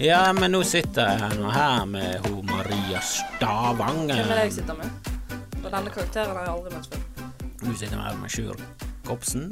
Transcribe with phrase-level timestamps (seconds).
[0.00, 4.22] Ja, men nå sitter jeg nå her med ho Maria Stavanger.
[4.22, 5.10] Hvem er det jeg sitter med?
[5.60, 7.26] Og denne karakteren har jeg aldri møtt før.
[7.66, 8.62] Nå sitter her med Sjur
[9.04, 9.50] Kopsen.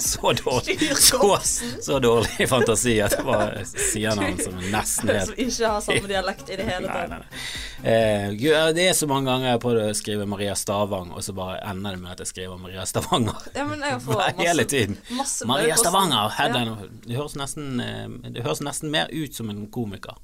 [0.00, 1.38] Så dårlig, så,
[1.82, 6.10] så dårlig fantasi at det var sidenavn som er nesten helt Som ikke har samme
[6.10, 7.38] dialekt i det hele tatt.
[7.82, 11.34] Eh, det er så mange ganger jeg har prøvd å skrive Maria Stavang, og så
[11.36, 13.46] bare ender det med at jeg skriver Maria Stavanger.
[13.54, 14.98] Ja, men jeg får masse, Hele tiden.
[15.16, 15.76] masse Maria.
[15.80, 16.36] Stavanger!
[16.38, 16.64] Ja.
[17.06, 18.06] Det, høres nesten, eh,
[18.36, 20.16] det høres nesten mer ut som en komiker.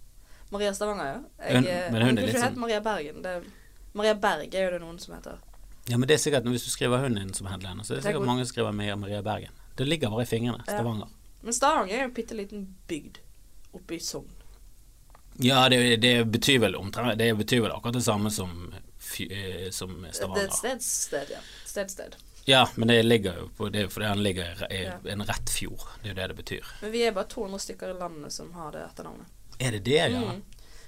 [0.53, 1.21] Maria Stavanger, ja.
[1.49, 3.23] Hun- Jeg, men hun er hun litt sånn- Maria Bergen.
[3.23, 3.47] Det er,
[3.95, 5.39] Maria Berg er jo det noen som heter.
[5.89, 8.03] Ja, men det er sikkert Hvis du skriver hun inn som headliner, så er det
[8.03, 9.51] Det er sikkert god- mange som skriver Maria, Maria Bergen.
[9.77, 10.63] Det ligger bare i fingrene.
[10.67, 10.73] Ja.
[10.79, 11.09] Stavanger.
[11.43, 13.19] Men Stavanger er jo en bitte liten bygd
[13.75, 14.29] oppe i Sogn.
[15.41, 18.75] Ja, det, det betyr vel omtrent Det betyr vel akkurat det samme som,
[19.71, 20.35] som Stavanger.
[20.35, 21.41] Det er et sted, sted, ja.
[21.67, 22.17] Sted, sted.
[22.45, 24.97] Ja, men det ligger jo på Det er fordi han ligger i Ja.
[25.09, 25.83] en rett fjord.
[26.03, 26.73] Det er jo det det betyr.
[26.83, 29.27] Men vi er bare 200 stykker i landet som har det etternavnet.
[29.59, 30.21] Er det det, ja?
[30.21, 30.43] Mm.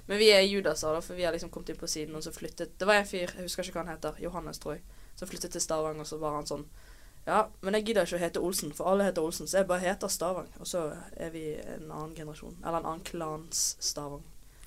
[0.07, 2.31] Men vi er judaser, da, for vi har liksom kommet inn på siden og så
[2.31, 4.83] flyttet Det var en fyr, jeg husker ikke hva han heter, Johannes, tror jeg,
[5.17, 6.65] som flyttet til Stavang, og så var han sånn
[7.25, 9.81] Ja, men jeg gidder ikke å hete Olsen, for alle heter Olsen, så jeg bare
[9.81, 10.45] heter Stavang.
[10.61, 10.83] Og så
[11.17, 12.53] er vi en annen generasjon.
[12.61, 14.21] Eller en annen klans Stavang.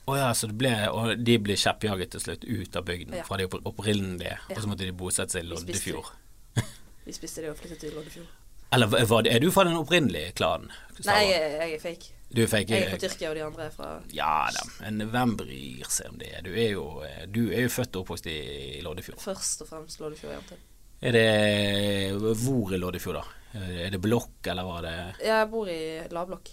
[0.09, 3.23] Å ja, så det ble, og de ble kjeppjaget til slutt ut av bygden Ja.
[3.29, 4.57] fra de opprinnelige, Ja.
[4.57, 6.11] og så måtte de bosette seg i Loddefjord.
[7.07, 8.27] Vi spiste det og flyttet til Loddefjord.
[8.73, 8.87] Eller
[9.23, 10.73] det, er du fra den opprinnelige klanen?
[11.07, 12.18] Nei, jeg, jeg er fake.
[12.29, 12.69] Du fikk?
[12.75, 16.11] Jeg er fra Tyrkia, og de andre er fra Ja da, men hvem bryr seg
[16.13, 16.35] om det?
[16.45, 16.83] Du er jo,
[17.33, 18.37] du er jo født og oppvokst i,
[18.77, 19.21] i Loddefjord.
[19.23, 20.35] først og fremst Loddefjord.
[20.37, 20.61] jenter.
[21.01, 23.59] Er det Hvor i Loddefjord, da?
[23.87, 25.79] Er det blokk, eller var det Jeg bor i
[26.13, 26.51] lavblokk.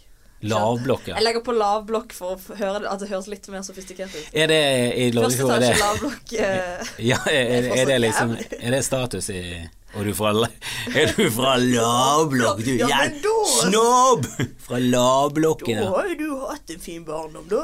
[0.47, 1.07] lavblokk?
[1.09, 1.15] Ja.
[1.17, 4.29] Jeg legger på lavblokk for å høre det, at det høres litt mer sofistikert ut.
[4.31, 4.61] Er det
[4.95, 5.51] i Første Loddefjord?
[5.51, 6.35] Er etasje det, lavblokk.
[6.39, 8.37] eh, ja, er, er, det liksom.
[8.61, 9.41] Er det status i
[9.95, 10.31] Og du fra
[10.99, 12.73] Er du fra lavblokk, du?
[12.81, 14.25] Ja, men da- Snobb!
[14.65, 17.63] Fra lavblokken, Da har jo du hatt en fin barndom, da.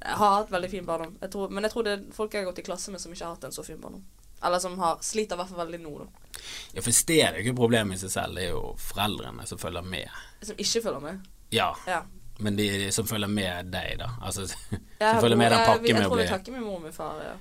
[0.00, 2.42] Jeg har hatt veldig fin barndom, jeg tror, men jeg tror det er folk jeg
[2.42, 4.02] har gått i klasse med som ikke har hatt en så fin barndom.
[4.42, 6.06] Eller som har sliter i hvert fall veldig nå, da.
[6.72, 9.60] Ja, for stedet er jo ikke problemet i seg selv, det er jo foreldrene som
[9.60, 10.08] følger med.
[10.48, 11.28] Som ikke følger med.
[11.52, 12.00] Ja, Ja.
[12.40, 14.08] men de som følger med deg, da.
[14.24, 14.80] Altså, Jeg,
[15.12, 16.96] som følger med den pakken med å tror bli jeg takker min mor og min
[16.96, 17.36] far, ja.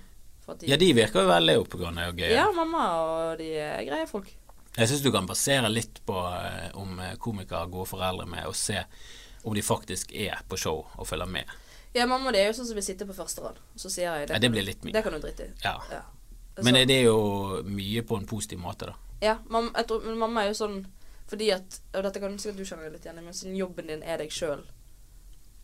[0.57, 2.33] De, Ja, de virker jo veldig oppegående og gøye.
[2.33, 4.29] ja, mamma og de er greie folk.
[4.77, 8.45] Jeg syns du kan basere litt på eh, om eh, komikere har gode foreldre med
[8.47, 8.83] og se
[9.43, 11.49] om de faktisk er på show og følger med.
[11.93, 13.57] Ja, mamma det er jo sånn som vil sitte på første rad.
[13.75, 14.37] Så sier jeg det.
[14.37, 14.93] Ja, det blir litt mye.
[14.93, 15.53] Det kan du drite i.
[15.63, 15.79] Ja.
[15.89, 16.03] Ja.
[16.63, 18.97] Men det er jo mye på en positiv måte, da?
[19.23, 20.81] Ja, mamma, jeg tror, men mamma er jo sånn
[21.29, 23.89] fordi at Og dette kan sikkert du kjenne deg litt igjen i, men siden jobben
[23.89, 24.63] din er deg sjøl,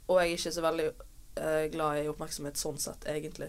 [0.05, 3.47] og jeg er ikke så veldig uh, glad i oppmerksomhet sånn sett, egentlig.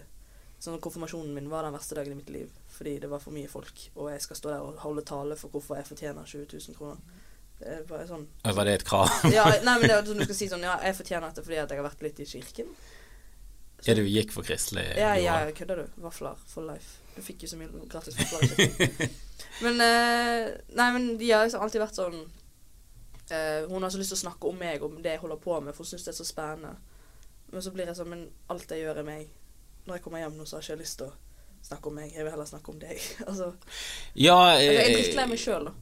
[0.59, 3.49] Sånn Konfirmasjonen min var den verste dagen i mitt liv fordi det var for mye
[3.49, 6.77] folk, og jeg skal stå der og holde tale for hvorfor jeg fortjener 20 000
[6.77, 7.23] kroner.
[7.57, 9.09] Det er bare sånn Var det et krav?
[9.33, 11.57] Ja, nei, men det er sånn du skal si sånn Ja, jeg fortjener dette fordi
[11.57, 12.69] at jeg har vært litt i kirken.
[13.85, 14.85] Ja, du gikk for kristelig?
[14.97, 16.01] Ja, ja, kødder du?
[16.05, 16.99] Vafler for life.
[17.15, 19.09] Du fikk jo så mye gratis vafler.
[19.65, 22.19] Men eh, Nei, men de har liksom alltid vært sånn
[23.27, 25.57] Uh, Hun har så lyst til å snakke om meg, om det jeg holder på
[25.59, 26.77] med, for hun syns det er så spennende.
[27.51, 28.21] Men så blir jeg sånn Men
[28.53, 29.33] alt jeg gjør, er meg.
[29.87, 31.15] Når jeg kommer hjem nå, så har jeg ikke lyst til å
[31.67, 32.11] snakke om meg.
[32.13, 32.99] Jeg vil heller snakke om deg.
[33.29, 33.51] altså,
[34.19, 35.73] Ja, jeg er eh, drittlei meg sjøl, da.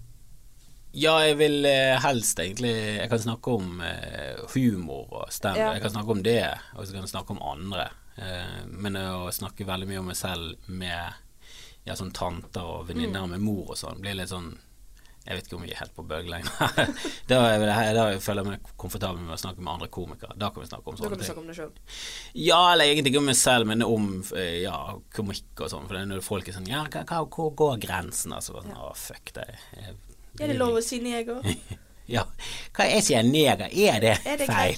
[0.95, 5.73] ja, jeg vil eh, helst egentlig Jeg kan snakke om eh, humor og stemme Ja.
[5.75, 6.39] Jeg kan snakke om det,
[6.77, 7.89] og så kan jeg snakke om andre.
[8.15, 11.17] Eh, men å snakke veldig mye om meg selv med
[11.85, 13.35] ja, sånn tanter og venninner Mm.
[13.35, 14.53] med mor og sånn, blir litt sånn
[15.25, 16.67] Jeg vet ikke om vi er helt på bølgelengde.
[17.31, 20.35] da, er her- da føler jeg meg komfortabel med å snakke med andre komikere.
[20.37, 21.31] Da kan vi snakke om Da sånne kan vi ting.
[21.31, 22.03] snakke om det selv.
[22.45, 24.05] Ja, eller egentlig ikke om meg selv, men om
[24.37, 24.77] eh, ja,
[25.17, 25.87] komikk og sånn.
[25.89, 26.83] For det er når folk er sånn Ja,
[27.33, 28.35] hvor går grensen?
[28.37, 29.47] Altså, sånn, Å, fuck det.
[29.79, 29.97] Jeg-
[30.43, 31.41] Er det lov å si neger?
[32.05, 32.21] Ja.
[32.77, 34.77] Hva jeg sier neger, er det, Er det feil?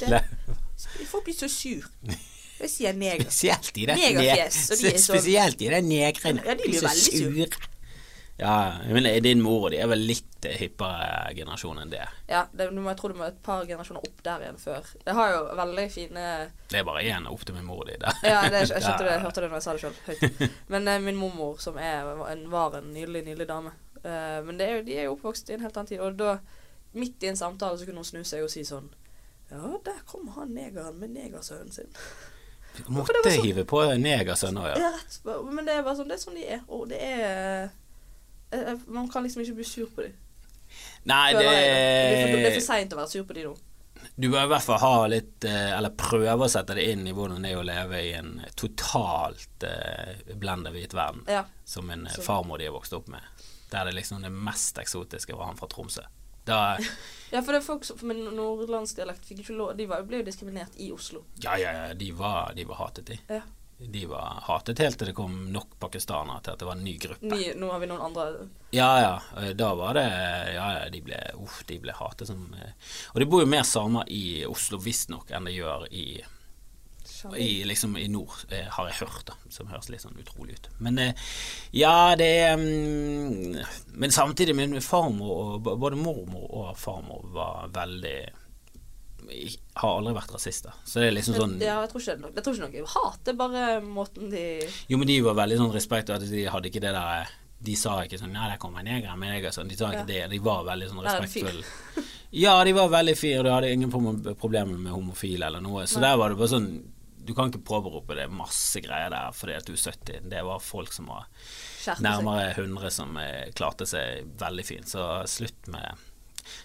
[1.12, 1.84] Folk blir så sur.
[2.08, 3.26] Jeg sier neger.
[3.28, 6.46] Spesielt i det Negerfjes, og de er sånn- Spesielt i det negrene.
[6.48, 7.28] Ja, de blir veldig sur.
[7.36, 7.74] sure.
[8.40, 12.04] Ja, men din mor og de er vel litt hippere generasjon enn det.
[12.30, 14.92] Ja, det, du må, jeg tror du må et par generasjoner opp der igjen før.
[15.08, 16.26] Det har jo veldig fine
[16.70, 18.20] Det er bare én opp til min mor og de der.
[18.22, 20.62] Ja, det, jeg skjønte det, jeg hørte det når jeg sa det sjøl høyt.
[20.70, 22.14] Men eh, min mormor, som er,
[22.54, 23.74] var en nydelig, nydelig dame
[24.04, 26.38] eh, Men det er, de er jo oppvokst i en helt annen tid, og da,
[26.94, 28.92] midt i en samtale, så kunne hun snu seg og si sånn
[29.50, 31.90] Ja, der kommer han negeren med negersønnen sin.
[32.86, 34.78] Måtte sånn, hive på negersønn òg, ja.
[34.86, 35.20] Ja, rett,
[35.50, 37.70] men det er bare sånn, det er sånn de er, og det er
[38.88, 40.14] Man kan liksom ikke bli sur på dem.
[41.08, 43.56] Nei, Det, er det er for seint å være sur på dem nå.
[44.18, 47.14] Du bør i hvert fall ha litt eh, Eller prøve å sette det inn i
[47.18, 51.46] hvordan det er å leve i en totalt eh, blenda hvit verden, Ja.
[51.66, 53.22] som en eh, farmor de har vokst opp med.
[53.72, 56.04] Der det liksom det mest eksotiske var han fra Tromsø.
[56.46, 56.78] Da,
[57.34, 60.28] Ja, for det er folk som med nordlandsdialekt fikk ikke lov De var, ble jo
[60.30, 61.26] diskriminert i Oslo.
[61.44, 63.18] ja, ja, ja, de var, de var hatet, de.
[63.28, 63.42] Ja.
[63.80, 66.96] De var hatet helt til det kom nok pakistanere til at det var en ny
[66.98, 67.30] gruppe.
[67.30, 68.24] Ny, nå har vi noen andre
[68.74, 69.12] Ja, ja.
[69.44, 70.06] eh, Da var det
[70.56, 72.74] Ja, ja, de ble, uff, de ble hatet som eh,
[73.14, 76.08] Og det bor jo mer samer i Oslo visstnok enn det gjør i,
[77.38, 79.38] i, liksom, i nord, eh, har jeg hørt, da.
[79.54, 80.68] Som høres litt sånn utrolig ut.
[80.84, 81.30] Men eh,
[81.78, 83.62] ja, det er mm,
[83.94, 88.18] Men samtidig, min farmor, og både mormor og farmor var veldig
[89.82, 90.74] har aldri vært rasister.
[90.86, 92.94] Så det er liksom sånn Ja, jeg tror ikke det noe, jeg tror ikke noe
[92.94, 93.20] hat.
[93.24, 94.44] Det er bare måten de
[94.90, 97.28] Jo, men de var veldig sånn respekt, og at de hadde ikke det der
[97.64, 99.68] De sa ikke sånn 'Nei, der kommer negere med neger', sånn.
[99.68, 100.30] De sa ikke det.
[100.30, 101.64] De var veldig sånn respektfulle.
[102.32, 105.88] Ja, de var veldig fire, og de hadde ingen pro- problemer med homofile eller noe.
[105.88, 106.84] Så der var det bare sånn
[107.28, 110.30] Du kan ikke påberope det masse greier der fordi at du er 70.
[110.30, 111.26] Det var folk som var
[112.00, 114.88] nærmere 100 som eh, klarte seg veldig fint.
[114.88, 115.98] Så slutt med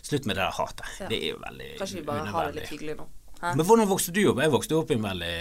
[0.02, 0.92] Slutt med det der hatet.
[1.00, 1.08] Ja.
[1.12, 2.60] Det er jo veldig Kanskje vi bare har det unødvendig.
[2.60, 3.08] litt hyggelig nå.
[3.42, 3.54] Hæ?
[3.56, 4.42] Men hvordan vokste du opp?
[4.42, 5.38] Jeg vokste opp i en veldig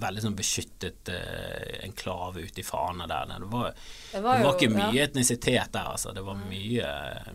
[0.00, 3.28] Veldig sånn beskyttet eh, enklave ute i Fana der.
[3.38, 3.68] Det var,
[4.10, 5.04] det var det var ikke mye ja.
[5.04, 6.10] etnisitet der, altså.
[6.16, 6.88] Det var mye,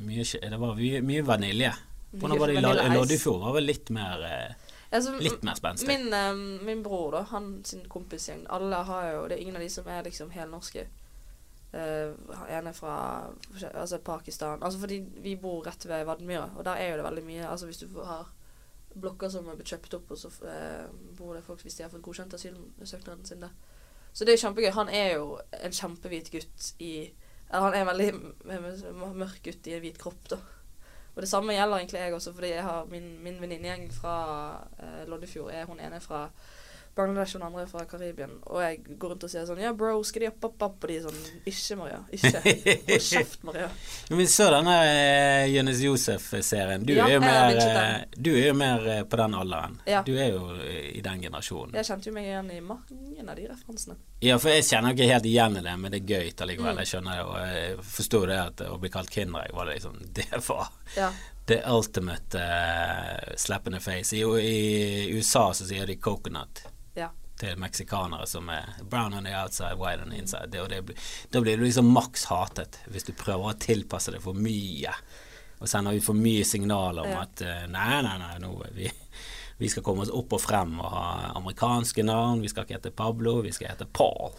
[0.04, 1.69] mye Det var mye, mye vanilje.
[2.12, 3.39] Hvordan var det i Loddefjord?
[3.45, 5.88] Var vel litt mer eh, Altså, Litt mer spenstig.
[5.89, 6.33] Min, eh,
[6.66, 9.88] min bror, da, han sin kompisgjeng, alle har jo Det er ingen av de som
[9.92, 10.86] er liksom helnorske.
[10.86, 11.05] Uh,
[11.75, 12.95] en er fra
[13.74, 14.63] altså Pakistan.
[14.63, 17.66] Altså fordi vi bor rett ved Vadmyra, og der er jo det veldig mye Altså
[17.66, 18.31] hvis du har
[18.95, 20.86] blokker som er blitt kjøpt opp, og så eh,
[21.18, 23.54] bor det folk hvis de har fått godkjent asylsøknaden sin der.
[24.16, 24.72] Så det er kjempegøy.
[24.72, 26.95] Han er jo en kjempehvit gutt i
[27.45, 30.39] Eller han er en veldig mørk gutt i en hvit kropp, da.
[31.16, 34.16] Og det samme gjelder egentlig jeg også, fordi jeg har min, min venninnegjeng fra
[34.80, 35.51] eh, Loddefjord.
[35.54, 36.25] Er hun ene fra
[36.96, 38.28] Bangladesh og noen andre fra Karibia.
[38.48, 40.78] Og jeg går rundt og sier sånn Ja, bro, skal de opp, opp, opp?
[40.86, 41.20] Og de er sånn
[41.52, 42.00] Ikke, Maria.
[42.16, 42.42] Ikke.
[42.46, 43.68] Hold kjeft, Maria.
[44.22, 46.86] Vi så denne eh, Jonis Josef-serien.
[46.88, 49.78] Du, Ja, er mer, eh, du er jo mer eh, på den alderen.
[49.90, 50.02] Ja.
[50.08, 51.76] Du er jo i den generasjonen.
[51.82, 54.00] Jeg kjente jo meg igjen i mange av de referansene.
[54.24, 56.74] Ja, for jeg kjenner ikke helt igjen i det, men det er gøy allikevel.
[56.78, 56.84] Mm.
[56.86, 60.00] Jeg skjønner det, og jeg forsto det at å bli kalt kinderegg var det liksom
[60.18, 61.12] Det var Ja.
[61.46, 64.14] The ultimate uh, slap in the face.
[64.14, 66.64] I, I USA så sier de coconut
[66.96, 67.10] Ja.
[67.40, 70.48] til meksikanere som er brown on the outside, white on the inside.
[70.52, 70.96] Det, det,
[71.32, 74.94] da blir du liksom maks hatet hvis du prøver å tilpasse det for mye.
[75.60, 77.22] Og sender ut for mye signaler om Ja.
[77.28, 78.92] at uh, nei, nei, nei, nå er vi
[79.58, 81.04] vi skal komme oss opp og frem og ha
[81.40, 82.42] amerikanske navn.
[82.44, 84.34] Vi skal ikke hete Pablo, vi skal hete Paul.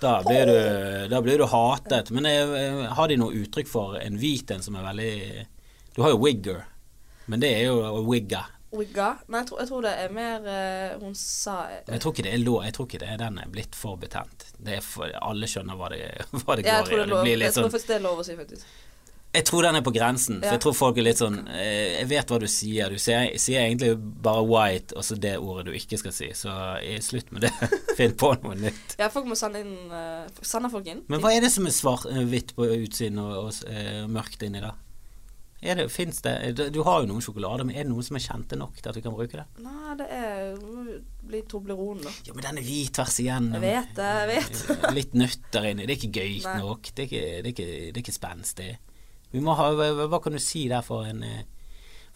[0.00, 0.58] Da blir du,
[1.08, 2.10] da blir du hatet.
[2.12, 5.14] Men eh, har de noe uttrykk for en hvit en som er veldig
[5.98, 6.60] Du har jo wigger,
[7.26, 8.44] men det er jo Wigga.
[8.70, 9.08] Wigga.
[9.26, 12.24] Nei, jeg tror, jeg tror det er mer uh, Hun sa uh, Jeg tror ikke
[12.26, 14.44] det er lov, jeg tror ikke det er den er blitt for betent.
[14.62, 16.02] Det for, alle skjønner hva det,
[16.44, 17.00] hva det Ja, går i.
[17.00, 17.32] det og Det.
[17.32, 18.68] Jeg tror sånn faktisk det er lov å si, faktisk.
[19.34, 20.52] Jeg tror den er på grensen, for Ja.
[20.54, 23.66] jeg tror folk er litt sånn eh, Jeg vet hva du sier, du sier, sier
[23.66, 26.54] egentlig bare white, og så det ordet du ikke skal si, så
[27.04, 27.54] slutt med det.
[27.98, 28.94] Finn på noe nytt.
[29.02, 31.02] Ja, folk må sende inn uh, Sende folk inn.
[31.10, 34.62] Men hva er det som er svart, hvitt på utsiden og, og eh, mørkt inni
[34.62, 34.76] der?
[35.58, 38.22] Er det, finnes det du- har jo noen sjokolader, men er det noen som er
[38.22, 39.44] kjente nok til at vi kan bruke det?
[39.58, 40.60] Nei, det er
[41.32, 42.12] litt Toblerone, da.
[42.28, 43.58] Ja, men den er hvit tvers igjennom.
[43.58, 44.92] Jeg vet det, jeg vet.
[44.98, 45.86] Litt nøtter inni.
[45.86, 46.58] Det er ikke gøy Nei.
[46.62, 46.92] nok.
[46.94, 48.68] Det er ikke, det er ikke, det er ikke spenstig.
[49.32, 51.42] Vi må ha, hva, kan du si der for en eh,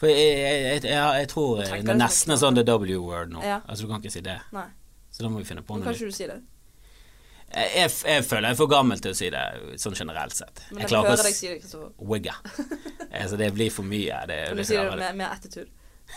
[0.01, 3.43] For jeg, jeg, jeg, jeg, tror det er nesten en sånn the W-word nå.
[3.45, 3.59] Ja.
[3.67, 4.39] Altså Du kan ikke si det.
[4.55, 4.69] Nei.
[5.13, 6.39] Så da må vi finne på noe kan ikke du si det?
[7.53, 9.43] Jeg, jeg, føler jeg er for gammel til å si det
[9.83, 10.63] sånn generelt sett.
[10.71, 11.91] Men Jeg klarer hører deg si det, Kristoffer.
[12.13, 12.35] wigga.
[13.21, 14.23] altså, det blir for mye.
[14.31, 15.69] Det, du det sier det med, med attitude?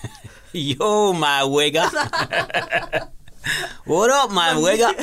[0.70, 1.90] Yo, my wigga!
[3.90, 4.94] What up, my wigga?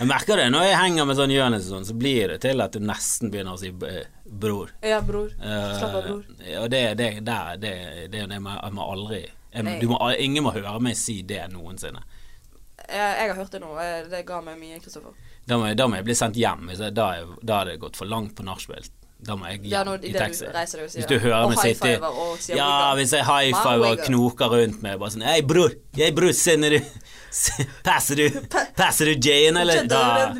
[0.00, 2.62] Jeg merker det når jeg henger med sånn Jonis og sånn, så blir det til
[2.64, 4.72] at du nesten begynner å si eh, bror.
[4.80, 5.28] Ja, bror.
[5.36, 6.22] Eh, Slapp av, bror.
[6.40, 7.74] Ja, det, det, der, det,
[8.08, 11.42] det, det må, jeg må aldri jeg, du må, Ingen må høre meg si det
[11.52, 12.00] noensinne.
[12.90, 13.70] Jeg, jeg har hørt det nå.
[13.78, 15.14] eh, Det ga meg mye, Kristoffer.
[15.46, 16.68] Da må, jeg- da bli sendt hjem.
[16.74, 18.84] Jeg, da, hadde da det gått for langt på nachspiel.
[19.26, 20.46] Da må jeg Ja, hjem i taxi.
[20.54, 21.90] reiser Hvis du hører meg sitte
[22.56, 25.74] Ja, hvis jeg high My five og knoker rundt meg bare sånn Hei, bror!
[25.98, 26.80] Jeg bror, sender du
[27.86, 28.24] Passer du
[28.80, 29.84] Passer du J-en, eller?
[29.86, 30.32] Da,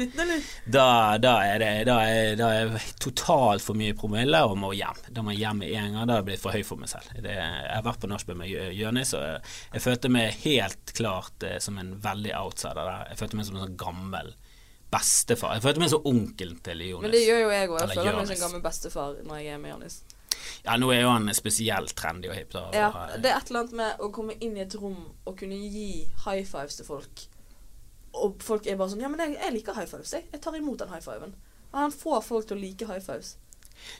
[0.67, 0.87] da,
[1.23, 2.73] da er det Da er, da er
[3.03, 4.99] totalt for mye promille og må hjem.
[5.15, 6.09] Da må jeg hjem med en gang.
[6.09, 7.13] Da er jeg blitt for høy for meg selv.
[7.15, 9.41] Det, jeg har vært på nachspiel med Jonis, og jeg,
[9.77, 13.07] jeg følte meg helt klart eh, som en veldig outsider der.
[13.13, 14.33] Jeg følte meg som en sånn gammel
[14.90, 15.56] bestefar.
[15.56, 17.04] Jeg følte meg som onkelen til Jonis.
[17.04, 17.76] Men det gjør jo jeg òg.
[17.80, 20.00] Jeg føler meg som gammel bestefar når jeg er med Jonis.
[20.64, 22.52] Ja, nå er jo han spesielt trendy og hip.
[22.54, 22.88] Da, Ja,
[23.20, 26.06] det er et eller annet med å komme inn i et rom og kunne gi
[26.25, 27.26] high fives til folk.
[28.20, 30.14] Og folk er bare sånn Ja, men jeg, jeg liker high fives.
[30.16, 31.37] Jeg, jeg tar imot den high fiven.
[31.70, 33.37] Og han får folk til å like high fives.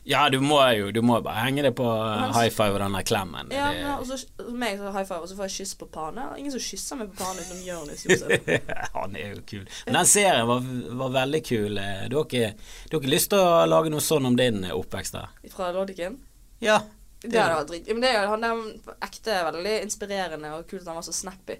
[0.05, 2.93] Ja, du må jo du må bare henge det på Men- high five og den
[2.97, 3.51] der klemmen.
[3.53, 6.25] Ja, Det- og så meg så high five, og så får jeg kyss på pane.
[6.39, 8.47] Ingen som kysser meg på pane utenom Jonis Josef.
[8.95, 9.67] Han er jo kul.
[9.87, 10.61] Men den serien var,
[11.05, 11.79] var veldig kul.
[11.79, 12.55] Eh, Du har, ikke,
[12.91, 15.27] du har ikke lyst til å lage noe sånn om din eh, oppvekst da?
[15.51, 16.19] Fra Lodiken.
[16.61, 16.81] Ja.
[17.23, 17.87] Det hadde vært drit.
[17.93, 21.59] Men det er han der ekte veldig inspirerende og kult at han var så snappy.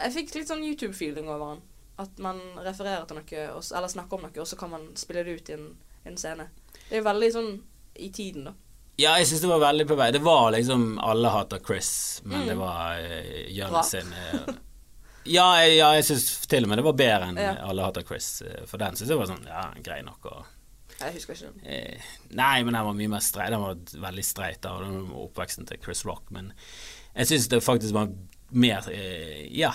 [0.00, 1.62] Jeg fikk litt sånn YouTube-feeling over han.
[2.00, 5.34] At man refererer til noe, eller snakker om noe, og så kan man spille det
[5.40, 5.66] ut i en,
[6.06, 6.46] en scene.
[6.90, 7.50] Det er veldig sånn
[8.00, 8.52] i tiden, da.
[9.00, 10.10] Ja, jeg syns det var veldig på vei.
[10.12, 12.46] Det var liksom Alle hater Chris, men Mm.
[12.50, 14.54] det var uh, Jørn sin uh,
[15.24, 17.54] Ja, jeg, ja, jeg syns til og med det var bedre enn Ja.
[17.68, 18.42] Alle hater Chris.
[18.42, 20.24] eh, For den syns jeg var sånn Ja, grei nok.
[20.26, 20.44] Og,
[21.00, 21.64] Jeg husker ikke den.
[21.64, 22.00] eh,
[22.36, 23.50] nei, men den var mye mer streit.
[23.50, 23.74] Den var
[24.10, 24.82] veldig streit, av
[25.24, 26.30] oppveksten til Chris Rock.
[26.30, 26.52] Men
[27.16, 28.08] jeg syns det faktisk var
[28.52, 29.72] mer eh, Ja,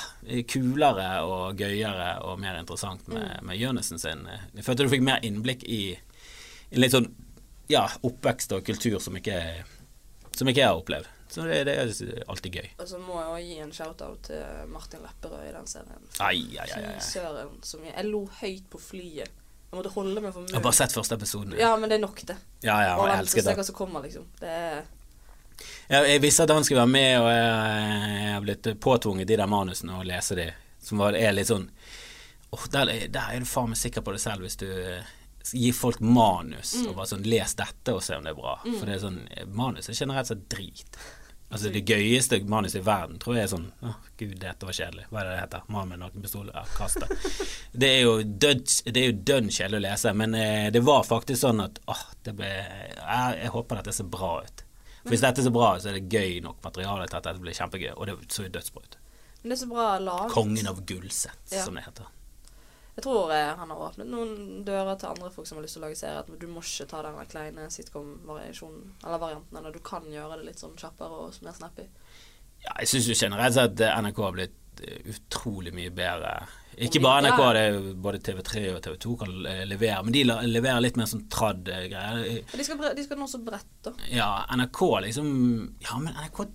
[0.50, 4.28] kulere og gøyere og mer interessant med, med Jonisen sin.
[4.54, 5.98] Jeg følte du fikk mer innblikk i
[6.82, 7.08] litt sånn
[7.72, 9.40] ja, oppvekst og kultur som ikke,
[10.38, 11.08] som ikke jeg har opplevd.
[11.36, 11.90] Så det, det er
[12.30, 12.68] alltid gøy.
[12.80, 16.04] Og så må jeg også gi en shout-out til Martin Lepperød i den serien.
[16.22, 17.00] Ai, ai, ai, Fy ai.
[17.02, 17.96] søren, så mye.
[17.96, 19.32] Jeg lo høyt på flyet.
[19.66, 21.58] Jeg måtte holde meg for Jeg har bare sett første episoden.
[21.60, 22.38] Ja, men det er nok, det.
[22.64, 23.56] ja, ja Og jeg og det.
[23.58, 24.28] hva som kommer, liksom.
[24.40, 24.78] Det er
[25.90, 29.38] Jeg, jeg visste at han skulle være med, og jeg, jeg har blitt påtvunget de
[29.42, 30.48] der manusene og lese de,
[30.84, 31.68] som var, er litt sånn
[32.56, 34.68] Åh, der, er- der er du faen meg sikker på det selv hvis du
[35.54, 38.56] gir folk manus og bare sånn Les dette og se om det er bra.
[38.64, 39.22] For det er sånn
[39.54, 40.98] Manus er generelt sett drit.
[41.54, 45.06] Altså Det gøyeste manuset i verden tror jeg er sånn Å, gud, dette var kjedelig.
[45.12, 45.68] Hva er det det heter?
[45.72, 46.50] Mann med nakenpistol?
[46.54, 47.10] Ja, kast det.
[47.86, 52.02] Det er jo dønn kjedelig å lese, men eh, det var faktisk sånn at åh,
[52.26, 54.64] det ble jeg, jeg håper dette ser bra ut.
[55.04, 57.44] For Hvis dette ser bra ut, så er det gøy nok materiale til at dette
[57.44, 57.92] blir kjempegøy.
[57.94, 58.98] Og det så jo dødsbra ut.
[59.44, 60.32] Men det er så bra laget.
[60.34, 61.62] Kongen av Gullset, Ja.
[61.68, 62.08] som det heter.
[62.96, 65.84] Jeg tror eh, han har åpnet noen dører til andre folk som har lyst til
[65.84, 66.22] å lage serier.
[66.24, 70.48] At du må ikke ta den kleine sitcom-variasjonen, eller varianten, eller du kan gjøre det
[70.50, 71.90] litt sånn kjappere og mer snappy.
[72.64, 76.38] Ja, jeg syns jo generelt sett at NRK har blitt eh, utrolig mye bedre.
[76.86, 80.24] Ikke bare NRK, det er både TV3 og TV 2 kan eh, levere, men de
[80.28, 82.48] leverer litt mer sånn tradd eh, greier.
[82.52, 83.96] De skal, de skal nå så bredt, da.
[84.12, 85.28] Ja, NRK liksom
[85.84, 86.46] Ja, men NRK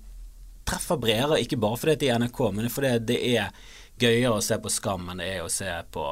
[0.71, 3.55] treffer bredere, ikke bare fordi det er NRK, men det fordi det er
[4.00, 6.04] gøyere å se på Skam enn det er å se på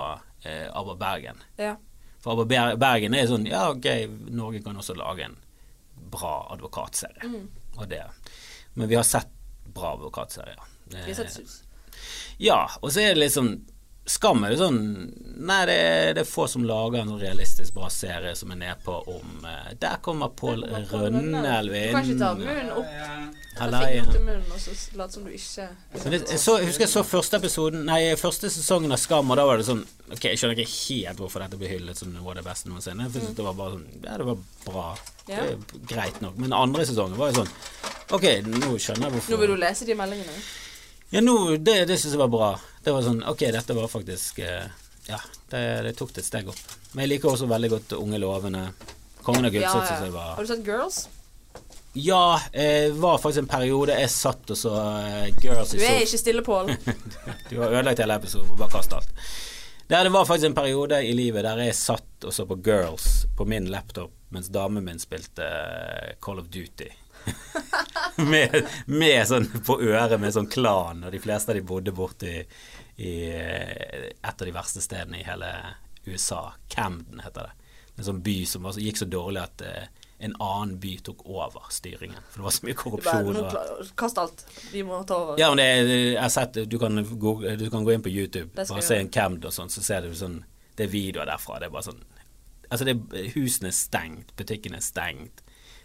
[0.44, 1.42] eh, ABBA Bergen.
[1.60, 1.74] Ja.
[2.22, 3.86] For ABBA Bergen er sånn Ja, ok,
[4.34, 5.38] Norge kan også lage en
[6.10, 7.28] bra advokatserie.
[7.28, 7.48] Mm.
[7.78, 8.04] Og det.
[8.74, 9.30] Men vi har sett
[9.74, 10.60] bra advokatserier.
[10.90, 11.62] Vi har sett sus.
[12.38, 13.52] Ja, og så er det liksom
[14.08, 14.78] Skam er det sånn
[15.38, 18.58] Nei, det er, det er få som lager en sånn realistisk bra serie som er
[18.62, 21.36] nedpå om eh, Der kommer Pål Der kommer Du inn.
[21.36, 22.88] kan ikke ta munnen opp.
[23.58, 27.04] Munnen og så late som du ikke Men det, jeg, så, jeg husker jeg så
[27.06, 30.56] første episoden Nei, første sesongen av Skam, og da var det sånn Ok, jeg skjønner
[30.62, 33.04] ikke helt hvorfor dette ble hyllet som noe av det beste noensinne.
[33.10, 34.86] Jeg synes det var bare sånn Ja, det var bra.
[35.28, 35.42] Ja.
[35.42, 36.38] Det er greit nok.
[36.40, 37.52] Men andre sesongen var jo sånn
[38.16, 40.40] Ok, nå skjønner jeg hvorfor Nå vil du lese de meldingene.
[41.10, 42.50] Ja, nå, det, det syns jeg var bra.
[42.84, 44.66] Det var sånn Ok, dette var faktisk eh,
[45.08, 46.74] Ja, det, det tok det et steg opp.
[46.92, 48.66] Men jeg liker også veldig godt Unge lovende.
[49.24, 50.10] Kongen av Ja, ja.
[50.12, 51.06] var Har du sett Girls?
[51.98, 56.20] Ja, eh, var faktisk en periode jeg satt og så eh, Girls Du er ikke
[56.20, 56.74] stille, Pål.
[57.50, 58.52] Du har ødelagt hele episoden.
[58.52, 59.24] og bare kastet alt.
[59.88, 63.24] Der det var faktisk en periode i livet der jeg satt og så på Girls
[63.36, 65.46] på min laptop mens damen min spilte
[66.20, 66.90] Call of Duty.
[68.32, 68.56] med,
[68.86, 72.42] med sånn på øret med sånn klan, og de fleste av de bodde borte i,
[73.04, 75.52] i eh, et av de verste stedene i hele
[76.08, 76.52] USA.
[76.72, 77.72] Camden heter det.
[77.98, 81.24] En sånn by som var så, gikk så dårlig at eh, en annen by tok
[81.30, 82.18] over styringen.
[82.30, 83.38] For det var så mye korrupsjon.
[83.38, 84.44] bare, Kast alt.
[84.72, 85.38] Vi må ta over.
[85.38, 88.50] ja, men det, jeg har sett Du kan, gå, du kan gå inn på YouTube
[88.58, 90.40] bare se en Camden og sånn, så ser du sånn
[90.74, 91.60] Det er videoer derfra.
[91.62, 92.02] Det er bare sånn
[92.68, 92.98] Altså, det,
[93.32, 95.40] husene er stengt, butikken er stengt.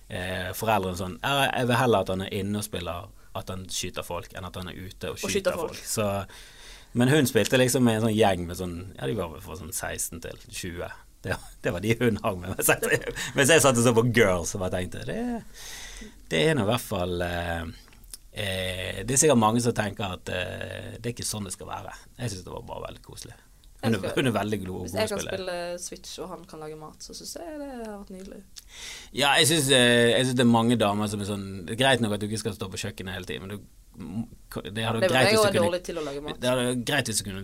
[0.09, 4.05] Eh, foreldrene sånn Jeg vil heller at han er inne og spiller at han skyter
[4.05, 5.77] folk, enn at han er ute og skyter, skyter folk.
[5.77, 5.87] folk.
[5.89, 6.09] Så,
[6.99, 9.57] men hun spilte liksom med en sånn gjeng med sånn Ja, de var vel fra
[9.57, 10.91] sånn 16 til 20.
[11.23, 12.51] Det, det var de hun hang med.
[12.57, 15.23] Mens jeg, mens jeg satt og så på Girls og bare tenkte det,
[16.29, 17.63] det er nå i hvert fall eh,
[18.33, 21.71] eh, Det er sikkert mange som tenker at eh, det er ikke sånn det skal
[21.71, 21.95] være.
[22.19, 23.37] Jeg syns det var bare veldig koselig.
[23.83, 25.55] Hun er, hun er veldig god, Hvis jeg kan spille.
[25.83, 28.41] Switch og han kan lage mat, så syns jeg det har vært nydelig.
[29.11, 32.23] Ja, jeg syns det er mange damer som er sånn Det er greit nok at
[32.23, 33.57] du ikke skal stå på kjøkkenet hele tiden, men du,
[34.73, 35.33] det hadde vært greit
[36.87, 37.43] greit hvis du kunne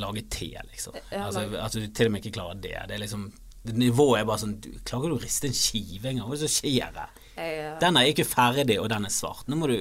[0.00, 0.96] lage te, liksom.
[1.10, 2.76] Altså, at du til og med ikke klarer det.
[2.88, 3.30] Det er liksom
[3.62, 6.26] det Nivået er bare sånn du, Klarer du å riste en skive engang?
[6.26, 7.12] Hva er det som skjer her?
[7.38, 9.46] Eh, Den er ikke ferdig, og den er svart.
[9.46, 9.76] Nå må du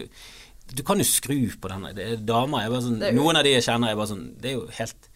[0.71, 1.87] Du kan jo skru på den.
[1.89, 4.59] Er damer er bare sånn Noen av de jeg kjenner, er bare sånn Det er
[4.59, 5.09] jo helt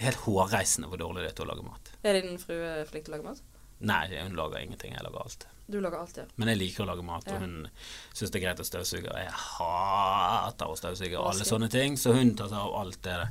[0.00, 1.90] Det er helt hårreisende hvor dårlig det er til å lage mat.
[2.08, 3.42] er din frue flink til å lage mat?
[3.80, 4.92] Nei, hun lager ingenting.
[4.96, 5.44] Jeg lager alt.
[5.68, 6.24] Du lager alt, ja.
[6.40, 7.38] Men jeg liker å lage mat, og Ja.
[7.40, 7.68] hun
[8.12, 9.12] syns det er greit å støvsuge.
[9.12, 13.28] Jeg hater å støvsuge og alle sånne ting, så hun tar seg av alt det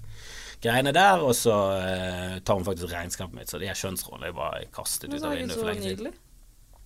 [0.62, 4.36] greiene der, og så eh, tar hun faktisk regnskapet mitt, så de er skjønnsrollene jeg
[4.40, 6.14] bare kastet ut av det vinduet for lenge siden.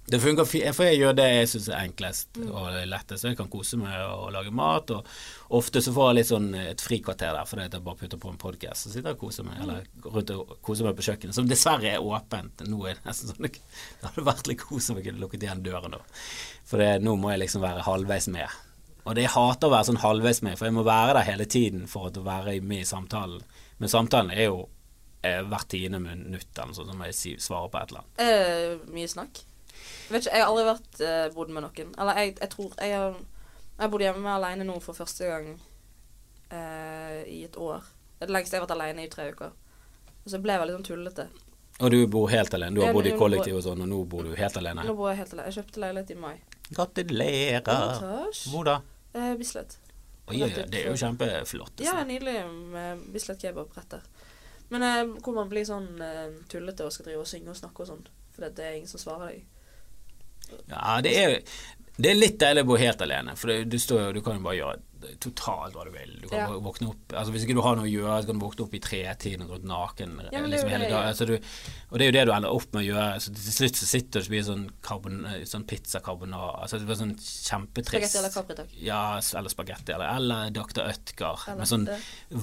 [0.06, 3.24] Det funker fint, for jeg gjør det jeg syns er enklest og lettest.
[3.24, 6.84] Jeg kan kose meg og lage mat, og ofte så får jeg litt sånn et
[6.84, 9.88] frikvarter der fordi jeg bare putter på en podkast, og sitter og koser meg, eller
[10.04, 12.66] rundt og koser meg på kjøkkenet, som dessverre er åpent.
[12.68, 15.64] Nå er det nesten sånn Det hadde vært litt kos om jeg kunne lukket igjen
[15.64, 16.02] døren nå,
[16.68, 18.60] for det, nå må jeg liksom være halvveis med.
[19.04, 21.48] Og det jeg hater å være sånn halvveis med, for jeg må være der hele
[21.48, 23.40] tiden for å være med i samtalen.
[23.80, 24.62] Men samtalen er jo
[25.24, 28.04] eh, hvert tiende minutt eller noe sånt, så må jeg si, svare på et eller
[28.04, 28.24] annet.
[28.28, 29.44] Er mye snakk?
[30.14, 31.94] Vet ikke, jeg har aldri vært eh, bodd med noen.
[31.98, 33.16] Eller jeg, jeg tror Jeg har
[33.80, 35.48] jeg bodde hjemme alene nå for første gang
[36.54, 37.82] eh, i et år.
[38.20, 39.56] Det er lengste jeg har vært alene i tre uker.
[40.24, 41.26] Og så ble jeg veldig sånn tullete.
[41.82, 42.78] Og du bor helt alene?
[42.78, 44.86] Du har bodd i kollektiv og sånn, og nå bor du helt alene?
[44.86, 45.50] Nå bor jeg helt alene.
[45.50, 46.36] Jeg kjøpte leilighet i mai.
[46.70, 48.38] Gratulerer!
[48.54, 48.78] Hvor da?
[49.18, 49.80] Eh, Bislett.
[50.30, 51.82] Oi, oi, oi, det er jo kjempeflott.
[51.84, 52.38] Ja, nydelig
[52.72, 54.06] med Bislett kebab rett der.
[54.72, 57.84] Men eh, hvor man blir sånn eh, tullete og skal drive og synge og snakke
[57.84, 58.06] og sånn.
[58.34, 59.50] For det er ingen som svarer deg.
[60.72, 61.38] Ja, det er,
[61.98, 64.46] det er litt deilig å bo helt alene, for det, du, står, du kan jo
[64.48, 64.82] bare gjøre
[65.24, 66.14] totalt hva du vil.
[66.22, 66.48] Du kan Ja.
[66.64, 68.74] våkne opp altså Hvis ikke du har noe å gjøre, så kan du våkne opp
[68.74, 71.08] i tretiden og gå rundt naken Ja, er liksom hele dagen.
[71.12, 71.34] Altså, du,
[71.92, 73.20] og det er jo det du ender opp med å gjøre.
[73.22, 76.64] Så til slutt så sitter du og spiser sånn, karbon, sånn pizza carbonara.
[76.64, 78.14] Altså, det blir sånn kjempetrist.
[78.14, 78.84] Spagetti eller Capri.
[78.84, 79.02] Ja,
[79.40, 80.82] eller spagetti, eller, eller Dr.
[80.90, 81.88] Ødgar med sånn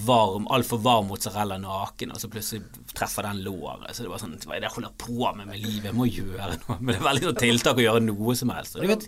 [0.07, 2.63] varm, altfor varm mozzarella naken, og så plutselig
[2.95, 3.91] treffer den låret.
[3.97, 5.91] Så det var sånn Hva er det jeg holder på med med livet?
[5.91, 6.79] Jeg må gjøre noe.
[6.81, 8.77] Men det er veldig sånn tiltak å gjøre noe som helst.
[8.77, 9.07] Og du vet,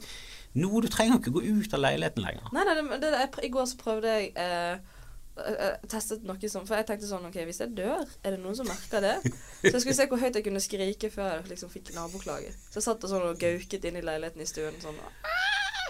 [0.59, 2.51] nå du trenger ikke gå ut av leiligheten lenger.
[2.53, 4.75] Nei, nei, det, det, I går så prøvde jeg eh,
[5.41, 8.59] eh, testet noe sånn, for jeg tenkte sånn OK, hvis jeg dør, er det noen
[8.59, 9.15] som merker det?
[9.63, 12.53] Så jeg skulle se hvor høyt jeg kunne skrike før jeg liksom fikk naboklage.
[12.69, 15.31] Så jeg satt og sånn og gauket inn i leiligheten i stuen sånn og,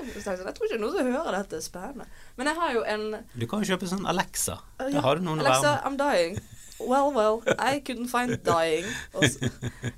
[0.03, 1.63] Så jeg sånn, Jeg tror ikke noen som hører dette.
[1.63, 2.07] Spennende.
[2.39, 4.61] Men jeg har jo en Du kan jo kjøpe sånn Alexa.
[4.81, 5.03] Uh, ja.
[5.05, 5.81] har du noen Alexa.
[5.87, 6.39] I'm dying.
[6.83, 8.87] Well, well, I couldn't find dying.
[9.15, 9.51] Også.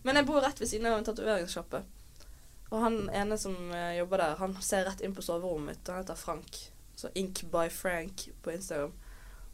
[0.04, 1.80] Men jeg bor rett ved siden av en tatoveringssjappe.
[2.74, 5.88] Og han ene som eh, jobber der, han ser rett inn på soverommet mitt.
[5.92, 6.58] Han heter Frank.
[6.98, 8.92] Så Ink by Frank på Instagram.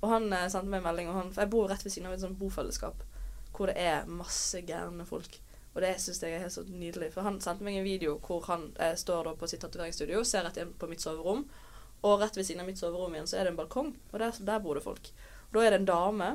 [0.00, 2.16] Og han eh, sendte meg en melding, han, for jeg bor rett ved siden av
[2.16, 3.06] et sånt bofellesskap
[3.50, 5.34] hvor det er masse gærne folk.
[5.74, 7.10] Og det syns jeg er helt så nydelig.
[7.12, 10.46] For han sendte meg en video hvor han eh, står da på sitt tatoveringsstudio, ser
[10.46, 11.44] rett inn på mitt soverom.
[12.00, 14.38] Og rett ved siden av mitt soverom igjen så er det en balkong, og der,
[14.48, 15.12] der bor det folk.
[15.50, 16.30] Og da er det en dame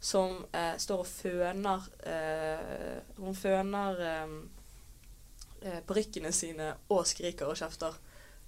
[0.00, 4.00] som eh, står og føner eh, Hun føner
[5.64, 7.94] eh, parykkene sine og skriker og kjefter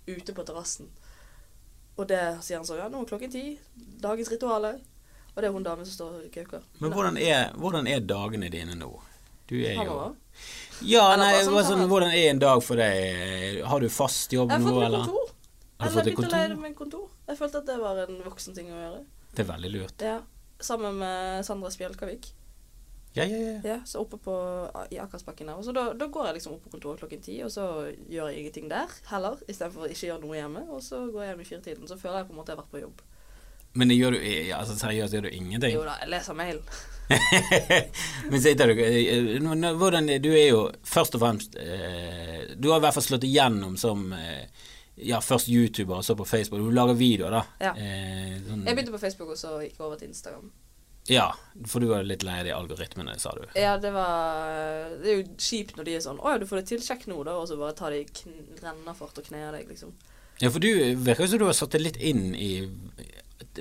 [0.07, 0.88] ute på terrassen.
[1.96, 3.44] Og det sier han så Ja, nå er klokken ti.
[4.03, 4.74] Dagens rituale.
[5.35, 6.62] Og det er hun damen som står og gauker.
[6.83, 8.90] Men hvordan er, hvordan er dagene dine nå?
[9.50, 9.96] Du er jo
[10.87, 13.61] Ja, nei, sånn sånn, hvordan er en dag for deg?
[13.66, 15.05] Har du fast jobb nå, fått eller?
[15.05, 15.33] kontor.
[15.79, 16.62] Har du Eller fått jeg har begynte å leie kontor?
[16.62, 17.09] meg kontor.
[17.29, 19.03] Jeg følte at det var en voksen ting å gjøre.
[19.35, 20.05] Det er veldig lurt.
[20.07, 20.16] Ja.
[20.64, 22.31] Sammen med Sandra Spjelkavik.
[23.14, 23.59] Ja, ja, ja.
[23.64, 24.33] Ja, så oppe på,
[24.90, 25.55] i Akersbakken der.
[25.61, 27.66] Og så da, da går jeg liksom opp på kontoret klokken ti, og så
[28.11, 30.64] gjør jeg ingenting der heller, istedenfor å ikke gjøre noe hjemme.
[30.74, 31.87] Og så går jeg hjem i firetiden.
[31.90, 33.05] Så føler jeg på en måte jeg har vært på jobb.
[33.74, 35.72] Men det gjør du, ja, altså, seriøst gjør du ingenting?
[35.74, 36.61] Jo da, jeg leser mail.
[38.31, 42.79] Men sitter du eh, nå- Hvordan Du er jo først og fremst eh, Du har
[42.81, 44.46] i hvert fall slått igjennom som eh,
[45.05, 46.62] ja, først YouTuber og så på Facebook.
[46.62, 47.40] Du lager videoer, da.
[47.61, 47.72] Ja.
[47.74, 50.53] Eh, sånn, Jeg begynte på Facebook, og så gikk jeg over til Instagram.
[51.06, 51.26] Ja,
[51.66, 53.42] for du var litt lei av de algoritmene, sa du.
[53.58, 56.56] Ja, det var Det er jo kjipt når de er sånn 'Å ja, du får
[56.62, 56.80] det til.
[56.80, 57.36] Sjekk nå', da.
[57.36, 58.06] Og så bare tar de
[58.62, 59.92] rennafart og kner deg, liksom.
[60.40, 62.68] Ja, for du virker som du har satt det litt inn i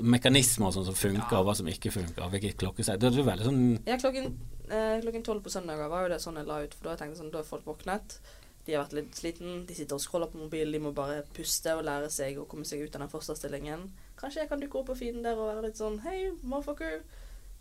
[0.01, 1.39] mekanismer og sånn som funker, Ja.
[1.39, 2.29] og hva som ikke funker.
[2.29, 2.99] Hvilket klokkesett.
[2.99, 4.38] Det er veldig sånn Ja, klokken
[4.69, 7.17] eh, klokken tolv på søndager var jo det sånn jeg la ut, for da tenkte
[7.17, 8.17] jeg sånn, da er folk våknet.
[8.65, 11.67] De har vært litt sliten, de sitter og scroller på mobilen, de må bare puste
[11.75, 13.91] og lære seg å komme seg ut av den fosterstillingen.
[14.17, 17.01] Kanskje jeg kan dukke opp på feeden der og være litt sånn Hei, motherfucker.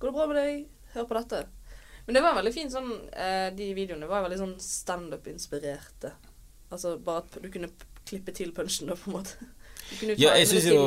[0.02, 0.62] Går det bra med deg?
[0.96, 1.44] Hør på dette.
[2.02, 6.10] Men det var veldig fint sånn eh, De videoene var veldig sånn standup-inspirerte.
[6.74, 7.70] Altså bare at du kunne
[8.08, 9.50] klippe til punchen, da, på en måte.
[10.18, 10.82] Ja, jeg syns jo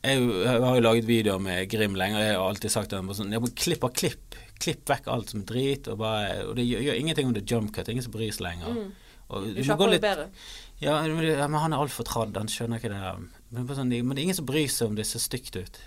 [0.00, 3.00] jeg, jeg har jo laget videoer med Grim lenge, og jeg har alltid sagt det.
[3.16, 4.38] sånn, jeg klipp av klipp.
[4.60, 7.54] Klipp vekk alt som drit, og, bare, og det gjør, gjør ingenting om det er
[7.54, 7.88] jump cut.
[7.92, 8.74] Ingen som bryr seg lenger.
[8.80, 8.90] mm.
[9.30, 10.26] Og Du du må gå litt bedre.
[10.82, 13.12] Ja, men han er altfor tradd, han skjønner ikke det.
[13.54, 15.78] Men, sånn, men det er ingen som bryr seg om det ser stygt ut.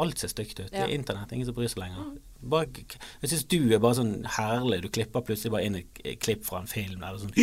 [0.00, 0.70] Alt ser stygt ut.
[0.72, 2.06] Det er internett, ingen som bryr seg lenger.
[2.06, 2.32] Mm.
[2.52, 2.84] Bare,
[3.20, 4.80] jeg syns du er bare sånn herlig.
[4.84, 7.34] Du klipper plutselig bare inn et klipp fra en film, eller sånn,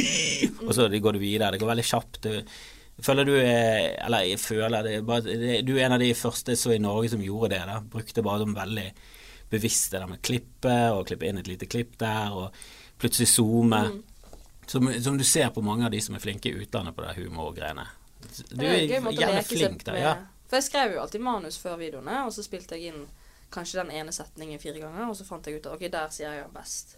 [0.66, 1.54] og så går du videre.
[1.54, 2.20] Det går veldig kjapt.
[2.26, 6.10] Du, føler du er Eller jeg føler det, er bare, Du er en av de
[6.18, 7.62] første så i Norge som gjorde det.
[7.70, 8.88] da Brukte bare sånn veldig
[9.50, 13.86] bevisst det der med klippet, og klippe inn et lite klipp der, og plutselig zoome.
[13.90, 14.02] Mm.
[14.70, 17.16] Som, som du ser på mange av de som er flinke i utlandet på det
[17.18, 17.88] humorgreiene.
[18.52, 20.14] Du er å jævlig flink der, ja.
[20.50, 23.04] For jeg skrev jo alltid manus før videoene, og så spilte jeg inn
[23.54, 26.34] kanskje den ene setningen fire ganger, og så fant jeg ut at ok, der sier
[26.34, 26.96] jeg den best.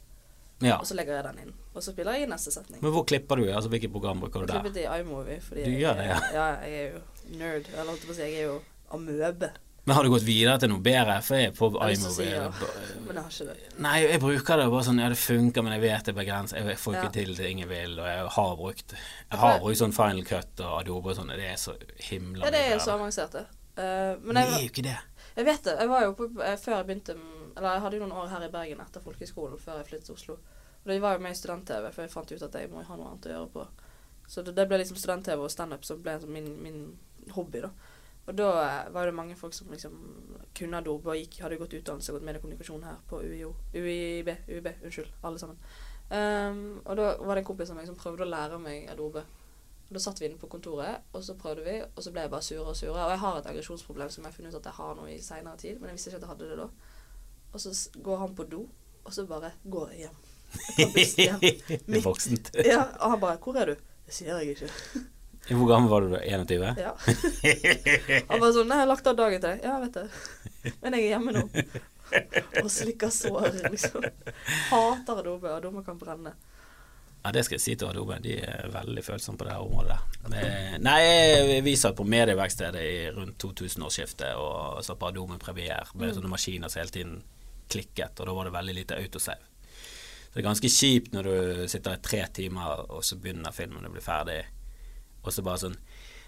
[0.64, 0.78] ja.
[0.78, 1.54] Og så legger jeg den inn.
[1.74, 2.82] Og så spiller jeg inn neste setning.
[2.84, 3.46] Men hvor klipper du?
[3.50, 4.60] Altså Hvilket program bruker du der?
[4.62, 6.20] klippet i iMovie, fordi Du jeg, gjør det, ja.
[6.36, 6.48] ja.
[6.66, 7.70] Jeg er jo nerd.
[7.74, 8.58] Eller holdt jeg på å si, jeg er jo
[8.98, 9.52] amøbe.
[9.84, 11.16] Men har du gått videre til noe bedre?
[11.26, 12.50] For jeg er på iMovie ja.
[13.02, 13.56] Men det har ikke det.
[13.82, 16.60] Nei, jeg bruker det bare sånn Ja, det funker, men jeg vet det er begrenset.
[16.62, 17.14] Jeg får ikke Ja.
[17.16, 20.76] til det ingen vil, og jeg har brukt Jeg har brukt sånn Final Cut og
[20.82, 21.74] Adobe og sånn, det er så
[22.12, 23.46] himla Ja, det er jo så avansert, det.
[23.78, 24.98] Uh, men Det er jo ikke det.
[25.38, 25.76] jeg vet det.
[25.80, 27.16] Jeg var jo på, eh, før jeg begynte
[27.58, 30.16] Eller jeg hadde jo noen år her i Bergen etter folkehøyskolen før jeg flyttet til
[30.16, 30.34] Oslo.
[30.84, 32.96] Og det var jo med i student-TV, for jeg fant ut at jeg må ha
[32.96, 33.66] noe annet å gjøre på.
[34.28, 36.98] Så det, det ble liksom student-TV og standup som ble min, min
[37.36, 37.70] hobby, da.
[38.30, 38.50] Og da
[38.94, 39.96] var det mange folk som liksom
[40.58, 43.56] kunne Adobe og gikk, hadde gått utdannelse og gått mediekommunikasjon her på UiO.
[43.74, 44.30] UiB.
[44.48, 45.10] UiB, unnskyld.
[45.24, 45.58] Alle sammen.
[46.12, 49.24] Um, og da var det en kompis av meg som prøvde å lære meg Adobe.
[49.90, 52.32] Og Da satt vi inne på kontoret, og så prøvde vi, og så ble jeg
[52.32, 53.06] bare surere og surere.
[53.06, 55.18] Og jeg har et aggresjonsproblem som jeg har funnet ut at jeg har nå i
[55.24, 56.68] seinere tid, men jeg visste ikke at jeg hadde det da.
[57.52, 58.62] Og så går han på do,
[59.04, 60.22] og så bare går jeg hjem.
[60.78, 61.40] Jeg hjem.
[61.88, 62.52] Det er voksent.
[62.56, 64.70] Ja, og han bare 'Hvor er du?' Det sier jeg ikke.
[65.50, 66.20] Hvor gammel var du da?
[66.22, 66.76] 21?
[66.78, 66.94] Ja.
[68.30, 70.76] Han var sånn 'Nei, jeg har lagt av dagen til deg.' Ja, vet det.
[70.84, 71.44] Men jeg er hjemme nå.
[72.62, 74.06] Og slikker sår, liksom.
[74.70, 75.52] Hater Adobe.
[75.56, 76.34] Adobe kan brenne.
[77.24, 78.18] Ja, det skal jeg si til Adobe.
[78.22, 79.98] De er veldig følsomme på det her området.
[80.30, 86.16] Men, nei, vi satt på medieverkstedet i rundt 2000-årsskiftet og satt på Adobe Premier med
[86.16, 87.20] sånne maskiner som hele tiden
[87.72, 89.46] klikket, og da var det veldig lite autosave.
[90.32, 93.86] Så det er ganske kjipt når du sitter i tre timer, og så begynner filmen
[93.86, 94.42] å bli ferdig,
[95.24, 95.78] og så bare sånn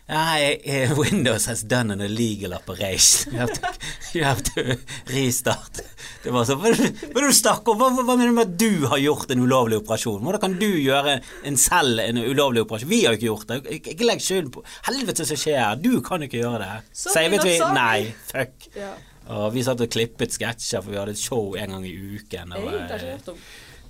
[0.03, 3.31] Nei, eh, Windows has done an illegal operation.
[3.31, 3.69] You have to,
[4.17, 4.75] you have to
[5.07, 5.79] restart.
[6.25, 7.77] Det var sånn Hva hva?
[7.79, 10.19] Hva, hva, mener du med at du har gjort en ulovlig operasjon?
[10.25, 11.15] Hvordan kan du gjøre
[11.47, 12.91] en selv en ulovlig operasjon?
[12.91, 13.61] Vi har jo ikke gjort det.
[13.77, 15.79] Ik- Ikke legg skylden på Helvete som skjer.
[15.79, 16.75] Du kan jo ikke gjøre det.
[17.05, 17.57] Savet vi?
[17.63, 17.79] sa vi.
[17.79, 18.13] Nei.
[18.33, 18.69] Fuck.
[18.75, 18.91] Ja.
[19.39, 22.51] Og vi satt og klippet sketsjer, for vi hadde et show en gang i uken.
[22.51, 23.39] Jeg Og, har ikke hørt om.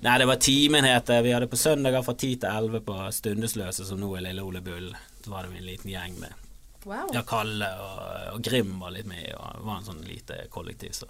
[0.04, 1.08] Nei, det var timen het.
[1.08, 4.60] Vi hadde på søndager fra 10 til 11 på Stundesløse, som nå er Lille Ole
[4.60, 4.90] Bull.
[5.24, 6.40] Så var det en liten gjeng med
[6.84, 7.08] Wow.
[7.16, 8.00] ja, Kalle og,
[8.34, 10.92] og Grim var litt med, og det var en sånn lite kollektiv.
[10.92, 11.06] Så.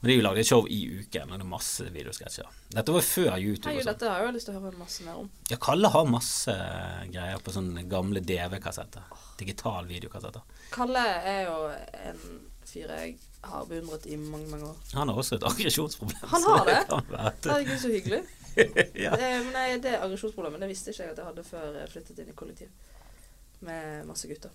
[0.00, 2.48] Men de lagde et show i uken, og det er masse videosketsjer.
[2.74, 3.70] Dette var før YouTube.
[3.70, 3.92] Hei, sånn.
[3.92, 5.28] dette har jeg jo lyst til å høre masse mer om.
[5.52, 6.56] Ja, Kalle har masse
[7.14, 9.14] greier på sånne gamle DV-kassetter.
[9.38, 10.42] Digital videokassetter.
[10.74, 11.60] Kalle er jo
[12.10, 12.26] en
[12.66, 14.76] fyr jeg har beundret i mange, mange år.
[14.94, 16.22] Han har også et aggresjonsproblem.
[16.30, 16.78] Han har det?
[17.44, 18.22] Herregud, så hyggelig.
[19.04, 19.14] ja.
[19.16, 22.18] Det, men nei, det aggresjonsproblemet det visste ikke jeg at jeg hadde før jeg flyttet
[22.22, 22.68] inn i kollektiv
[23.66, 24.50] med masse gutter.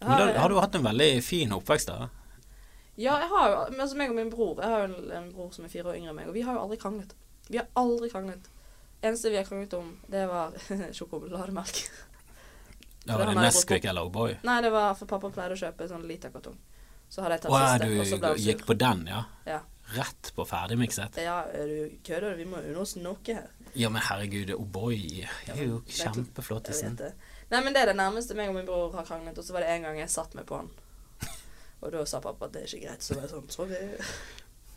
[0.00, 2.08] Har, Men da har- har du hatt en veldig fin oppvekst da?
[2.96, 5.52] Ja, jeg har jo altså meg og min bror Jeg har jo en, en bror
[5.54, 7.12] som er fire år yngre enn meg, og vi har jo aldri kranglet.
[7.48, 8.48] Vi har aldri kranglet.
[9.02, 10.52] Eneste vi har kranglet om, det var
[10.98, 11.78] sjokolademelk.
[13.04, 14.34] Det var det Nesquik eller O'boy?
[14.44, 16.58] Nei, det var for pappa pleide å kjøpe sånn literkartong.
[17.10, 19.24] Så hadde jeg tatt siste, og så ble du gikk på den, ja?
[19.48, 19.60] Ja.
[19.90, 21.16] Rett på ferdigmikset?
[21.18, 22.36] ja, du kødder?
[22.38, 23.48] Vi må unne oss noe her.
[23.74, 26.94] Ja, men herregud, O'boy er jo Det er kjempeflottisen.
[26.94, 27.30] Vet det.
[27.50, 29.66] Nei, men det er det nærmeste meg og min bror har kranglet, og så var
[29.66, 30.70] det en gang jeg satt meg på han.
[31.82, 33.80] Og da sa pappa at det er ikke greit, så var jeg sånn sorry.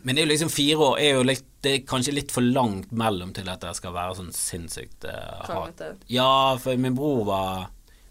[0.04, 2.43] Men det er jo liksom fire år er jo litt, Det er kanskje litt for
[2.43, 5.84] langt mellom til at det skal være sånn sinnssykt uh, hat.
[6.12, 7.69] Ja, for min bror var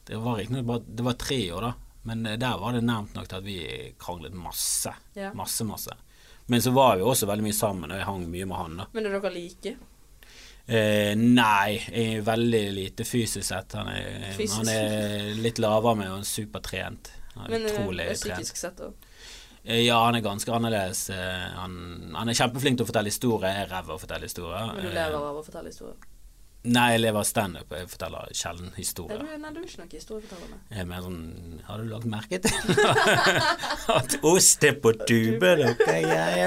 [0.08, 1.72] Det var riktignok bare Det var tre år, da.
[2.08, 3.58] Men eh, der var det nevnt nok til at vi
[4.00, 4.92] kranglet masse.
[5.18, 5.30] Ja.
[5.38, 5.94] Masse, masse.
[6.50, 8.86] Men så var vi også veldig mye sammen, og jeg hang mye med han, da.
[8.96, 9.76] Men er dere like?
[10.66, 13.74] Eh, nei, jeg er veldig lite fysisk sett.
[13.78, 14.58] Han er, Fysisk.
[14.60, 17.12] han er litt lavere med og supertrent.
[17.36, 18.36] Han er Men eh, utrolig er trent.
[18.42, 19.08] psykisk sett, òg?
[19.64, 21.04] Eh, Ja, han er ganske annerledes.
[21.56, 21.76] Han,
[22.18, 23.48] han er kjempeflink til å fortelle historier.
[23.54, 24.72] Jeg er ræv av å fortelle historier.
[24.74, 25.98] Men du lever av å fortelle historier?
[26.64, 27.72] Nei, jeg lever standup.
[27.74, 29.18] Jeg forteller sjelden Er historier.
[29.18, 30.58] du, nei, du er ikke noen historieforteller.
[30.70, 31.22] Jeg er mer sånn
[31.66, 32.54] Har du lagt merke til
[33.96, 35.64] at ost er på tuben?
[35.72, 36.38] ok, Jeg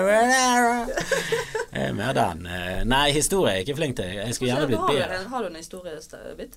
[1.89, 2.45] er mer den.
[2.47, 4.07] Eh, Nei, historie er jeg ikke flink til.
[4.21, 5.19] Jeg skulle gjerne blitt bedre.
[5.33, 6.55] har du en historiebit?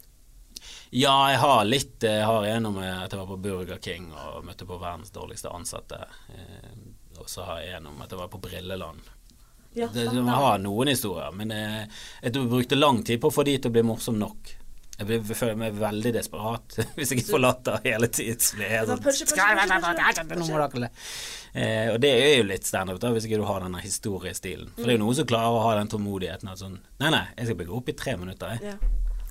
[0.95, 1.99] Ja, jeg har litt.
[2.07, 5.99] Jeg har gjennom at jeg var på Burger King og møtte på verdens dårligste ansatte.
[6.33, 6.73] Eh,
[7.19, 9.01] Og så har jeg gjennom at jeg var på Brilleland.
[9.79, 11.85] Ja, Det, man har noen historier, men eh,
[12.25, 14.55] jeg brukte lang tid på å få de til å bli morsom nok.
[14.99, 18.41] Jeg føler meg veldig desperat hvis jeg ikke får latter hele tiden.
[18.43, 19.05] så blir jeg sånn.
[21.55, 24.73] Eh, og det er jo litt standup, hvis ikke du har denne historiestilen.
[24.75, 26.51] For det er jo noen som klarer å ha den tålmodigheten.
[26.51, 28.59] At sånn, nei, nei, jeg skal bygge opp i tre minutter.
[28.59, 28.77] Jeg.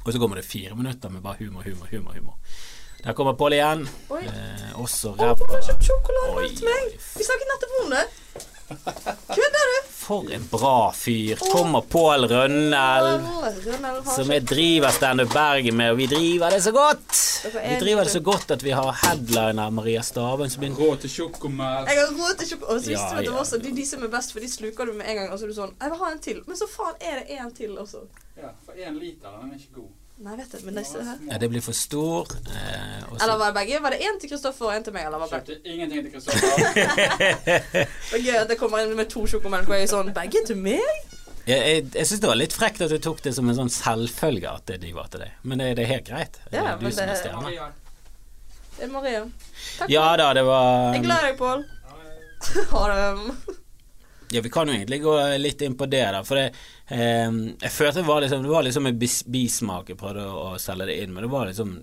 [0.06, 2.16] Og så kommer det fire minutter med bare humor, humor, humor.
[2.16, 2.40] humor.
[3.04, 3.84] Der kommer Pål igjen.
[4.16, 4.24] Oi.
[4.24, 5.36] Eh, også ræva.
[5.36, 6.96] pappa har kjøpt sjokolade til meg!
[7.20, 8.06] Vi snakket nettopp om det!
[9.36, 9.97] Kødder du?
[10.08, 11.36] For en bra fyr.
[11.52, 13.26] Kommer Pål Rønnelv,
[14.16, 17.12] som jeg driver Standup Bergen med, og vi driver det så godt!
[17.44, 21.12] Vi driver det så godt at vi har headliner Maria Stavang som begynner Råd til
[21.18, 21.92] tjukkomelk.
[21.92, 22.78] Jeg har råd til sjokolade.
[22.78, 24.52] Og så visste du at det var også de, de som er best, for de
[24.52, 25.30] sluker du med en gang.
[25.32, 26.44] Og så er du sånn Jeg vil ha en til.
[26.48, 28.08] Men så faen er det en til også.
[28.40, 29.96] Ja, for én liter, den er ikke god.
[30.18, 32.32] Nei, vet du, men disse her Ja, det blir for stor.
[32.50, 33.82] Eh, Eller var det begge?
[33.84, 35.06] Var det én til Kristoffer og én til meg?
[35.06, 35.44] Eller var det?
[35.46, 36.48] Kjøpte ingenting til Kristoffer.
[38.18, 40.58] Det er at det kommer inn med to sjokomelk, og jeg er sånn Begge til
[40.58, 40.82] meg?
[41.48, 43.70] Jeg, jeg, jeg syns det var litt frekt at du tok det som en sånn
[43.72, 45.38] selvfølge at de var til deg.
[45.48, 46.42] Men det, det er helt greit.
[46.50, 47.36] Det er Ja, du men som er det-.
[47.46, 47.70] Maria.
[48.78, 49.22] Det er Maria.
[49.78, 49.94] Takk.
[49.94, 50.66] Ja da, det var
[50.98, 51.64] Jeg er glad i deg, Pål.
[52.74, 53.58] Ha det.
[54.32, 56.20] Ja, vi kan jo egentlig gå litt inn på det, da.
[56.28, 56.48] For det,
[56.92, 57.30] eh,
[57.64, 59.90] jeg følte det var liksom Det var liksom en bis bismak.
[59.94, 61.78] Jeg prøvde å, å selge det inn, men det var liksom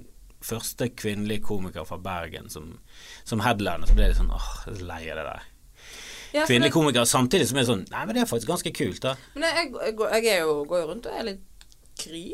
[0.44, 2.78] første kvinnelige komiker fra Bergen som,
[3.24, 3.88] som headliner.
[3.88, 5.46] Så ble det sånn åh, jeg er så lei av det der.
[6.34, 9.00] Ja, Kvinnelige det- komikere samtidig som er sånn Nei, men det er faktisk ganske kult,
[9.06, 9.14] da.
[9.38, 12.24] Men jeg, jeg, jeg er jo, går jo rundt og er litt kry.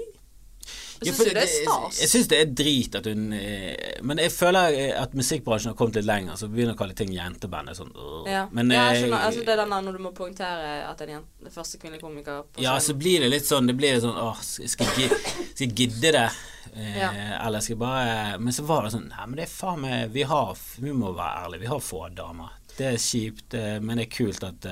[1.00, 1.98] Jeg syns det er stas.
[2.02, 5.78] Jeg syns det er drit at hun eh, Men jeg føler eh, at musikkbransjen har
[5.78, 7.72] kommet litt lenger, så begynner å kalle ting jenteband.
[7.72, 8.28] er Sånn, øh.
[8.28, 8.42] Ja.
[8.52, 9.24] Men ja, jeg eh, skjønner.
[9.30, 12.04] Altså, det er den der når du må poengtere at en jente, det første kvinnelige
[12.04, 15.10] komiker på Ja, så blir det litt sånn Det blir litt sånn Åh, skal jeg,
[15.54, 16.28] skal jeg gidde det?
[16.76, 17.08] Ja.
[17.40, 20.12] Eller skal jeg bare Men så var det sånn Nei, men det er faen meg
[20.14, 20.52] Vi har
[20.84, 21.64] Vi må være ærlige.
[21.64, 22.52] Vi har få damer.
[22.76, 24.68] Det er kjipt, men det er kult at,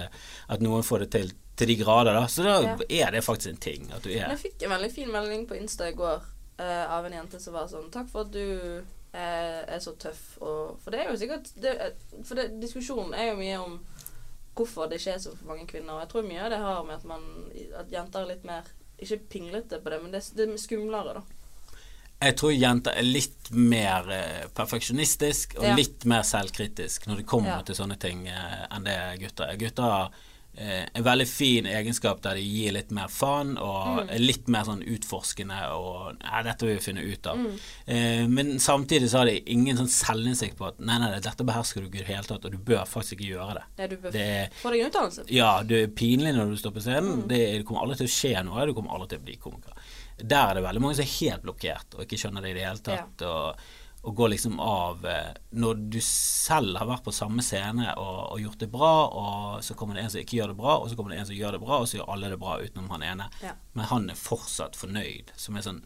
[0.48, 2.26] at noen får det til til de grader, da.
[2.30, 2.76] Så da Ja.
[3.08, 3.88] er det faktisk en ting.
[3.92, 6.22] At du er jeg fikk en veldig fin melding på Insta i går
[6.60, 10.36] uh, av en jente som var sånn Takk for at du eh, er så tøff.
[10.40, 11.94] Og, for det er jo sikkert det, er-
[12.24, 13.78] For det, diskusjonen er jo mye om
[14.58, 15.94] hvorfor det ikke er så mange kvinner.
[15.94, 17.22] Og jeg tror mye av det har med at, man,
[17.78, 18.62] at jenter er litt mer
[18.98, 21.22] Ikke pinglete på det, men det, det er skumlere, da.
[22.20, 25.74] Jeg tror jenter er litt mer eh, perfeksjonistisk og Ja.
[25.78, 27.62] litt mer selvkritisk når det kommer Ja.
[27.62, 29.56] til sånne ting eh, enn det gutter er.
[29.56, 30.08] Gutter eh,
[30.58, 34.08] en veldig fin egenskap der de gir litt mer faen og Mm.
[34.18, 37.36] litt mer sånn utforskende og ja, dette vil vi finne ut av.
[37.38, 37.58] Mm.
[37.86, 41.80] Eh, men samtidig så har de ingen sånn selvinnsikt på at nei, nei, dette behersker
[41.80, 43.64] du ikke i det hele tatt, og du bør faktisk ikke gjøre det.
[43.78, 45.24] Ja, du bør Det er få deg en utdannelse.
[45.30, 47.22] ja, du er pinlig når du står på scenen.
[47.22, 47.28] Mm.
[47.28, 48.66] Det, det kommer aldri til å skje noe.
[48.66, 49.72] Du kommer aldri til å bli komiker.
[50.18, 52.66] Der er det veldig mange som er helt blokkert og ikke skjønner det i det
[52.66, 53.22] hele tatt.
[53.22, 53.60] Og,
[54.02, 58.40] og går liksom av eh, Når du selv har vært på samme scene og, og
[58.40, 60.96] gjort det bra, og så kommer det en som ikke gjør det bra, og så
[60.98, 63.02] kommer det en som gjør det bra, og så gjør alle det bra utenom han
[63.02, 63.26] ene.
[63.42, 63.56] Ja.
[63.74, 65.32] Men han er fortsatt fornøyd.
[65.36, 65.82] Som er sånn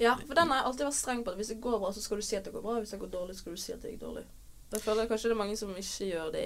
[0.00, 1.34] Ja, for den har jeg alltid vært streng på.
[1.36, 2.76] Hvis det går bra, så skal du si at det går bra.
[2.80, 4.26] Hvis det går dårlig, så skal du si at det gikk dårlig.
[4.70, 6.44] Jeg føler kanskje det er mange som ikke gjør det.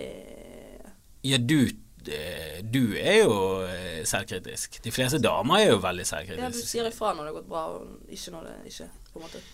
[1.25, 3.35] Ja, du eh, du er jo
[3.67, 4.81] eh, selvkritisk.
[4.85, 6.71] De fleste damer er jo veldig Ja, du selvkritiske.
[6.71, 9.45] sier ifra når det har gått bra, og ikke når det ikke på en måte.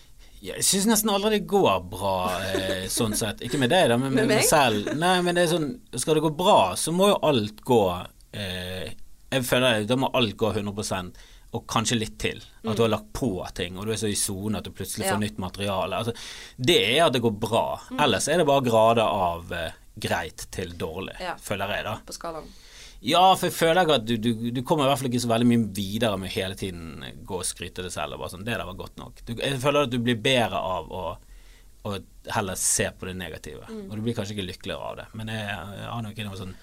[0.41, 2.13] Ja, jeg syns nesten aldri det går bra,
[2.49, 3.43] eh, sånn sett.
[3.45, 4.45] Ikke med deg, da, men Med med meg?
[4.47, 4.89] selv.
[4.97, 7.81] Nei, men det er sånn Skal det gå bra, så må jo alt gå
[8.33, 8.89] eh,
[9.31, 11.11] Jeg føler da må alt gå 100
[11.53, 12.37] og kanskje litt til.
[12.63, 15.03] At du har lagt på ting, og du er så i sone at du plutselig
[15.09, 15.21] får Mm.
[15.21, 15.27] Ja.
[15.27, 15.97] nytt materiale.
[15.97, 16.13] Altså,
[16.57, 17.77] det er at det går bra.
[17.99, 21.35] Ellers er det bare grader av eh, greit til dårlig, Ja.
[21.35, 21.97] føler jeg, da.
[22.07, 22.47] På skalaen.
[23.01, 25.49] Ja, for jeg føler at du, du, du kommer i hvert fall ikke så veldig
[25.49, 28.13] mye videre med hele tiden gå og skryte det selv.
[28.15, 29.23] Og bare sånn, det der var godt nok.
[29.25, 31.03] Du, jeg føler at du blir bedre av å,
[31.89, 31.95] å
[32.35, 33.65] heller se på det negative.
[33.87, 35.07] Og du blir kanskje ikke lykkeligere av det.
[35.17, 36.53] Men jeg, jeg har nok ikke noe sånn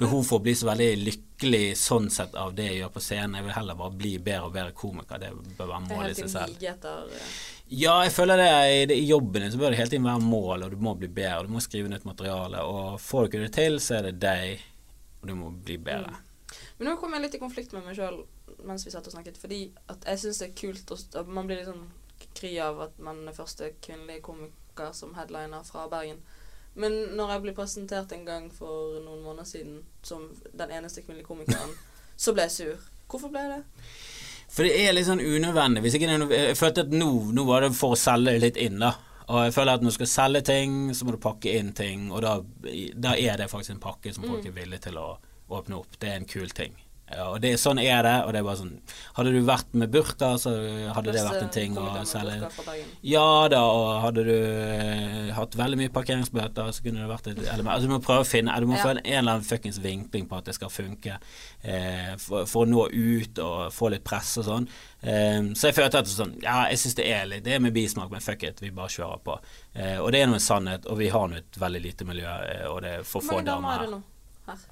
[0.00, 3.36] behov for å bli så veldig lykkelig sånn sett av det jeg gjør på scenen.
[3.38, 5.20] Jeg vil heller bare bli bedre og bedre komiker.
[5.22, 6.66] Det bør være målet i seg selv.
[6.72, 7.38] etter eh,
[7.82, 10.66] Ja, jeg føler det i, i jobben din så bør det hele tiden være mål,
[10.66, 11.44] og du må bli bedre.
[11.46, 12.64] Du må skrive nytt materiale.
[12.64, 14.64] Og får du ikke det til, så er det deg,
[15.22, 16.18] og du må bli bedre.
[16.76, 18.22] Men nå kom jeg litt i konflikt med meg sjøl
[18.66, 21.48] mens vi satt og snakket, fordi at jeg syns det er kult å at Man
[21.48, 21.88] blir litt sånn
[22.36, 26.20] kry av at man er første kvinnelige komiker som headliner fra Bergen.
[26.78, 31.28] Men når jeg ble presentert en gang for noen måneder siden som den eneste kvinnelige
[31.28, 31.74] komikeren,
[32.16, 32.86] så ble jeg sur.
[33.10, 33.88] Hvorfor ble jeg det?
[34.52, 35.82] For det er litt sånn unødvendig.
[35.84, 38.36] Hvis ikke det er noe, jeg følte at nå, nå var det for å selge
[38.40, 38.94] litt inn, da.
[39.32, 42.10] Og jeg føler at når du skal selge ting, så må du pakke inn ting,
[42.12, 42.34] og da,
[43.00, 45.06] da er det faktisk en pakke som folk er villige til å
[45.52, 45.96] åpne opp.
[45.96, 46.76] Det er en kul ting.
[47.12, 48.70] Ja, og det, sånn er det, og det er bare sånn
[49.16, 50.52] Hadde du vært med burka, så
[50.96, 52.48] hadde det vært en ting å selge.
[53.04, 57.42] Ja da, og hadde du eh, hatt veldig mye parkeringsbøter, så kunne det vært et
[57.44, 58.82] element Altså Du må prøve å finne Du må Ja.
[58.86, 61.18] få en, en eller annen fuckings vinkling på at det skal funke,
[61.62, 64.68] eh, for, for å nå ut og få litt press og sånn.
[65.02, 67.74] Eh, så jeg følte at sånn Ja, jeg syns det er litt Det er med
[67.76, 69.38] bismak, men fuck it, vi bare kjører på.
[69.74, 72.28] Eh, og det er nå en sannhet, og vi har nå et veldig lite miljø,
[72.28, 74.00] eh, og det er for få damer er her.
[74.48, 74.62] Her.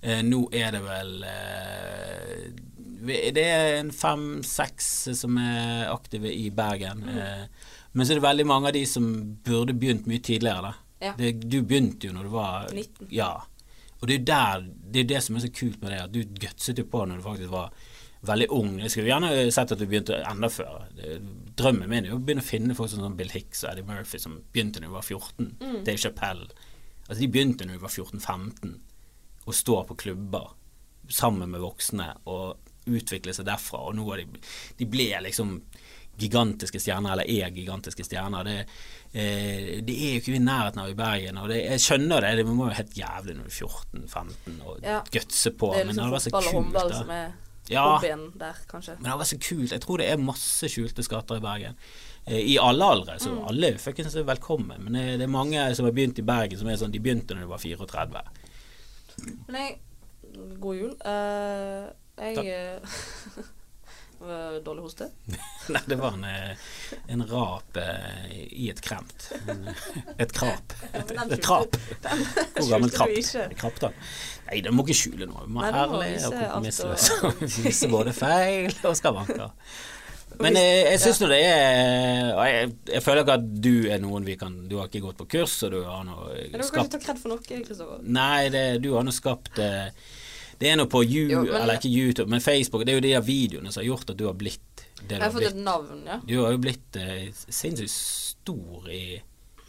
[0.00, 2.44] Eh, nå er det vel eh,
[3.34, 7.04] Det er en fem-seks som er aktive i Bergen.
[7.04, 7.18] Mm.
[7.18, 9.10] Eh, men så er det veldig mange av de som
[9.44, 10.74] burde begynt mye tidligere.
[11.00, 11.14] Ja.
[11.18, 13.08] det, Du begynte jo når du var 19.
[13.12, 13.32] Ja.
[14.00, 16.12] Og det er jo der, det er det som er så kult med det, at
[16.12, 17.72] du gutset jo på når du faktisk var
[18.28, 18.74] veldig ung.
[18.80, 20.86] Jeg skulle gjerne sett at du begynte enda før.
[20.96, 21.18] Det,
[21.60, 23.88] drømmen min er jo å begynne å finne folk som sånn Bill Hicks og Eddie
[23.88, 25.50] Murphy som begynte når de var 14.
[25.60, 25.78] Mm.
[25.88, 26.48] Dave Chappelle.
[27.08, 28.78] Altså De begynte når de var 14-15
[29.46, 30.50] å stå på klubber
[31.10, 33.78] sammen med voksne og utvikle seg derfra.
[33.88, 34.40] Og nå er de,
[34.78, 35.60] de ble liksom
[36.20, 38.44] gigantiske stjerner, eller er gigantiske stjerner.
[38.44, 38.56] Det,
[39.16, 41.38] eh, det er jo ikke i nærheten av i Bergen.
[41.40, 44.82] Og det, jeg skjønner det, det må jo helt jævlig når du er 14-15 og
[44.84, 44.98] Ja.
[45.10, 45.72] gutse på.
[45.72, 46.94] Det er men det liksom hadde vært så kult.
[47.00, 47.32] som er
[47.70, 48.94] Ja, der, kanskje.
[48.98, 49.70] men det hadde vært så kult.
[49.70, 51.76] Jeg tror det er masse skjulte skatter i Bergen.
[52.26, 53.18] Eh, I alle aldre.
[53.20, 53.44] Så Mm.
[53.48, 54.78] alle er fuckings velkomne.
[54.78, 57.32] Men det, det er mange som har begynt i Bergen som er sånn De begynte
[57.34, 58.22] når de var 34.
[59.46, 59.78] Men jeg
[60.60, 60.92] God jul.
[61.04, 61.88] Uh,
[62.20, 63.00] jeg eh,
[64.64, 65.06] Dårlig hoste?
[65.72, 66.64] Nei, det var en, eh,
[67.08, 69.30] en rap uh, i et kremt.
[70.20, 70.74] Et krap.
[70.92, 71.78] Et, et trap.
[72.58, 73.16] Hvor gammel trapp?
[73.56, 73.92] Krapp, da.
[74.50, 75.46] Nei, det må ikke skjule noe.
[75.46, 79.56] Vi må Nei, være ærlige og og Vise både feil og skavanker.
[80.40, 84.24] Men jeg, jeg syns nå det er jeg, jeg føler ikke at du er noen
[84.24, 86.96] vi kan Du har ikke gått på kurs, og du har du kan skapt ikke
[86.96, 88.00] ta kred for noe, Kristoffer.
[88.02, 89.90] Nei, det, du har nå skapt eh,
[90.60, 92.84] Det er noe på you, Jo, men- Eller ikke YouTube, men Facebook.
[92.86, 94.60] Det er jo de videoene som har gjort at du har blitt
[95.00, 96.18] det du Jeg har har fått et navn, ja.
[96.28, 99.20] Du har jo blitt eh, sinnssykt stor i,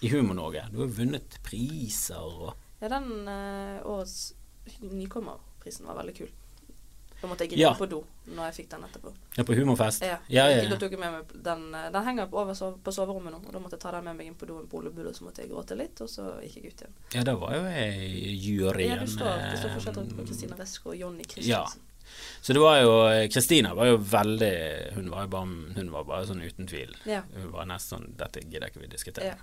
[0.01, 0.65] i Humor-Norge.
[0.73, 4.33] Du har vunnet priser og Ja, den eh, årets
[4.81, 6.31] nykommerprisen var veldig kul.
[7.21, 7.69] Da måtte jeg Ja.
[7.69, 8.03] gripe på do
[8.33, 9.13] når jeg fikk den etterpå.
[9.37, 10.01] Ja, på Humorfest.
[10.01, 10.77] Ja, ja, ja, Da ja.
[10.81, 13.59] tok jeg med meg den, eh, den henger over sove, på soverommet nå, og da
[13.59, 15.51] måtte jeg ta den med meg inn på doen på Olebud, og så måtte jeg
[15.51, 16.93] gråte litt, og så gikk jeg ut igjen.
[17.13, 18.89] ja da var jo jeg i juryen.
[18.89, 21.65] Ja, du står, det står forskjell fortsatt på Kristina Resko og Jonny Ja.
[22.41, 25.45] Så det var jo Kristina var jo veldig Hun var jo bare,
[25.77, 26.95] hun var bare sånn uten tvil.
[27.05, 27.21] Ja.
[27.35, 29.25] Hun var nesten sånn Dette gidder ikke vi diskutere.
[29.25, 29.35] Ja.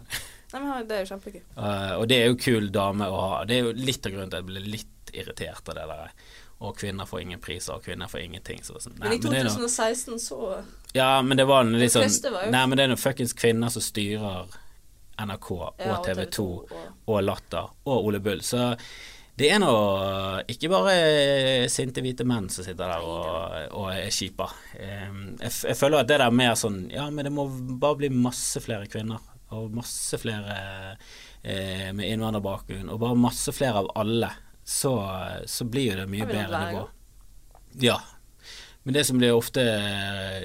[0.52, 1.42] Nei, men det er jo kjempegøy.
[1.56, 3.44] Uh, og det er jo kul dame å ha.
[3.48, 6.12] Det er jo litt av grunnen til at jeg ble litt irritert av det der.
[6.60, 8.62] Og kvinner får ingen priser, og kvinner får ingenting.
[8.66, 8.96] Så, sånn.
[8.98, 10.64] Men i 2016 men noe- 2016 så
[10.96, 13.84] Ja, men det var en litt sånn Nei, men det er noen fuckings kvinner som
[13.84, 14.48] styrer
[15.18, 16.74] NRK og ja, TV 2 og
[17.08, 18.42] og Latter og Ole Bull.
[18.42, 18.72] Så
[19.38, 19.70] det er nå
[20.50, 24.48] ikke bare sinte hvite menn som sitter der og, og er kjipa.
[24.74, 27.46] Jeg, jeg føler at det der mer sånn Ja, men det må
[27.78, 29.22] bare bli masse flere kvinner.
[29.54, 30.58] Og masse flere
[31.42, 32.90] eh, med innvandrerbakgrunn.
[32.92, 34.28] Og bare masse flere av alle.
[34.68, 34.92] Så,
[35.48, 36.84] så blir jo det mye bedre nivå.
[37.80, 37.96] Ja.
[38.82, 39.62] Men det som blir ofte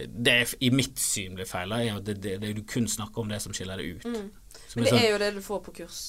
[0.08, 3.24] Det er, i mitt syn blir feil, er at det, det, det, du kun snakker
[3.24, 4.06] om det som skiller deg ut.
[4.08, 4.30] Mm.
[4.76, 6.02] Men det sånn- er jo det du får på kurs.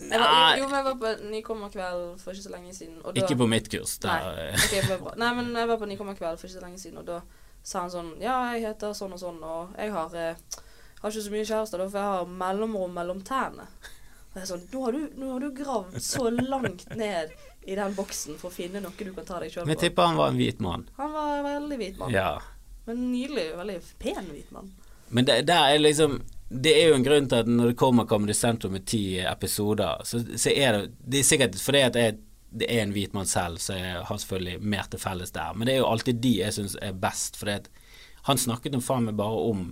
[0.00, 2.98] Var, jo, men jeg var på nykommerkveld for ikke så lenge siden.
[3.04, 3.98] Da, ikke på mitt kurs.
[4.04, 4.18] Nei.
[4.56, 4.98] okay, det.
[5.20, 7.20] Nei, men jeg var på nykommerkveld for ikke så lenge siden, og da
[7.62, 10.60] sa han sånn Ja, jeg heter sånn og sånn, og jeg har, eh,
[11.00, 13.68] har ikke så mye kjærester, for jeg har mellomrom mellom tærne.
[14.30, 17.32] Og jeg er sånn, nå har, du, nå har du gravd så langt ned
[17.66, 20.06] i den boksen for å finne noe du kan ta deg sjøl Men jeg tipper
[20.06, 20.84] han var en hvit mann.
[21.00, 22.14] Han var en veldig hvit mann.
[22.14, 22.30] Ja.
[22.86, 24.70] Men nydelig, veldig pen hvit mann.
[25.10, 28.06] Men det, der er liksom Det er jo en grunn til at når det kommer
[28.06, 32.16] Comedy Central med ti episoder, så, så er det Det er sikkert fordi at jeg,
[32.50, 35.54] det er en hvit mann selv, så jeg har selvfølgelig mer til felles der.
[35.54, 37.68] Men det er jo alltid de jeg syns er best, fordi at
[38.26, 39.68] han snakket jo faen meg bare om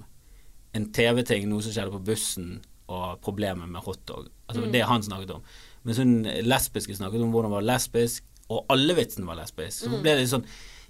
[0.74, 4.28] en TV-ting, noe som skjedde på bussen, og problemet med hotdog.
[4.48, 4.72] Altså Mm.
[4.72, 5.42] det han snakket om.
[5.84, 9.84] Mens hun lesbiske snakket om hvordan hun var lesbisk, og alle vitsene var lesbisk.
[9.84, 10.02] Så Mm.
[10.02, 10.44] ble det litt sånn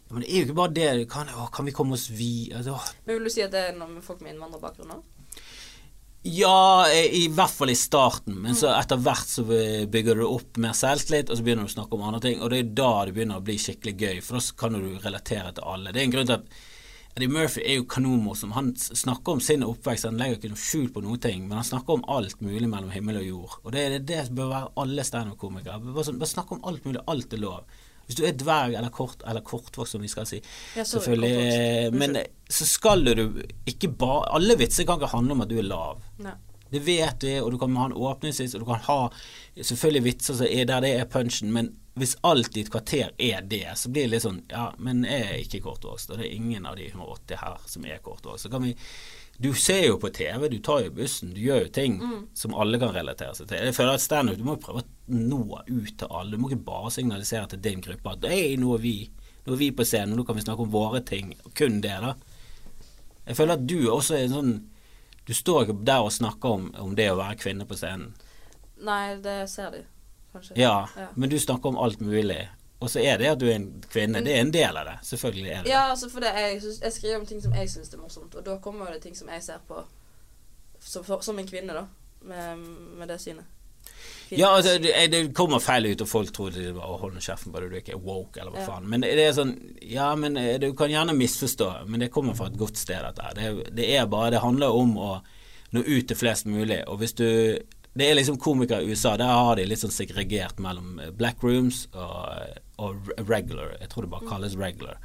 [0.08, 1.08] ja, Men det er jo ikke bare det.
[1.11, 2.50] Kan, å, kan vi komme oss vi...
[2.54, 2.78] Altså.
[3.04, 5.02] Men vil du si at det er noe med folk med innvandrerbakgrunn òg?
[6.28, 10.56] Ja, i, i hvert fall i starten, men så etter hvert så bygger du opp
[10.61, 12.88] mer selvtillit, og så begynner du å snakke om andre ting, og det er da
[13.06, 15.92] det begynner å bli skikkelig gøy, for da kan du relatere til alle.
[15.94, 16.58] Det er en grunn til at
[17.18, 18.52] Eddie Murphy er jo kanonmorsom.
[18.54, 21.66] Han snakker om sin oppvekst, han legger ikke noe skjul på noen ting, men han
[21.66, 23.57] snakker om alt mulig mellom himmel og jord.
[23.64, 25.81] Og det er det som bør være alle standup-komikere.
[25.83, 27.81] Bare, sånn, bare snakk om alt mulig, alt er lov.
[28.07, 30.38] Hvis du er dverg eller kort, eller kortvokst, som vi skal si,
[30.78, 33.24] Ja, sorry, selvfølgelig, eh, men så skal du
[33.68, 36.07] ikke bare Alle vitser kan ikke handle om at du er lav.
[36.22, 36.37] Nei.
[36.70, 39.00] Det vet vi, og du kan ha en åpningsvits, og du kan ha
[39.58, 43.44] selvfølgelig vitser som er der det er punchen, men hvis alt i et kvarter er
[43.46, 46.37] det, så blir det litt sånn Ja, men jeg er ikke kortvokst, og det er
[46.37, 48.46] ingen av de 180 her som er kortvokst.
[48.46, 48.75] Så kan vi
[49.38, 52.01] Du ser jo på TV, du tar jo bussen, du gjør jo ting
[52.35, 53.69] som alle kan relatere seg til.
[53.69, 56.33] Jeg føler at standup, du må prøve å nå ut til alle.
[56.35, 58.96] Du må ikke bare signalisere til din gruppe at hei, nå er vi,
[59.46, 61.37] nå er vi på scenen, nå kan vi snakke om våre ting.
[61.55, 62.17] Kun det, da.
[63.29, 64.53] Jeg føler at du også er en sånn
[65.29, 68.15] Du står ikke der og snakker om, om det å være kvinne på scenen.
[68.81, 69.83] Nei, det ser de,
[70.38, 70.56] kanskje.
[70.56, 71.08] Ja, Ja.
[71.14, 72.48] men du snakker om alt mulig.
[72.80, 74.20] Og så er det at du er en kvinne.
[74.24, 74.96] Det er en del av det.
[75.02, 77.92] Selvfølgelig er det Ja, altså for det jeg, jeg skriver om ting som jeg syns
[77.94, 79.82] er morsomt, og da kommer det ting som jeg ser på
[80.80, 81.82] som, som en kvinne, da,
[82.22, 82.58] med,
[82.98, 83.44] med det synet.
[84.30, 87.52] Ja, altså, det, det kommer feil ut, og folk tror det var å holde kjeften
[87.52, 88.66] på det, du er ikke woke, eller hva Ja.
[88.66, 88.86] faen.
[88.92, 92.46] Men det er sånn Ja, men eh, du kan gjerne misforstå, men det kommer fra
[92.46, 93.34] et godt sted, dette her.
[93.34, 95.22] Det, er- det er bare Det handler om å
[95.72, 97.58] nå ut til flest mulig, og hvis du
[97.99, 101.42] det er liksom komikere i USA, der har de litt sånn segregert mellom eh, black
[101.42, 103.75] rooms og, og regular.
[103.81, 105.01] Jeg tror det bare kalles regular.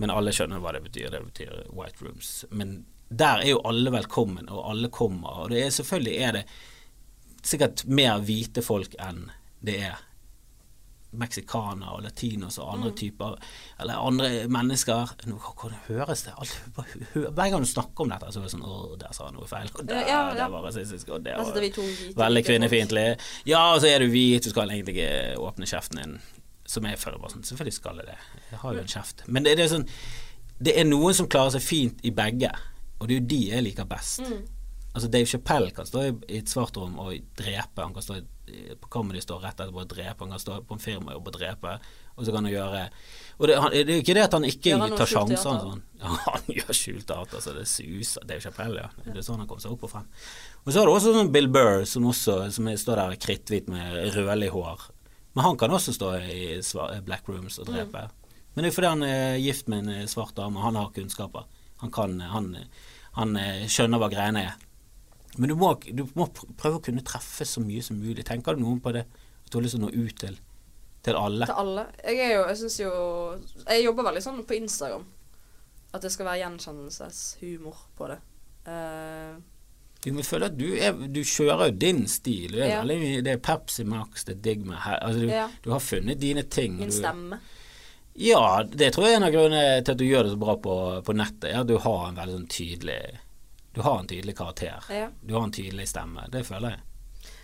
[0.00, 1.10] Men alle skjønner hva det betyr.
[1.12, 2.30] Det betyr white rooms.
[2.50, 2.78] Men
[3.12, 5.42] der er jo alle velkommen, og alle kommer.
[5.42, 6.46] Og det er selvfølgelig er det
[7.44, 9.26] sikkert mer hvite folk enn
[9.62, 10.00] det er
[11.12, 13.34] meksikanere og latinos og andre typer
[13.82, 16.54] Eller andre mennesker Nå hvordan høres det alt,
[17.12, 19.48] Hver gang du snakker om dette, så er det sånn Å, der sa han noe
[19.50, 19.68] feil.
[19.76, 21.10] Og der, Ja, ja, der var rasistisk.
[21.12, 23.04] Og der Der var veldig kvinnefiendtlig.
[23.48, 26.16] Ja, og så er du hvit, du skal egentlig ikke åpne kjeften din.
[26.72, 28.18] Som jeg føler bare sånn Selvfølgelig skal jeg det.
[28.50, 29.24] Jeg har jo en kjeft.
[29.28, 29.88] Men det, det er sånn
[30.62, 32.50] Det er noen som klarer seg fint i begge,
[33.00, 34.22] og det er jo de jeg liker best.
[34.22, 34.42] Mm.
[34.92, 37.80] Altså Dave Chappelle kan stå i, et svart rom og drepe.
[37.82, 38.24] Han kan stå i,
[38.80, 40.24] på kammeret de står rett etterpå og drepe.
[40.24, 41.74] Han kan stå på en firmajobb og drepe.
[42.12, 42.80] Og så kan han gjøre
[43.38, 45.42] Og det, han, det er jo ikke det at han ikke han tar sjanser.
[45.42, 45.82] Sånn.
[46.02, 48.24] Ja, han gjør skjult teater, så det suser.
[48.26, 49.04] Dave Chapelle, ja.
[49.04, 50.08] Det er sånn han kommer seg opp og frem.
[50.64, 54.16] Og så har du også sånn Bill Burr, som også som står der kritthvit med
[54.16, 54.88] rødlig hår.
[55.36, 56.40] Men han kan også stå i
[57.06, 58.08] black rooms og drepe.
[58.52, 61.46] Men det er fordi han er gift med en svart dame, han har kunnskaper.
[61.84, 62.56] Han kan Han,
[63.12, 64.58] han eh, skjønner hva greiene er.
[65.38, 66.26] Men du må, du må
[66.60, 68.24] prøve å kunne treffe så mye som mulig.
[68.28, 69.06] Tenker du noen på det?
[69.44, 70.36] At du har lyst til å nå ut til,
[71.06, 71.46] til alle?
[71.48, 71.86] Til alle.
[72.04, 72.90] Jeg er jo Jeg syns jo
[73.66, 75.06] Jeg jobber veldig sånn på Instagram.
[75.92, 78.18] At det skal være gjenkjennelseshumor på det.
[78.68, 79.40] Uh,
[80.04, 82.52] Du må føle at du, er, du kjører jo din stil.
[82.56, 82.78] Du er Ja.
[82.82, 84.98] veldig, det er Pepsi Max, det er Digma her.
[85.00, 85.48] Altså, du, Ja.
[85.62, 86.76] du har funnet dine ting.
[86.78, 87.38] min du, stemme.
[88.18, 90.56] Ja, det tror jeg er en av grunnene til at du gjør det så bra
[90.60, 90.74] på,
[91.06, 91.48] på nettet.
[91.52, 92.98] Er at du har en veldig sånn tydelig
[93.72, 94.84] Du har en tydelig karakter.
[94.92, 95.10] Ja.
[95.20, 96.26] Du har en tydelig stemme.
[96.32, 96.80] Det føler jeg.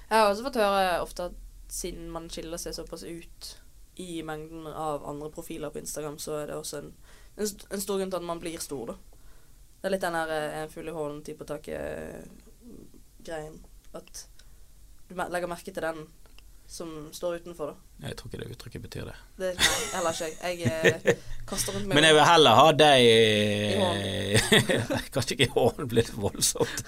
[0.08, 3.54] Jeg har også fått høre ofte at siden man skiller seg såpass ut
[3.98, 6.92] i mengden av andre profiler på Instagram, så er det også en,
[7.36, 9.24] en, en stor grunn til at man blir stor, da.
[9.78, 13.58] Det er litt den der eh, en fugl i hålen, ti på taket-greien.
[13.98, 14.24] At
[15.08, 16.06] du legger merke til den
[16.68, 17.87] som står utenfor, da.
[17.98, 19.14] Jeg tror ikke det uttrykket betyr det.
[19.40, 20.58] Det nei, heller ikke jeg.
[20.60, 21.16] Jeg eh,
[21.50, 23.00] kaster rundt meg Men jeg vil heller ha deg
[25.14, 26.82] Kanskje ikke i hånden blir det voldsomt.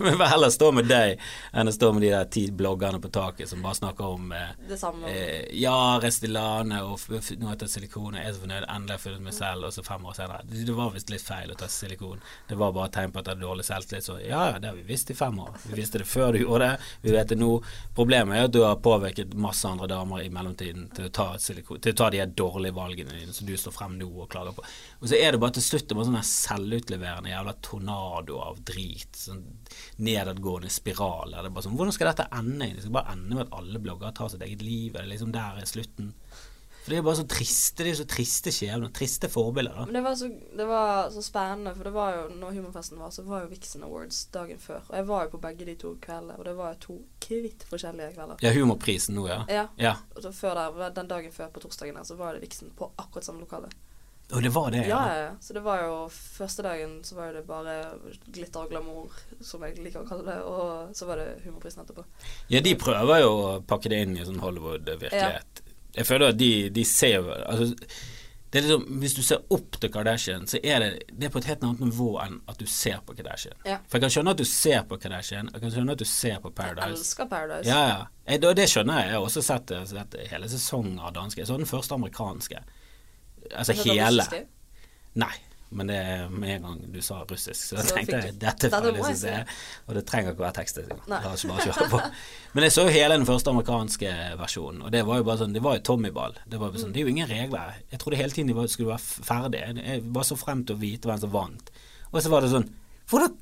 [0.00, 2.98] Men jeg vil heller stå med deg enn å stå med de der ti bloggerne
[3.04, 5.10] på taket som bare snakker om eh, det samme.
[5.12, 8.98] eh, Ja, Restylane og nå har jeg tatt silikon, jeg er så fornøyd, endelig har
[8.98, 11.58] jeg funnet meg selv, og så fem år senere Det var visst litt feil å
[11.58, 12.18] ta silikon.
[12.50, 14.08] Det var bare tegn på at jeg hadde dårlig selvtillit.
[14.08, 15.54] Så ja, det har vi visst i fem år.
[15.68, 17.52] Vi visste det før du gjorde det, vi vet det nå.
[17.94, 21.80] Problemet er at du har påvirket masse andre damer i mellomtiden til å ta, silikon,
[21.80, 24.64] til å ta de dårlige valgene dine som du står frem nå og klager på.
[25.00, 29.10] Og så er det bare til slutt en sånn selvutleverende jævla tornado av drit.
[29.16, 29.44] Sånn
[29.98, 31.34] nedadgående spiral.
[31.34, 32.72] Det er bare sånn, Hvordan skal dette ende?
[32.74, 34.94] Det skal bare ende med at alle bloggere tar sitt eget liv.
[34.94, 36.14] Er det liksom der er slutten?
[36.88, 38.88] For det er bare så triste, det er så triste skjebner.
[38.96, 39.74] Triste forbilder.
[39.76, 43.02] da Men det var, så, det var så spennende, for det var jo når humorfesten
[43.02, 44.80] var, så var jo Vixen Awards dagen før.
[44.88, 47.66] Og jeg var jo på begge de to kveldene, og det var jo to kvitt
[47.68, 48.40] forskjellige kvelder.
[48.40, 49.42] Ja, humorprisen nå, ja.
[49.52, 49.66] Ja.
[49.76, 52.72] Ja, Og så før der, den dagen før, på torsdagen der, så var det Vixen
[52.80, 53.68] på akkurat samme lokale.
[54.32, 55.12] Og det var det, Ja, ja.
[55.12, 55.30] ja, ja.
[55.44, 57.78] Så det var jo første dagen så var det bare
[58.32, 59.12] glitter og glamour,
[59.44, 62.08] som jeg liker å kalle det, og så var det humorprisen etterpå.
[62.48, 65.67] Ja, de prøver jo å pakke det inn i sånn Hollywood-virkelighet.
[65.96, 67.74] Jeg føler at de, de ser altså,
[68.52, 71.48] det liksom, Hvis du ser opp til Kardashian, så er det, det er på et
[71.50, 73.58] helt annet nivå enn at du ser på Kardashian.
[73.68, 73.76] Ja.
[73.84, 76.38] For jeg kan skjønne at du ser på Kardashian, jeg kan skjønne at du ser
[76.44, 76.86] på Paradise.
[76.86, 77.68] Jeg elsker Paradise.
[77.68, 77.98] Ja, ja.
[78.24, 79.10] Jeg, det, det skjønner jeg.
[79.10, 81.42] Jeg har også sett, sett hele sesongen av danske.
[81.42, 82.62] Jeg så den første amerikanske.
[83.52, 84.24] Altså hele.
[85.20, 85.34] Nei.
[85.68, 88.88] Men det er med en gang du sa russisk, så Så tenkte jeg dette til
[88.88, 89.34] å jeg se.
[89.86, 90.94] Og det trenger ikke være tekstet.
[91.10, 92.00] La oss bare kjøre på.
[92.56, 95.52] Men jeg så jo hele den første amerikanske versjonen, og det var jo bare sånn
[95.52, 96.40] Det var jo Tommyball.
[96.48, 97.76] Det, var sånn, det er jo ingen regler.
[97.92, 99.76] Jeg trodde hele tiden de skulle være ferdige.
[99.82, 101.72] Jeg bare så frem til å vite hvem som vant.
[102.08, 102.70] Og så var det sånn
[103.08, 103.36] Hvordan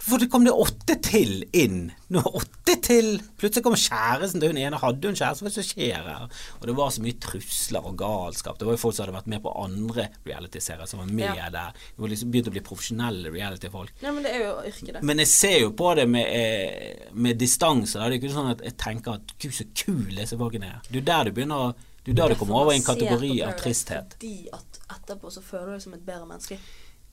[0.00, 1.90] Hvorfor kom det åtte til inn?
[2.08, 3.18] Nå åtte til!
[3.38, 4.78] Plutselig kom kjæresten til hun ene.
[4.80, 5.44] Hadde hun kjæreste?
[5.44, 6.22] Hva er det som skjer her?
[6.56, 8.56] Og det var så mye trusler og galskap.
[8.58, 11.50] Det var jo folk som hadde vært med på andre reality-serier, som var med Ja.
[11.52, 11.76] der.
[11.76, 13.92] Det var liksom begynt å bli profesjonelle reality-folk.
[14.00, 15.02] Ja, men det er jo yrket, det.
[15.12, 17.98] Men jeg ser jo på det med, eh, med distanse.
[18.00, 20.80] Det er ikke sånn at jeg tenker at gud, så kul disse folkene er.
[20.88, 22.82] Det er jo der du begynner å Det er der du kommer over i en
[22.82, 24.14] kategori av tristhet.
[24.16, 26.56] Fordi at etterpå så føler du deg som et bedre menneske.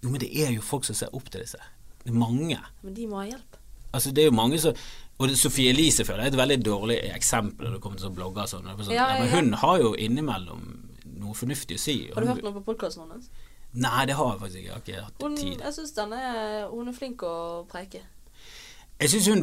[0.02, 1.60] Jo, men det er jo folk som ser opp til disse.
[2.08, 2.58] Det er mange.
[2.86, 3.58] Men de må ha hjelp.
[3.97, 4.74] Altså det er jo mange som
[5.20, 8.43] Og Sofie Elise føler jeg er et veldig dårlig eksempel når det kommer til blogger
[8.43, 8.68] og sånn.
[8.70, 10.66] Sånn, Ja, ja, men hun har jo innimellom
[11.18, 11.95] noe fornuftig å si.
[12.14, 13.30] Har du Hun- hørt noe på podkasten hennes?
[13.74, 14.68] Nei, det har jeg faktisk ikke.
[14.68, 15.60] Jeg har ikke Hun, hatt tid.
[15.60, 15.95] jeg syns
[16.72, 18.01] Hun er flink å preike.
[19.01, 19.41] Jeg syns hun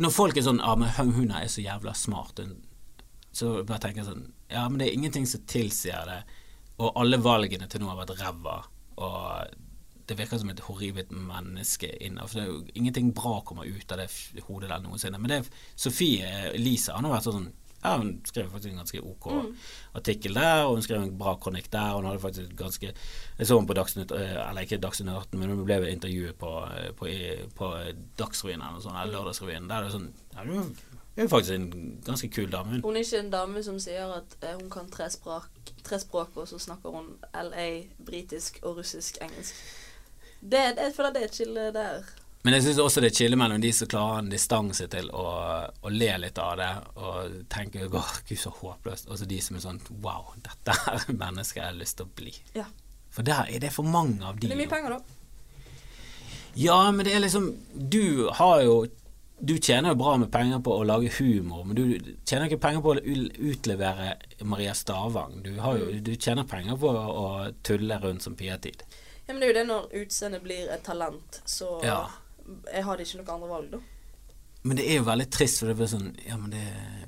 [0.00, 2.38] Når folk er sånn Ja, men hun hun er så jævla smart.
[2.38, 2.56] Hun,
[3.32, 6.22] så bare tenker jeg sånn Ja, men det er ingenting som tilsier det.
[6.78, 8.64] Og alle valgene til nå har vært ræva.
[8.96, 9.46] Og
[10.08, 12.26] det virker som et horribelt menneske inne.
[12.28, 14.08] For det er jo ingenting bra kommer ut av det
[14.48, 15.20] hodet der noensinne.
[15.20, 17.52] Men det er Sofie Elise han har vært sånn
[17.84, 19.26] ja, Hun skrev faktisk en ganske ok
[19.94, 21.92] artikkel der, og hun skrev en bra kronikk der.
[21.92, 22.92] Hun hadde faktisk ganske
[23.38, 26.52] Jeg så henne på Dagsnytt, eh, eller ikke Dagsnytt 18, men hun ble intervjuet på,
[26.78, 27.12] eh, på,
[27.56, 27.70] på
[28.18, 29.68] Dagsrevyen eller noe sånt, eller Lørdagsrevyen.
[29.68, 32.80] Der er det sånn ja, Hun er faktisk en ganske kul dame, hun.
[32.82, 36.36] Hun er ikke en dame som sier at eh, hun kan tre språk, tre språk,
[36.36, 37.68] og så snakker hun LA,
[38.06, 39.54] britisk og russisk engelsk.
[40.44, 42.12] Det, det, jeg føler det er et skille der.
[42.44, 45.24] Men jeg syns også det er chille mellom de som klarer en distanse til å,
[45.80, 46.70] å le litt av det
[47.00, 51.06] og tenke åh, gud så håpløst, og så de som er sånn wow, dette er
[51.22, 52.34] mennesket jeg har lyst til å bli.
[52.58, 52.66] Ja.
[53.14, 54.50] For der er det for mange av de.
[54.50, 55.20] Det er mye penger, da.
[56.60, 58.74] Ja, men det er liksom Du har jo
[59.42, 62.84] Du tjener jo bra med penger på å lage humor, men du tjener ikke penger
[62.84, 63.00] på å
[63.50, 64.12] utlevere
[64.46, 65.40] Maria Stavang.
[65.42, 67.24] Du, har jo, du tjener penger på å
[67.66, 68.84] tulle rundt som Pia-tid.
[69.26, 72.10] Ja, men det er jo det når utseendet blir et talent, så Ja.
[72.72, 73.78] jeg har ikke noe andre valg, da.
[74.64, 76.62] Men det er jo veldig trist, for det blir sånn Ja, men det,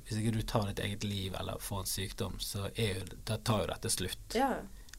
[0.07, 3.61] hvis ikke du tar ditt eget liv eller får en sykdom, så jo, da tar
[3.65, 4.35] jo dette slutt.
[4.35, 4.55] Ja.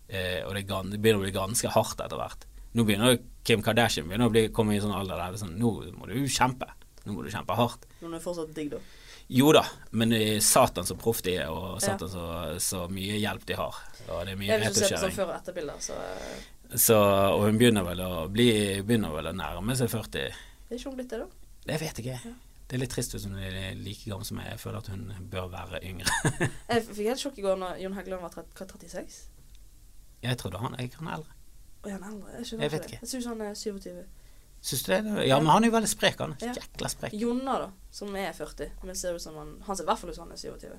[0.09, 2.45] Eh, og det, det begynner å bli ganske hardt etter hvert.
[2.73, 5.45] Nå begynner jo Kim Kardashian begynner å bli, komme i sånn alder der det er
[5.45, 6.67] sånn Nå må du kjempe.
[7.05, 7.85] Nå må du kjempe hardt.
[8.01, 8.79] Hun er fortsatt digg, da.
[9.29, 9.61] Jo da,
[9.91, 11.97] men er satan så proff de er, og Ja.
[11.97, 13.75] så, så mye hjelp de har.
[14.09, 16.43] Og det er mye Jeg har ikke sett sånn før- og etterbilder, så eh,
[16.75, 18.47] Så, og hun begynner vel å bli
[18.83, 20.25] Begynner vel å nærme seg 40.
[20.67, 21.27] er ikke hun blitt det, da?
[21.67, 22.33] Det vet jeg ikke.
[22.67, 24.49] Det er litt trist hvis hun er like gammel som meg.
[24.51, 26.11] Jeg føler at hun bør være yngre.
[26.67, 29.17] Jeg fikk helt sjokk i går når Jon Heggeland var 30, 36.
[30.25, 31.35] Jeg trodde han jeg er eldre.
[31.85, 32.31] Og han er eldre.
[32.35, 32.89] Jeg, Jeg vet det.
[32.91, 32.99] ikke.
[33.05, 34.03] Jeg syns han er 27.
[34.67, 35.27] Syns du det?
[35.29, 36.35] Ja, men han er jo veldig sprek, han.
[36.41, 36.51] Ja.
[36.57, 37.15] Jækla sprek.
[37.15, 40.11] Jonna, da, som er 40, men ser ut som han Han ser i hvert fall
[40.11, 40.73] ut som han er 27.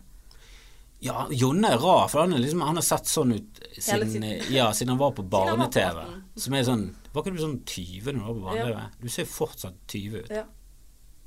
[1.01, 4.97] Ja, Jonne er rar, for han, liksom, han har sett sånn ut siden, ja, siden
[4.97, 6.01] han var på barne-TV.
[6.39, 8.81] Som er sånn Var ikke du sånn 20 når du var på barne-TV?
[9.05, 10.33] Du ser fortsatt 20 ut.
[10.35, 10.43] Ja.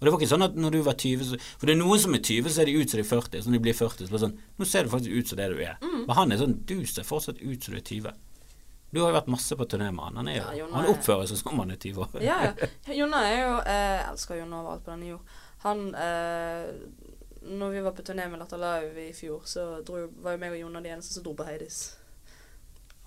[0.01, 1.99] Og det var ikke sånn at når du var 20 så, For det er noen
[2.01, 3.43] som er 20, så ser de ut som de er 40.
[3.45, 5.76] Sånn de blir 40, så sånn Nå ser du faktisk ut som det du er.
[5.84, 5.97] Mm.
[6.07, 8.15] Men han er sånn Du ser fortsatt ut som du er 20.
[8.91, 10.17] Du har jo vært masse på turné med han.
[10.19, 12.17] Han, er Ja, han er- oppfører seg som han er 20 år.
[12.26, 12.72] Ja, ja.
[12.99, 15.38] Jonna er jo eh, Jeg elsker Jonna overalt på denne jord.
[15.63, 16.65] Han eh,
[17.41, 20.51] Når vi var på turné med Latter Live i fjor, så dro, var jo meg
[20.53, 21.79] og Jonna de eneste som dro på Heidis.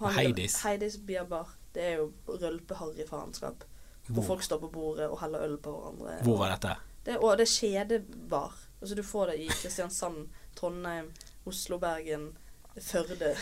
[0.00, 0.56] Han- Heidis?
[0.64, 1.52] Heidis Biabar.
[1.74, 3.62] Det er jo rølpeharry faenskap.
[4.06, 6.22] Hvor Hvor, folk står på bordet og heller øl på hverandre.
[6.22, 6.74] hvor var dette?
[7.06, 8.52] Det, og det er kjedebar.
[8.80, 11.12] Altså, du får det i Kristiansand, Trondheim,
[11.46, 12.36] Oslo, Bergen,
[12.80, 13.34] Førde.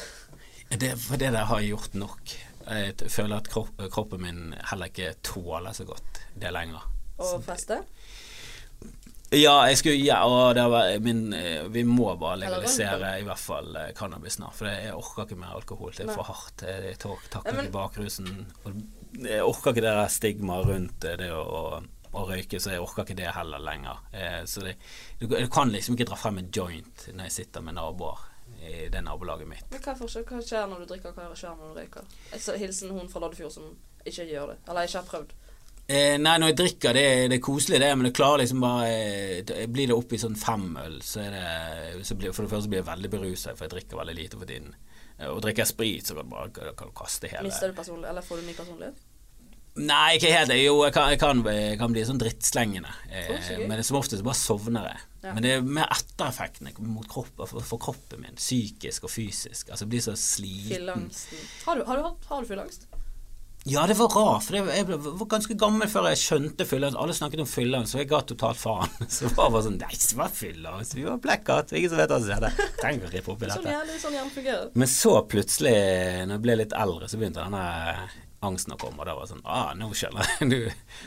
[0.70, 2.20] Det, for det der har jeg gjort nok.
[2.68, 6.84] Jeg føler at kropp, kroppen min heller ikke tåler så godt det lenger.
[7.18, 7.80] Og feste.
[9.32, 13.92] Ja, jeg skulle, ja var, min, eh, vi må bare legalisere i hvert fall eh,
[13.96, 14.58] cannabis snart.
[14.58, 15.94] For jeg orker ikke mer alkohol.
[15.96, 16.64] Det er for hardt.
[16.68, 18.28] Jeg takker men- bakrusen.
[19.16, 21.80] Jeg orker ikke det der stigmaet rundt eh, det å,
[22.12, 24.04] å, røyke, så jeg orker ikke det heller lenger.
[24.44, 24.76] Så det,
[25.20, 28.28] du, du kan liksom ikke dra frem en joint når jeg sitter med naboer
[28.62, 29.64] i det nabolaget mitt.
[29.72, 30.26] Men hva, forskjell?
[30.28, 32.12] hva skjer når du drikker, hva skjer når du røyker?
[32.36, 33.72] Altså, hilsen hun fra Loddefjord som
[34.04, 34.58] ikke gjør det.
[34.68, 35.32] Eller ikke har prøvd.
[35.88, 38.86] Eh, nei, når jeg drikker, det, det er koselig det, men det klarer liksom bare
[38.88, 42.52] eh, det- Blir det oppi i sånn femøl, så er det så blir, For det
[42.54, 44.74] første blir jeg veldig beruset, for jeg drikker veldig lite for tiden.
[45.18, 47.74] Eh, Og drikker jeg sprit, så kan du bare kan du kaste hele Mister du
[47.74, 49.08] personlig, eller får du ny personlighet?
[49.74, 50.50] Nei, ikke helt.
[50.60, 52.90] Jo, jeg kan, jeg kan, jeg kan bli sånn drittslengende.
[53.10, 54.98] Eh, men som oftest bare sovner jeg.
[55.24, 55.32] Ja.
[55.32, 58.36] Men det er mer ettereffektene mot kroppen, for, for kroppen min.
[58.36, 59.70] Psykisk og fysisk.
[59.72, 61.08] Altså, jeg blir så sliten.
[61.64, 62.84] Har du, har du, har du fylleangst?
[63.64, 66.96] Ja, det var rart, for jeg var ganske gammel før jeg skjønte fylleren.
[66.98, 68.90] Alle snakket om fylleren, så jeg ga totalt faen.
[69.12, 70.96] Så det var bare sånn Nei, det var fylleangst.
[70.98, 71.70] Vi var blackout.
[71.78, 72.50] Ingen som vet hva som skjedde.
[72.80, 74.00] Trenger å rippe opp i Sånn dette.
[74.02, 74.66] sånn hjernen fungerer.
[74.82, 75.76] Men så plutselig,
[76.26, 77.64] når jeg ble litt eldre, så begynte denne
[78.42, 80.48] angsten å komme, og da var det sånn Ah, nå skjønner jeg.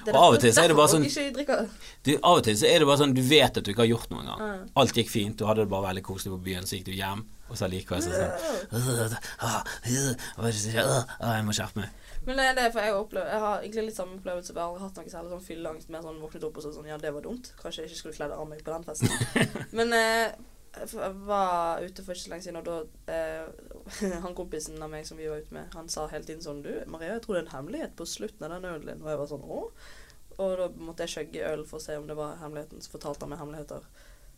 [0.05, 0.11] Du.
[0.13, 1.03] Og av og til så er det bare sånn
[2.07, 3.89] du, Av og til så er det bare sånn du vet at du ikke har
[3.91, 4.63] gjort noe engang.
[4.79, 7.25] Alt gikk fint, du hadde det bare veldig koselig på byen, så gikk du hjem,
[7.51, 9.59] og så likevel så sånn «Åh,
[9.91, 10.87] øh, hva er det som skjer?
[10.87, 12.01] Åh, åh, Jeg må skjerpe meg.
[12.25, 14.51] Men det er det, for jeg har, opplevd, jeg har egentlig litt samme opplevelse.
[14.51, 16.89] for Jeg har aldri hatt noe særlig sånn fylleangst med sånn våknet opp og sånn
[16.89, 17.51] Ja, det var dumt.
[17.61, 19.11] Kanskje jeg ikke skulle kledd av meg på den festen.
[19.77, 20.37] Men eh,
[20.75, 25.05] jeg var ute for ikke så lenge siden, og da eh, Han kompisen av meg
[25.07, 27.43] som vi var ute med, han sa hele tiden sånn Du, Maria, jeg tror det
[27.43, 29.05] er en hemmelighet på slutten av den ølen din.
[29.05, 29.61] Og jeg var sånn Å?
[30.35, 32.81] Og da måtte jeg skjøgge øl for å se om det var hemmeligheten.
[32.83, 33.85] Så fortalte han meg hemmeligheter.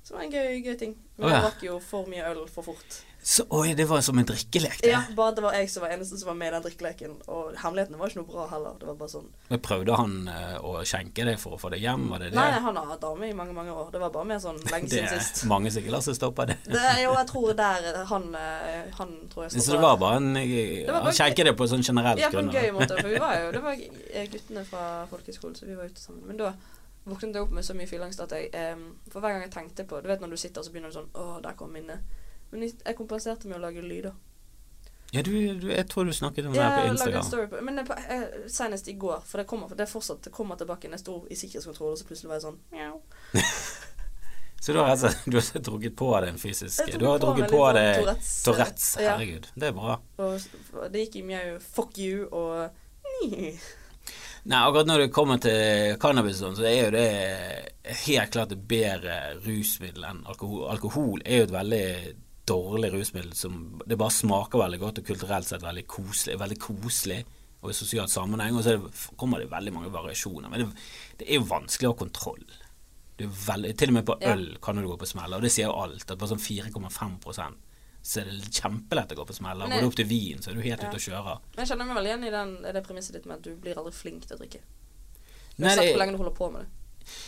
[0.03, 0.93] Så det var en gøy, gøy ting.
[1.17, 1.31] Men ja.
[1.33, 2.99] jeg drakk jo for mye øl for fort.
[3.27, 4.87] Så, oi, det var som en drikkelek, det.
[4.93, 7.15] Ja, bare det var jeg som var eneste som var med i den drikkeleken.
[7.27, 8.77] Og hemmelighetene var ikke noe bra heller.
[8.79, 11.83] Det var bare sånn Men Prøvde han eh, å skjenke deg for å få deg
[11.83, 12.05] hjem?
[12.13, 12.37] Var det det?
[12.39, 13.89] Nei, han har hatt dame i mange, mange år.
[13.91, 15.41] Det var bare mer sånn lenge det siden sist.
[15.51, 16.55] mange som ikke lar seg stoppe det.
[16.71, 20.29] Det jo, jeg tror der han, eh, han tror jeg Så det var bare en
[20.37, 22.95] Han bare- skjenket det på sånn generelt Ja, på en gøy måte.
[23.01, 26.23] For vi var jo Det var eh, guttene fra folkehøyskolen, så vi var ute sammen.
[26.31, 26.53] Men da
[27.07, 28.79] våknet jeg opp med så mye fylleangst at jeg eh,
[29.11, 31.11] For hver gang jeg tenkte på Du vet når du sitter, så begynner du sånn
[31.11, 32.07] Å, der kom minnet.
[32.51, 34.13] Men jeg jeg kompenserte med å lage lyder.
[35.11, 37.23] Ja, du, du, jeg tror du snakket om det Ja, her på jeg Instagram.
[37.23, 40.55] story på Men på, eh, senest i går, for det kommer Det fortsatt Det kommer
[40.59, 40.89] tilbake.
[40.91, 43.01] Jeg år i sikkerhetskontroll, og så plutselig var jeg sånn Mjau.
[44.59, 47.61] Så du har altså, du har drukket på deg en fysisk Du har drukket på
[47.77, 48.01] deg
[48.43, 48.95] Tourettes.
[48.97, 49.53] Herregud, Ja.
[49.55, 49.99] Det er bra.
[50.17, 52.69] Og det gikk i mjau, fuck you og
[54.47, 58.61] Nei, akkurat når det kommer til cannabis, sånn, så er jo det helt klart et
[58.69, 60.69] bedre rusmiddel enn alkohol.
[60.71, 61.87] Alkohol er jo et veldig
[62.47, 67.19] dårlig rusmiddel som det bare smaker veldig godt og kulturelt sett veldig koselig, veldig koselig
[67.61, 68.55] og i sosialt sammenheng.
[68.55, 70.49] Og så er det, kommer det veldig mange variasjoner.
[70.49, 70.69] Men det,
[71.19, 72.45] det er jo vanskelig å ha kontroll.
[73.17, 74.33] Det veldig, til og med på Ja.
[74.35, 76.05] øl kan du gå på smeller, og det sier jo alt.
[76.11, 77.17] At på sånn 4,5
[78.07, 79.67] så er det kjempelett å gå på smeller.
[79.67, 80.87] Går du opp til vin, så er du helt Ja.
[80.87, 81.39] ute å kjøre.
[81.55, 83.75] Men jeg kjenner meg veldig igjen i den, det premisset ditt med at du blir
[83.75, 84.61] aldri flink til å drikke.
[85.57, 86.69] Nei, Uansett det- hvor lenge du holder på med det.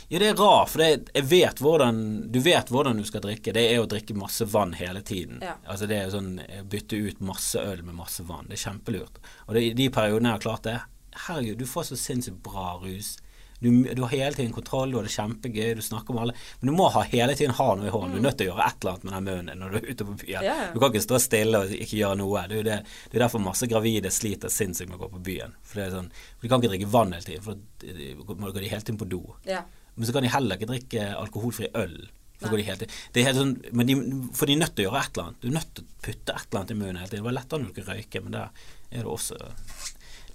[0.10, 2.02] Ja, det er rart, for det, jeg vet hvordan,
[2.34, 3.54] du vet hvordan du skal drikke.
[3.56, 5.42] Det er å drikke masse vann hele tiden.
[5.46, 5.56] Ja.
[5.70, 8.50] Altså det er sånn eh, Bytte ut masse øl med masse vann.
[8.50, 9.22] Det er kjempelurt.
[9.48, 10.80] Og det, i de periodene jeg har klart det
[11.28, 13.18] Herregud, du får så sinnssykt bra rus.
[13.60, 16.36] Du, du har hele tiden kontroll, du har det kjempegøy, du snakker med alle.
[16.60, 18.16] Men du må ha, hele tiden ha noe i hånden.
[18.16, 19.80] Du er nødt til å gjøre et eller annet med den munnen din når du
[19.80, 20.40] er ute på byen.
[20.40, 20.46] Mm.
[20.48, 20.70] Ja.
[20.74, 22.46] Du kan ikke stå stille og ikke gjøre noe.
[22.52, 22.78] Det er det,
[23.10, 25.58] det er derfor masse gravide sliter sinnssykt med å gå på byen.
[25.68, 26.08] For det sånn,
[26.40, 29.22] De kan ikke drikke vann hele tiden, for da går de hele tiden på do.
[29.48, 29.68] Yeah.
[30.00, 32.00] Men så kan de heller ikke drikke alkoholfri øl.
[32.40, 33.96] Går de helt, det er helt sånn, men de,
[34.32, 35.40] for de er nødt til å gjøre et eller annet.
[35.42, 37.20] Du er nødt til å putte et eller annet i munnen hele tiden.
[37.20, 39.40] Det var lettere når du ikke røyke, men der er det også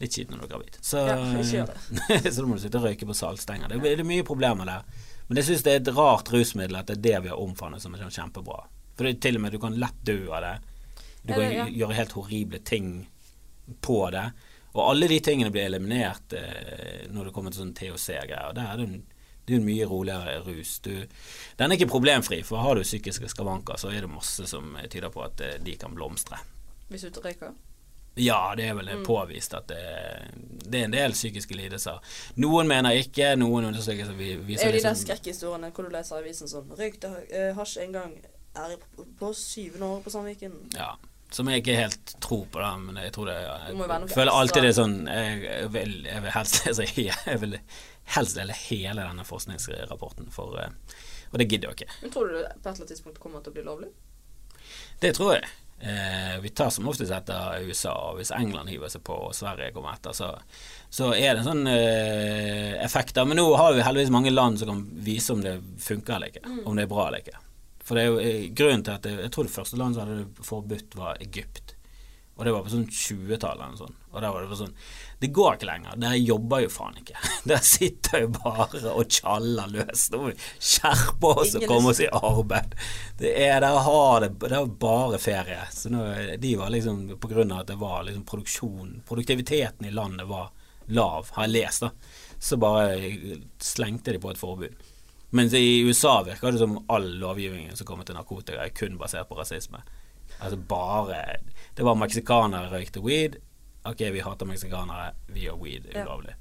[0.00, 0.78] litt kjipt når du er gravid.
[0.80, 1.16] Så, Ja,
[2.32, 3.68] så da må du sitte og røyke på saltstenger.
[3.68, 4.82] Det, det er mye problemer der.
[5.28, 7.80] Men jeg syns det er et rart rusmiddel at det er det vi har omfavnet
[7.82, 8.64] som er sånn kjempebra.
[8.96, 10.54] For det er til og med du kan lett dø av det.
[11.24, 11.64] Du Ja, kan det- ja.
[11.80, 12.90] gjøre helt horrible ting
[13.80, 14.26] på det.
[14.74, 18.52] Og alle de tingene blir eliminert eh, når det kommer til sånn THC-greier.
[18.58, 18.96] Der er det en,
[19.46, 20.78] det er en mye roligere rus.
[20.84, 20.90] Du,
[21.56, 25.10] den er ikke problemfri, for har du psykiske skavanker, så er det masse som tyder
[25.14, 26.40] på at eh, de kan blomstre.
[26.90, 27.54] Hvis du røyker.
[28.16, 29.04] Ja, det er vel Mm.
[29.06, 29.80] påvist at det,
[30.70, 31.98] det er en del psykiske lidelser.
[32.36, 35.90] Noen mener ikke, noen undersøkelser vi- Det er jo de der liksom- skrekkhistoriene hvor du
[35.90, 38.14] leser avisen sånn Røykte uh, hasj en gang.
[38.56, 38.76] Er
[39.18, 40.52] på, syvende år på Sandviken.
[40.76, 40.92] Ja,
[41.32, 44.62] som jeg ikke helt tror på, da, men jeg tror det være Jeg føler alltid
[44.62, 46.86] det er sånn Jeg, jeg, vil, jeg vil helst lese
[47.26, 47.58] Jeg vil
[48.14, 50.68] helst dele hele denne forskningsrapporten, for eh,
[51.32, 51.92] Og det gidder jeg ikke.
[52.02, 53.90] Men tror du det på et eller annet tidspunkt kommer til å bli lovlig?
[55.02, 55.44] Det tror jeg.
[55.80, 59.72] Eh, vi tar som oftest etter USA, og hvis England hiver seg på og Sverige
[59.74, 60.30] kommer etter, så,
[60.88, 63.26] så er det en sånn eh, effekt der.
[63.28, 66.44] Men nå har vi heldigvis mange land som kan vise om det funker eller ikke,
[66.64, 67.40] om det er bra eller ikke.
[67.84, 70.08] For det er jo eh, grunnen til at det, Jeg tror det første landet som
[70.08, 71.63] hadde forbudt, var Egypt.
[72.34, 74.06] Og det var på sånn 20-tallet eller noe.
[74.10, 74.72] Og der var det sånn
[75.22, 75.98] Det går ikke lenger.
[76.02, 77.20] Dere jobber jo faen ikke.
[77.48, 80.08] Dere sitter jo bare og tjaller løs.
[80.10, 82.74] Nå må vi skjerpe oss og komme oss i arbeid.
[83.20, 85.60] Det er Dere har det Det er bare ferie.
[85.70, 86.02] Så nå,
[86.42, 90.50] de var liksom På grunn av at det var liksom produksjon Produktiviteten i landet var
[90.92, 91.90] lav, har jeg lest, da.
[92.44, 92.98] Så bare
[93.62, 94.82] slengte de på et forbud.
[95.34, 99.30] Mens i USA virker det som all lovgivningen som kommer til narkotika, er kun basert
[99.30, 99.80] på rasisme.
[100.38, 101.38] Altså bare
[101.74, 103.36] Det var meksikanere røykte weed.
[103.84, 106.04] Ok, vi hater meksikanere, vi gjør weed Ja.
[106.06, 106.34] ulovlig.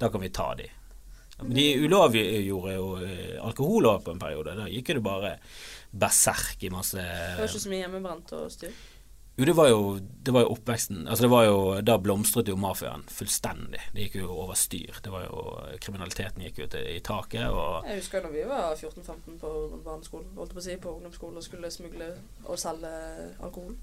[0.00, 0.68] Da kan vi ta de.
[1.40, 4.56] Men de ulovliggjorde jo eh, alkohol over på en periode.
[4.58, 5.36] Da gikk det bare
[5.90, 8.74] berserk i masse Det var ikke så mye hjemmebrent og styr.
[9.38, 12.56] Jo, det var jo, det var jo oppveksten Altså det var jo, Da blomstret jo
[12.60, 13.80] mafiaen fullstendig.
[13.94, 14.98] Det gikk jo over styr.
[15.00, 15.44] Det var jo,
[15.80, 17.46] Kriminaliteten gikk jo til, i taket.
[17.48, 19.54] Og Jeg husker da vi var 14-15 på
[19.86, 22.10] barneskolen, holdt på å si, på ungdomsskolen og skulle smugle
[22.44, 22.92] og selge
[23.40, 23.78] alkohol.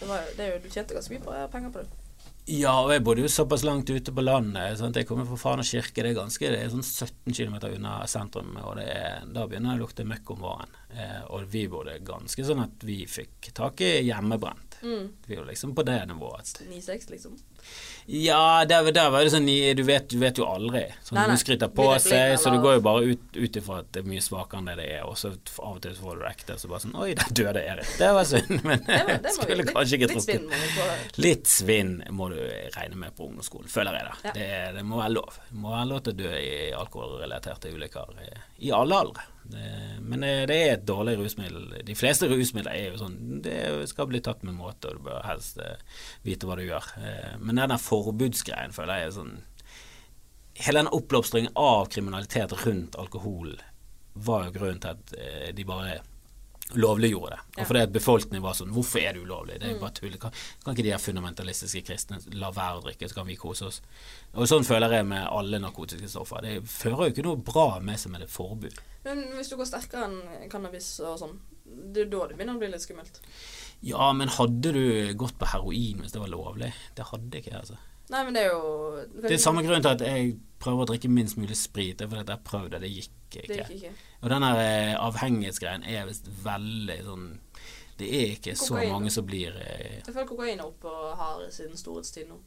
[0.00, 2.02] Det var, det jo, du tjente ganske mye på penger på det.
[2.46, 4.76] Ja, og jeg bodde jo såpass langt ute på landet.
[4.78, 4.94] Sant?
[4.94, 5.98] Jeg kommer fra Fana kirke.
[5.98, 9.80] Det er ganske, det er sånn 17 km unna sentrum, og er, da begynner det
[9.80, 10.76] å lukte møkk om våren.
[10.94, 14.65] Eh, og vi bodde ganske sånn at vi fikk tak i hjemmebrent.
[14.82, 15.08] Mm.
[15.26, 16.52] Vi jo liksom på det nivået.
[16.68, 17.36] 9-6, liksom.
[18.06, 20.84] Ja, der, der var det sånn du vet, du vet jo aldri.
[21.02, 21.34] Sånn, Nei, nei.
[21.34, 24.04] Du skryter på seg, blind, så du går jo bare ut, ut ifra at det
[24.04, 26.30] er mye svakere enn det det er, og så av og til får du det
[26.30, 27.92] ekte, så bare sånn Oi, der døde Erik.
[27.98, 30.88] Det var synd, men Det må, det skulle litt, kanskje ikke litt få.
[31.26, 32.38] Litt svinn må du
[32.76, 34.18] regne med på ungdomsskolen, føler jeg da.
[34.28, 34.36] Ja.
[34.38, 35.40] Det, det må være lov.
[35.50, 38.34] Det må være lov til å dø i alkoholrelaterte ulykker i,
[38.68, 39.32] i alle aldre.
[39.52, 39.66] Det,
[40.02, 41.76] men det, det er et dårlig rusmiddel.
[41.86, 43.58] De fleste rusmidler er jo sånn Det
[43.90, 45.78] skal bli tatt med måte, og du bør helst eh,
[46.26, 46.90] vite hva du gjør.
[46.98, 49.36] Eh, men den forbudsgreien føler jeg er sånn
[50.56, 53.58] Hele den oppblomstringen av kriminalitet rundt alkohol
[54.16, 55.98] var jo grunnen til at eh, de bare
[56.74, 57.40] lovliggjorde det.
[57.60, 59.60] Og fordi at befolkningen var sånn Hvorfor er det ulovlig?
[59.60, 59.80] Det er jo Mm.
[59.80, 60.16] bare tull.
[60.18, 60.32] Kan,
[60.64, 63.80] kan ikke de her fundamentalistiske kristne la være å drikke, så kan vi kose oss?
[64.34, 66.40] Og sånn føler jeg med alle narkotiske stoffer.
[66.42, 68.74] Det fører jo ikke noe bra med seg med et forbud.
[69.04, 71.38] Men hvis du går sterkere enn cannabis og sånn,
[71.92, 73.20] det er da det begynner å bli litt skummelt.
[73.82, 76.72] Ja, men hadde du gått på heroin hvis det var lovlig?
[76.96, 77.78] Det hadde ikke jeg, altså.
[78.08, 81.08] Nei, men det er jo Det er samme grunn til at jeg prøver å drikke
[81.10, 81.96] minst mulig sprit.
[81.98, 83.46] Det er fordi jeg prøvde det, gikk ikke.
[83.48, 83.90] Det gikk ikke.
[84.26, 87.26] Og den her eh, avhengighetsgreien er visst veldig sånn
[87.96, 91.44] Det er ikke så mange som blir eh, Jeg føler kokain er oppe og har
[91.54, 92.40] sin storhetstid nå.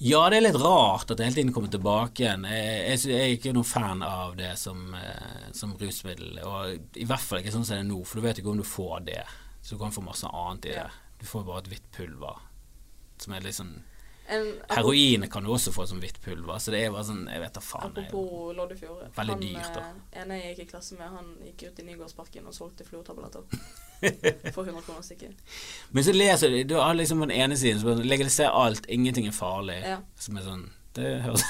[0.00, 2.42] Ja, det er litt rart at det hele tiden kommer tilbake igjen.
[2.48, 7.06] Jeg, jeg, jeg er ikke noen fan av det som, eh, som rusmiddel, og i
[7.08, 9.06] hvert fall ikke sånn som det er nå, for du vet ikke om du får
[9.06, 9.22] det.
[9.64, 10.88] Så du kan få masse annet i det.
[11.20, 12.42] Du får bare et hvitt pulver.
[13.24, 13.72] Som er litt sånn
[14.26, 17.54] Heroin kan du også få som hvitt pulver, så det er bare sånn Jeg vet
[17.56, 17.90] da faen.
[17.90, 19.04] Apropos Loddefjord.
[19.16, 20.22] Veldig han, dyrt, da.
[20.22, 23.46] En jeg gikk i klasse med, han gikk ut i Nygårdsparken og solgte fluortabletter.
[24.54, 25.38] For 100 kroner stykket.
[25.90, 29.30] Men så leser du Du har liksom på den ene siden så legaliser alt, ingenting
[29.30, 29.78] er farlig.
[29.86, 30.00] Ja.
[30.20, 30.66] Som er sånn
[30.96, 31.46] Det høres,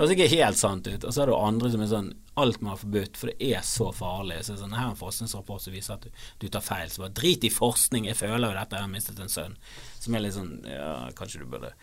[0.00, 1.04] høres ikke helt sant ut.
[1.04, 3.50] Og så er det jo andre som er sånn Alt man har forbudt, for det
[3.52, 4.38] er så farlig.
[4.40, 6.88] Så det er sånn, Her er en forskningsrapport som viser at du, du tar feil.
[6.88, 9.58] Så bare drit i forskning, jeg føler jo dette, jeg har mistet en sønn.
[10.00, 11.74] Som er litt sånn Ja, kanskje du burde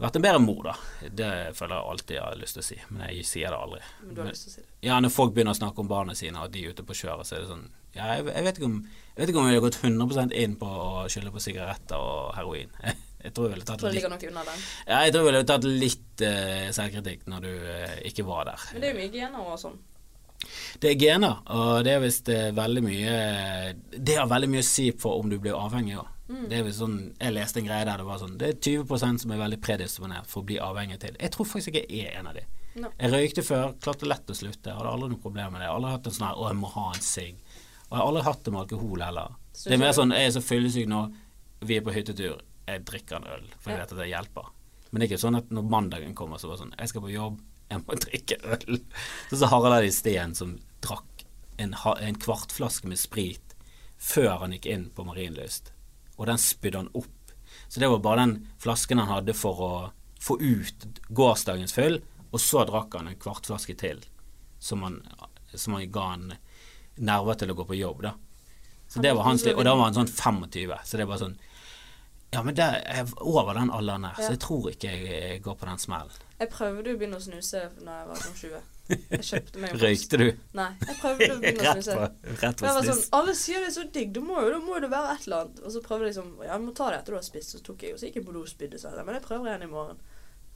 [0.00, 0.74] vært en bedre mor, da.
[1.06, 3.80] Det føler jeg alltid jeg har lyst til å si, men jeg sier det aldri.
[4.02, 4.68] Men du har lyst til å si det.
[4.88, 7.28] Ja, når folk begynner å snakke om barna sine og de er ute på kjøret,
[7.28, 8.78] så er det sånn Ja, jeg, jeg, vet ikke om,
[9.14, 12.34] jeg vet ikke om jeg har gått 100% inn på å skylde på sigaretter og
[12.34, 12.74] heroin.
[13.24, 18.50] Jeg, tror jeg ville tatt litt tatt litt uh, selvkritikk når du uh, ikke var
[18.50, 18.68] der.
[18.74, 19.78] Men det er jo mye gener og sånn.
[20.80, 23.12] Det er gener, og det er visst eh, veldig mye
[23.96, 26.10] Det har veldig mye å si for om du blir avhengig òg.
[26.28, 26.42] Mm.
[26.50, 29.32] Det er sånn, Jeg leste en greie der det var sånn Det er 20% som
[29.34, 31.18] er veldig predisponert for å bli avhengig til.
[31.20, 32.44] Jeg tror faktisk ikke jeg er en av de.
[32.80, 32.90] No.
[32.98, 34.72] Jeg røykte før, klarte lett å slutte.
[34.74, 35.68] Hadde aldri noe problem med det.
[35.68, 37.38] Jeg har aldri hatt en sånn her 'Å, jeg må ha en sigg'.
[37.84, 39.36] Og jeg har aldri hatt det med alkohol heller.
[39.52, 41.02] Så Det er mer sånn Jeg er så fyllesyk nå,
[41.62, 43.84] vi er på hyttetur, jeg drikker en øl, for jeg Ja.
[43.84, 44.46] vet at det hjelper.
[44.90, 47.02] Men det er ikke sånn at når mandagen kommer, så var det sånn Jeg skal
[47.02, 47.40] på jobb,
[47.70, 48.80] jeg må drikke øl.
[49.30, 51.24] Så så Harald i Steen som drakk
[51.58, 53.54] en, ha- en kvartflaske med sprit
[53.98, 55.72] før han gikk inn på Marienlyst,
[56.18, 57.32] og den spydde han opp.
[57.68, 62.00] Så det var bare den flasken han hadde for å få ut gårsdagens fyll,
[62.32, 64.02] og så drakk han en kvartflaske til,
[64.58, 65.00] som han,
[65.54, 66.32] som han ga han
[66.98, 68.14] nerver til å gå på jobb, da.
[68.88, 71.18] Så det er var hans liv, og da var han sånn 25, så det var
[71.22, 71.38] sånn
[72.34, 74.26] Ja, men det er over den alderen der, Ja.
[74.26, 76.10] så jeg tror ikke jeg går på den smellen.
[76.40, 78.62] Jeg prøvde å begynne å snuse da jeg var sånn 20.
[79.14, 80.24] Jeg kjøpte meg Røykte du?
[80.58, 81.94] Nei, jeg prøvde å begynne å Rett snuse.
[81.96, 83.04] på, rett For jeg på var sånn.
[83.20, 85.24] Alle sier det er så digg, da må jo, da må jo det være et
[85.28, 85.62] eller annet.
[85.64, 87.54] Og så prøvde jeg liksom Ja, jeg må ta det etter du har spist.
[87.54, 88.80] Så tok jeg, og så gikk jeg på do og spydde.
[88.82, 90.02] Så jeg, men jeg prøver igjen i morgen.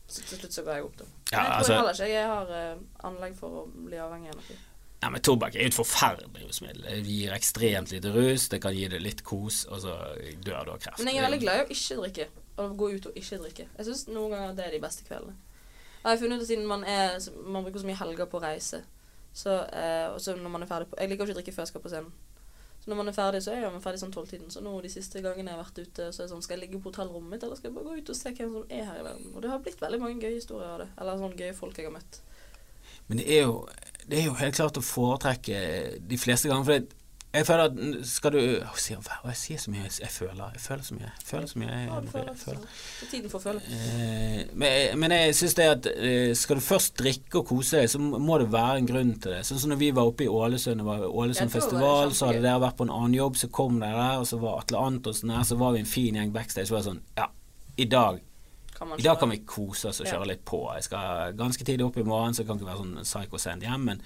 [0.08, 1.04] Så til slutt så ga jeg opp, da.
[1.32, 4.34] Ja, Men jeg tror altså- heller ikke jeg har uh, anlegg for å bli avhengig
[4.34, 4.58] av noe.
[4.98, 6.86] Ja, men Tobakk er jo et forferdelig rusmiddel.
[6.88, 9.94] Det gir ekstremt lite rus, det kan gi deg litt kos, og så
[10.42, 10.98] dør du av kreft.
[11.04, 12.28] Men jeg er veldig glad i å ikke drikke.
[12.58, 13.68] Å gå ut og ikke drikke.
[13.76, 15.36] Jeg syns noen ganger det er de beste kveldene.
[15.98, 17.14] Jeg har funnet ut at siden man, er,
[17.46, 18.82] man bruker så mye helger på å reise,
[19.38, 21.66] så, eh, og så når man er ferdig på Jeg liker ikke å drikke før
[21.66, 22.14] jeg skal på scenen.
[22.78, 24.50] Så når man er ferdig, så er jeg ferdig sånn tolvtiden.
[24.50, 26.64] Så nå de siste gangene jeg har vært ute, så er det sånn Skal jeg
[26.64, 28.86] ligge på hotellrommet mitt, eller skal jeg bare gå ut og se hvem som er
[28.88, 29.32] her i verden?
[29.34, 30.88] Og det har blitt veldig mange gøye historier av det.
[30.96, 32.20] Eller sånne gøye folk jeg har møtt.
[33.08, 33.60] Men det er, jo,
[34.08, 35.58] det er jo helt klart å foretrekke
[36.08, 36.64] de fleste ganger.
[36.64, 36.94] For det,
[37.28, 40.54] jeg føler at skal du Å, sier- å, Jeg sier så mye jeg føler.
[40.56, 41.10] Jeg føler så mye.
[41.18, 41.68] Jeg føler så mye.
[41.74, 42.62] Jeg, Ja, du føler jeg føler.
[43.04, 43.60] Er tiden for å føle.
[43.68, 47.90] Eh, men, men jeg syns det at eh, skal du først drikke og kose deg,
[47.92, 49.42] så må det være en grunn til det.
[49.46, 52.62] Sånn som når vi var oppe i Ålesund, det var Ålesund festival, så hadde dere
[52.64, 55.44] vært på en annen jobb, så kom dere der, og så var Atle Antonsen her,
[55.52, 56.70] så var vi en fin gjeng backstage.
[56.72, 57.28] Så var det sånn Ja,
[57.76, 58.22] i dag
[58.98, 60.12] i dag kan vi kose oss og Ja.
[60.16, 60.60] kjøre litt på.
[60.74, 63.84] Jeg skal ganske tidlig opp i morgen, så jeg kan ikke være sånn psycho-send hjem,
[63.84, 64.02] men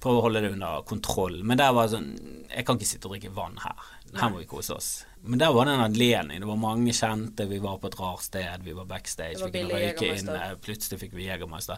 [0.00, 1.42] prøve å holde det under kontroll.
[1.44, 3.76] Men der var det sånn Jeg kan ikke sitte og drikke vann her.
[4.14, 5.04] Her må vi kose oss.
[5.22, 6.40] Men der var det en anledning.
[6.40, 9.74] Det var mange kjente, vi var på et rart sted, vi var backstage, vi kunne
[9.74, 10.30] røyke inn,
[10.62, 11.76] plutselig fikk vi Jegermeister.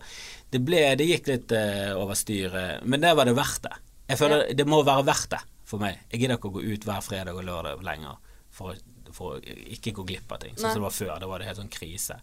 [0.50, 3.72] Det, ble, det gikk litt uh, over styr, eh, men der var det verdt det.
[4.08, 5.98] Jeg føler det må være verdt det for meg.
[6.12, 8.16] Jeg gidder ikke å gå ut hver fredag og lørdag lenger
[8.50, 8.78] for, å-
[9.20, 10.54] for å ikke gå glipp av ting.
[10.56, 11.14] Sånn som det var før.
[11.20, 12.16] Da var det helt sånn krise.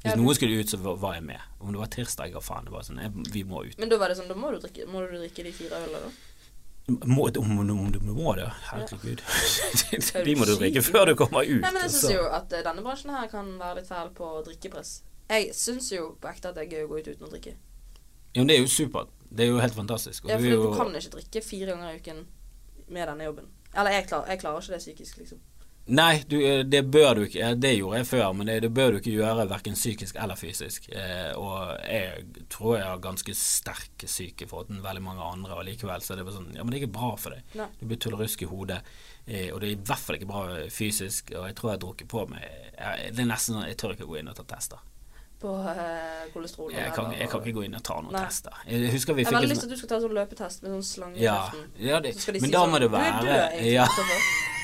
[0.00, 1.40] Hvis du- noe skulle ut, så var- jeg med.
[1.60, 2.64] Om det var tirsdag, ga faen.
[2.64, 3.78] Det var sånn, jeg, vi må ut.
[3.78, 6.00] Men da var det sånn, da må du drikke, må du drikke de fire ølene,
[6.06, 6.10] da?
[7.06, 9.20] Må, om, om du må det, herregud.
[9.20, 10.24] Ja.
[10.24, 11.60] De må du drikke før du kommer ut.
[11.62, 14.30] Nei, men jeg syns jo at eh, denne bransjen her kan være litt fæl på
[14.48, 15.02] drikkepress.
[15.30, 17.54] Jeg syns jo på ekte at det er gøy å gå ut uten å drikke.
[18.34, 19.12] Jo, men det er jo supert.
[19.30, 20.24] Det er jo helt fantastisk.
[20.24, 22.24] Og Ja, for du jo kan ikke drikke fire ganger i uken
[22.88, 23.46] med denne jobben.
[23.76, 25.38] Eller jeg, klar, jeg klarer ikke det psykisk, liksom.
[25.90, 27.54] Nei, du, eh, det bør du ikke.
[27.58, 30.86] Det gjorde jeg før, men det, det bør du ikke gjøre verken psykisk eller fysisk.
[30.94, 35.66] Eh, og jeg tror jeg har ganske sterk psyke for til veldig mange andre, og
[35.66, 37.56] likevel så er det bare sånn Ja, men det er ikke bra for deg.
[37.58, 37.66] Nei.
[37.80, 38.78] Du blir tullerusk i hodet,
[39.26, 41.34] eh, og det er i hvert fall ikke bra fysisk.
[41.34, 43.96] Og jeg tror jeg har drukket på meg jeg, Det er nesten sånn Jeg tør
[43.96, 44.86] ikke gå inn og ta tester.
[45.40, 46.72] På eh, kolesterol.
[46.74, 48.26] Jeg kan, jeg kan ikke gå inn og ta noen Nei.
[48.28, 48.58] tester.
[48.68, 50.62] Jeg husker vi Jeg har fikk veldig lyst til at du skal ta sånn løpetest
[50.66, 51.36] med sånn slange i ja,
[51.80, 53.86] ja det, de men si da sånn, må det Du er død, være ja.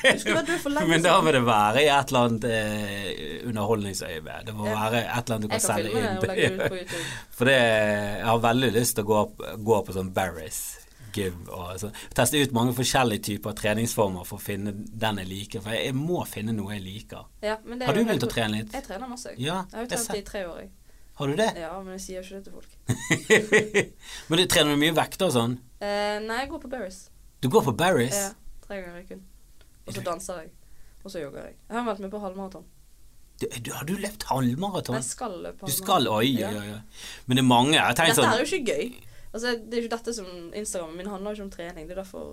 [0.07, 4.47] Du vært død Men da må det være i et eller annet eh, underholdningsøyemed.
[4.51, 4.75] Det må Ja.
[4.85, 6.21] være et eller annet du kan kan selge inn.
[6.21, 6.99] det det.
[7.39, 9.23] For det, jeg har veldig lyst til å gå,
[9.73, 10.61] gå på sånn Barry's
[11.17, 11.95] gym og sånn.
[12.17, 15.65] Teste ut mange forskjellige typer treningsformer for å finne den jeg liker.
[15.65, 17.29] For jeg, jeg må finne noe jeg liker.
[17.45, 18.75] Ja, men det Har du begynt å trene litt?
[18.77, 19.35] Jeg trener masse.
[19.37, 20.75] Ja, Jeg har jo trent i tre år, jeg.
[21.17, 21.49] Har du det?
[21.57, 22.73] Ja, men jeg sier ikke det til folk.
[24.29, 25.55] Men du trener du mye vekter og sånn?
[25.81, 26.99] Eh, nei, jeg går på Barris.
[27.41, 28.19] Du går på berries?
[28.21, 29.23] Ja, tre ganger i uken.
[29.87, 30.51] Og så danser jeg.
[31.07, 31.57] Og så jogger jeg.
[31.71, 32.67] Jeg har vært med på halvmaraton.
[33.41, 34.99] Du, du, har du løpt halvmaraton?
[35.01, 35.73] Jeg skal løpe halvmaraton.
[35.73, 36.79] Du skal, oi, oi, oi.
[37.25, 37.75] Men det er mange.
[37.79, 39.16] Jeg Dette sånn er jo ikke gøy.
[39.37, 41.87] Altså, det er jo ikke dette som Instagrammen min handler ikke om trening.
[41.89, 42.27] Det er derfor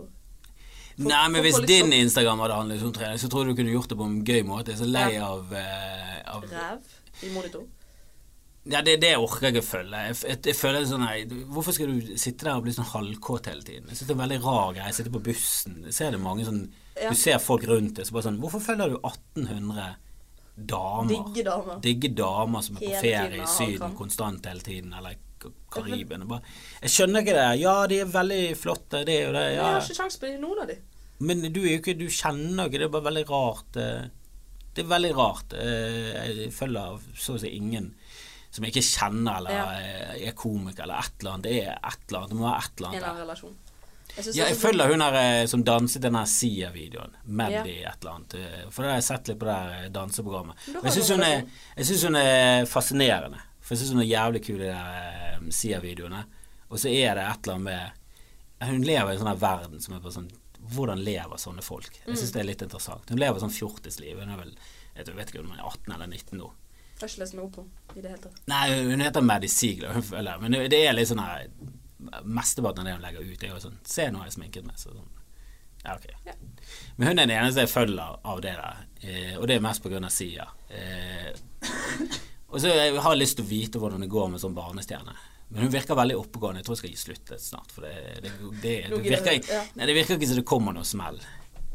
[0.93, 3.61] for- Nei, men hvis for din Instagram hadde handlet om trening, så tror jeg du
[3.61, 4.71] kunne gjort det på en gøy måte.
[4.71, 5.25] Jeg er så lei Ja.
[5.31, 6.83] av, eh, av ræv
[7.23, 7.63] i monitor.
[8.65, 9.97] Ja, det, det orker jeg ikke følge.
[10.07, 13.49] Jeg, jeg, jeg føler sånn nei, Hvorfor skal du sitte der og bli sånn halvkåt
[13.51, 13.89] hele tiden?
[13.89, 14.93] Jeg synes det er en veldig rar greie.
[14.95, 15.81] Sitte på bussen.
[15.89, 17.09] Jeg ser det mange sånn Ja.
[17.09, 19.95] Du ser folk rundt deg så bare sånn Hvorfor følger du 1800
[20.55, 21.09] damer?
[21.09, 21.79] Digge damer.
[21.81, 26.21] Digge damer som er på ferie i Syden konstant hele tiden, eller K- Karibien.
[26.21, 26.41] og Bare,
[26.81, 27.59] jeg skjønner ikke det.
[27.59, 29.43] Ja, de er veldig flotte, det og det.
[29.43, 30.77] Men jeg har ikke kjangs på noen av de.
[31.19, 33.77] Men du er jo ikke Du kjenner ikke Det er bare veldig rart.
[33.77, 34.07] eh,
[34.75, 35.53] Det er veldig rart.
[35.53, 37.93] Eh, Jeg følger så å si ingen
[38.51, 39.65] som jeg ikke kjenner, eller Ja.
[40.27, 41.43] er komiker, eller et eller annet.
[41.43, 42.29] Det er et eller annet.
[42.29, 43.09] Det må være et eller En annet.
[43.09, 43.55] annen
[44.15, 47.15] Jeg Ja, jeg følger hun her eh, som danset den Sia-videoen.
[47.25, 47.89] Maddy Ja.
[47.89, 48.35] et eller annet.
[48.71, 50.55] For det har jeg sett litt på det her danseprogrammet.
[50.75, 51.23] Og jeg syns hun,
[52.03, 53.39] hun er fascinerende.
[53.63, 56.23] For jeg syns hun er jævlig kul i de eh, Sia-videoene.
[56.69, 57.99] Og så er det et eller annet med
[58.69, 60.29] Hun lever i en sånn verden som er bare sånn
[60.73, 61.89] Hvordan lever sånne folk?
[62.05, 62.15] Jeg Mm.
[62.19, 63.09] syns det er litt interessant.
[63.09, 64.19] Hun lever sånn fjortisliv.
[64.19, 64.53] Hun er vel
[64.95, 66.51] Jeg vet ikke om hun er 18 eller 19 nå.
[67.01, 67.65] Har ikke lest meg opp på
[67.97, 68.37] i det hele tatt.
[68.47, 71.47] Nei, hun heter Maddy Ziegler, Men det er litt sånn her
[72.23, 74.75] Mesteparten av det hun legger ut, er jo sånn Se, nå har jeg sminket meg.
[74.79, 75.07] Så sånn.
[75.85, 76.05] Ja, ok.
[76.25, 76.33] Ja.
[76.97, 79.83] Men hun er den eneste jeg følger av det der, eh, og det er mest
[79.83, 80.47] på grunn av Sia.
[80.69, 81.33] Eh,
[82.53, 85.15] og så jeg har jeg lyst til å vite hvordan det går med sånn barnestjerne.
[85.53, 86.61] Men hun virker veldig oppegående.
[86.61, 87.71] Jeg tror jeg skal gi slutt snart.
[87.73, 87.93] For det,
[88.23, 91.17] det, det, det, virker, gidder nei, det virker ikke som det kommer noe smell.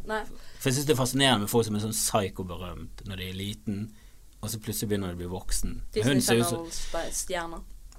[0.08, 0.20] Nei.
[0.58, 3.38] For jeg syns det er fascinerende med folk som er sånn psyko-berømt når de er
[3.38, 3.82] liten,
[4.38, 5.74] og så plutselig begynner de å bli voksen.
[5.98, 7.58] Hun ser ut som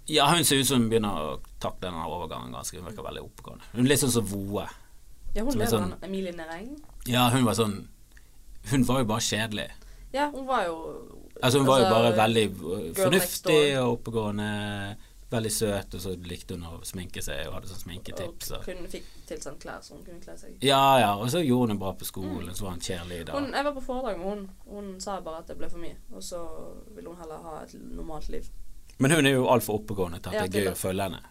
[0.10, 2.80] ja, hun ser ut som hun begynner å takle denne overgangen ganske.
[2.80, 3.68] Hun virker veldig oppegående.
[3.76, 4.66] Hun er litt sånn som Voe.
[5.36, 6.72] Ja, hun er lever sånn, Emilie Nereng.
[7.06, 7.76] Ja, hun var sånn
[8.72, 9.68] Hun var jo bare kjedelig.
[10.12, 10.80] Ja, hun var jo
[11.42, 14.50] Altså Hun var jo Altså, bare veldig uh, Girl Next fornuftig og oppegående.
[15.30, 18.48] Veldig søt, og så likte hun å sminke seg og hadde sånn sminketips.
[18.58, 20.56] og kunne fikk tilsendt klær så hun kunne kle seg.
[20.66, 23.38] Ja, ja, og så gjorde hun det bra på skolen, så var hun cheerleader.
[23.38, 24.42] Hun, jeg var på foredrag med hun.
[24.66, 26.00] Hun sa bare at det ble for mye.
[26.18, 26.42] Og så
[26.96, 28.50] ville hun heller ha et normalt liv.
[28.98, 31.10] Men hun er jo altfor oppegående til at Ja, det er gøy til å følge
[31.12, 31.22] henne.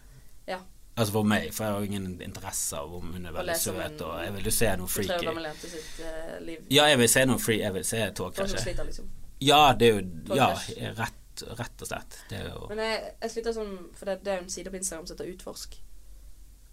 [0.47, 0.63] Ja.
[0.99, 4.01] Altså for meg, for jeg har jo ingen interesse av om hun er veldig søt,
[4.03, 5.43] og jeg vil jo se noe Hun freaky.
[5.61, 6.49] sitt uh.
[6.71, 8.85] Ja, jeg vil se noe free, jeg vil se togkrasjet.
[8.85, 9.11] liksom.
[9.39, 10.49] Ja, det er jo Ja,
[10.99, 12.17] rett, rett og slett.
[12.31, 15.15] Men jeg, jeg sliter sånn For det, det er jo en side på Instagram som
[15.15, 15.79] heter Utforsk.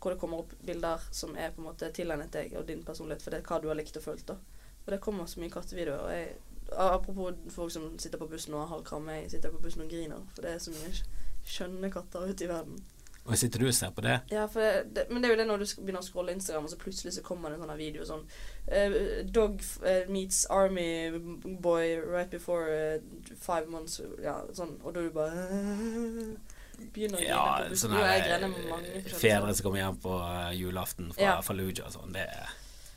[0.03, 3.25] Hvor det kommer opp bilder som er på en måte tilegnet deg og din personlighet
[3.25, 4.27] for det er hva du har likt og følt.
[4.29, 4.37] da
[4.85, 6.03] Og det kommer så mye kattevideoer.
[6.03, 6.35] Og jeg,
[6.73, 9.23] apropos folk som sitter på bussen og har kramme.
[9.23, 10.27] Jeg sitter på bussen og griner.
[10.35, 10.93] For det er så mye
[11.47, 12.83] skjønne katter ute i verden.
[13.27, 14.21] Og sitter du og ser på det?
[14.31, 16.71] Ja, det, det, Men det er jo det når du begynner å scrolle Instagram, og
[16.71, 18.23] så plutselig så kommer det en sånn video sånn
[18.69, 21.11] eh, Dog uh, meets army
[21.61, 23.01] boy right before uh,
[23.41, 24.77] five months Ja, sånn.
[24.83, 25.47] Og da er du bare
[26.93, 28.51] Begynner å grine Ja, på sånne her,
[29.17, 30.17] fedre som kommer hjem på
[30.59, 31.37] julaften fra Ja.
[31.47, 32.13] Fallujah og sånn.
[32.13, 32.27] Det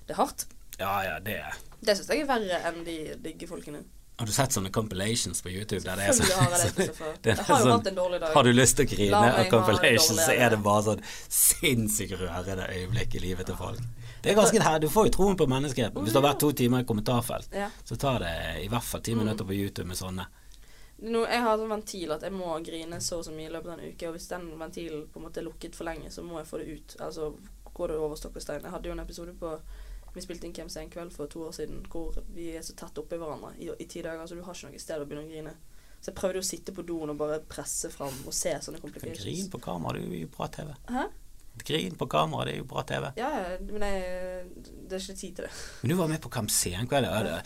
[0.10, 0.48] Det er hardt.
[0.80, 3.86] Ja, ja, det er Det syns jeg er verre enn de digge folkene.
[4.20, 6.88] Har du sett sånne compilations på YouTube der det er Selvfølgelig har jeg det.
[6.98, 8.34] sånn det er Jeg har jo sånn- hatt en dårlig dag.
[8.36, 11.04] Har du lyst til å grine av compilations, så er det bare sånn
[11.40, 13.80] sinnssykt rørende øyeblikk i livet til folk.
[14.22, 15.94] Det er ganske her, Du får jo troen på mennesket.
[15.94, 17.70] Hvis det har vært to timer i kommentarfelt, Ja.
[17.86, 19.18] så tar det i hvert fall ti Mm.
[19.24, 20.26] minutter på YouTube med sånne.
[21.02, 23.72] No, jeg har sånn ventil at jeg må grine så og så mye i løpet
[23.72, 24.08] av en uke.
[24.10, 26.58] Og hvis den ventilen på en måte er lukket for lenge, så må jeg få
[26.60, 26.96] det ut.
[27.00, 27.34] Altså
[27.74, 28.62] går det over stokk og stein.
[28.62, 29.60] Jeg hadde jo en episode på
[30.16, 32.98] Vi spilte inn Hvem en kveld for to år siden hvor vi er så tett
[32.98, 35.30] oppi hverandre i, i ti dager, så du har ikke noe sted å begynne å
[35.30, 35.54] grine.
[36.02, 38.90] Så jeg prøvde å sitte på doen og bare presse fram og se sånne Kan
[38.90, 39.24] complications.
[39.24, 40.74] grine på kamera, du er jo bra TV.
[40.90, 41.06] Hæ?
[41.68, 43.10] Grin på kamera, det er jo bra TV.
[43.20, 43.32] Ja,
[43.70, 44.44] men jeg,
[44.90, 45.52] det er ikke tid til det.
[45.82, 47.08] Men du var med på Kamp Senkveld.
[47.10, 47.40] Er det,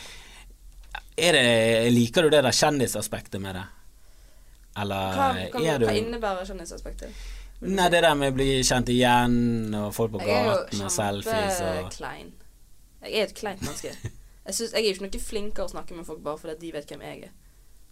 [1.18, 1.46] er det,
[1.94, 3.66] liker du det der kjendisaspektet med det?
[4.82, 7.24] Eller Hva, hva, er du hva innebærer kjendisaspektet?
[7.64, 9.36] Nei, det der med å bli kjent igjen,
[9.78, 12.34] og folk på Jeg er jo gaten, og selfies og kjempeklein.
[13.04, 13.94] Jeg er et kleint menneske.
[14.44, 16.72] Jeg, synes, jeg er jo ikke noe flinkere å snakke med folk bare fordi de
[16.76, 17.36] vet hvem jeg er.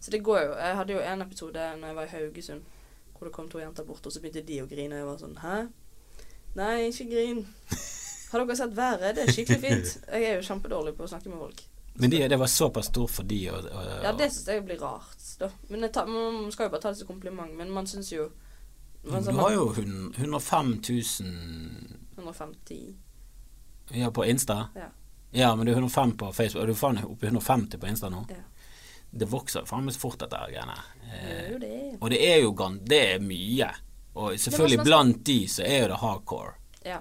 [0.02, 0.50] Så det går jo.
[0.58, 2.66] Jeg hadde jo en episode når jeg var i Haugesund,
[3.14, 5.22] hvor det kom to jenter bort, og så begynte de å grine, og jeg var
[5.22, 5.56] sånn Hæ?
[6.54, 7.42] Nei, ikke grin.
[8.32, 9.14] Har dere sett været?
[9.16, 9.92] Det er skikkelig fint.
[10.12, 11.62] Jeg er jo kjempedårlig på å snakke med folk.
[12.00, 14.78] Men de, det var såpass stort for de og, og, Ja, det syns jeg blir
[14.80, 15.50] rart, da.
[15.68, 18.30] Men tar, man skal jo bare ta det som kompliment, men man syns jo
[19.04, 22.94] man, Du har jo hun- 105 000 150
[23.90, 24.68] ja, på Insta.
[24.74, 24.88] Ja.
[25.32, 27.86] Ja, men du er 105 på Facebook, og du er faen oppe i 150 på
[27.88, 28.24] Insta nå.
[28.30, 28.36] Ja.
[29.12, 30.76] Det vokser faen meg fort, dette greiene.
[31.02, 31.98] Det er Eh, jo det.
[32.00, 32.52] og det er jo
[32.88, 33.68] det er mye.
[34.14, 36.52] Og selvfølgelig blant de så er jo det hardcore.
[36.84, 36.98] Ja.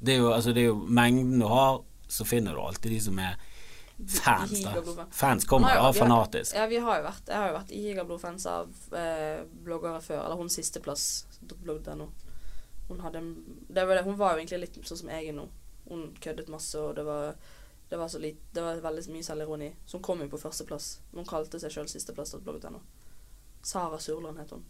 [0.00, 3.00] Det er jo, altså, det er jo mengden du har, så finner du alltid de
[3.00, 3.36] som er
[4.06, 4.62] fans.
[4.64, 5.06] Da.
[5.12, 6.54] Fans kommer vi har- fanatisk.
[6.56, 10.24] Ja, vi har jo vært Jeg har jo vært Ihiga-blodfans av eh, bloggere før.
[10.24, 11.26] Eller hun sisteplass
[11.62, 12.08] blogg.no.
[12.88, 13.34] Hun hadde en
[13.68, 15.48] det var det, Hun var jo egentlig litt sånn som jeg er nå.
[15.88, 17.34] Hun køddet masse, og det var
[17.90, 19.72] det var, så lit, det var veldig mye selvironi.
[19.86, 21.00] Så hun kom jo på førsteplass.
[21.12, 22.78] Hun kalte seg sjøl sisteplass.blogg.no.
[23.62, 24.62] Sara Surland het hun.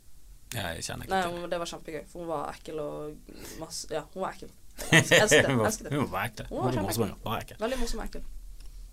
[0.54, 3.36] Ja, jeg kjenner Nei, ikke til hun, Det var kjempegøy, for hun var ekkel og
[3.60, 4.50] masse Ja, hun var ekkel.
[4.90, 5.54] Jeg elsket det.
[5.54, 5.96] Elsket det.
[5.96, 6.46] Hun var ekkel.
[6.50, 7.58] Hun var morsom, bare ekkel.
[7.60, 8.28] Veldig morsom og ekkel.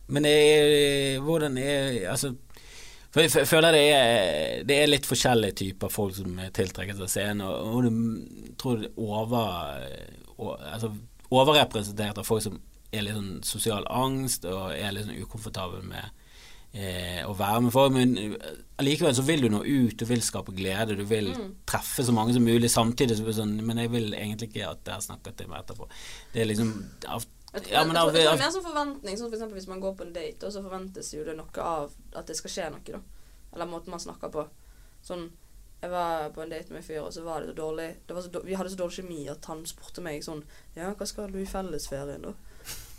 [0.08, 2.34] Men er, hvordan er Altså
[3.18, 7.08] for jeg føler det er, det er litt forskjellige typer folk som er tiltrekket av
[7.10, 10.92] scenen, og, og du tror er over, altså,
[11.32, 12.60] overrepresentert av folk som
[12.92, 16.27] er litt sånn sosial angst og er litt sånn ukomfortabel med
[16.78, 18.12] eh, å være med folk, men
[18.78, 21.56] allikevel så vil du nå ut, du vil skape glede, du vil Mm.
[21.66, 23.18] treffe så mange som mulig samtidig.
[23.18, 25.88] Så sånn, men jeg vil egentlig ikke at dere snakker til meg etterpå.
[26.34, 26.74] Det er liksom
[27.08, 29.18] av, Jeg tror, Ja, men jeg, tror, av- jeg tror det er mer sånn forventning.
[29.18, 31.64] Sånn for eksempel hvis man går på en date, og så forventes jo det noe
[31.64, 33.00] av at det skal skje noe, da.
[33.56, 34.48] Eller måten man snakker på.
[35.04, 35.30] Sånn
[35.82, 38.14] Jeg var på en date med en fyr, og så var det så dårlig det
[38.16, 40.44] var så dårlig, Vi hadde så dårlig kjemi at han spurte meg sånn
[40.76, 42.34] Ja, hva skal du i fellesferien, da?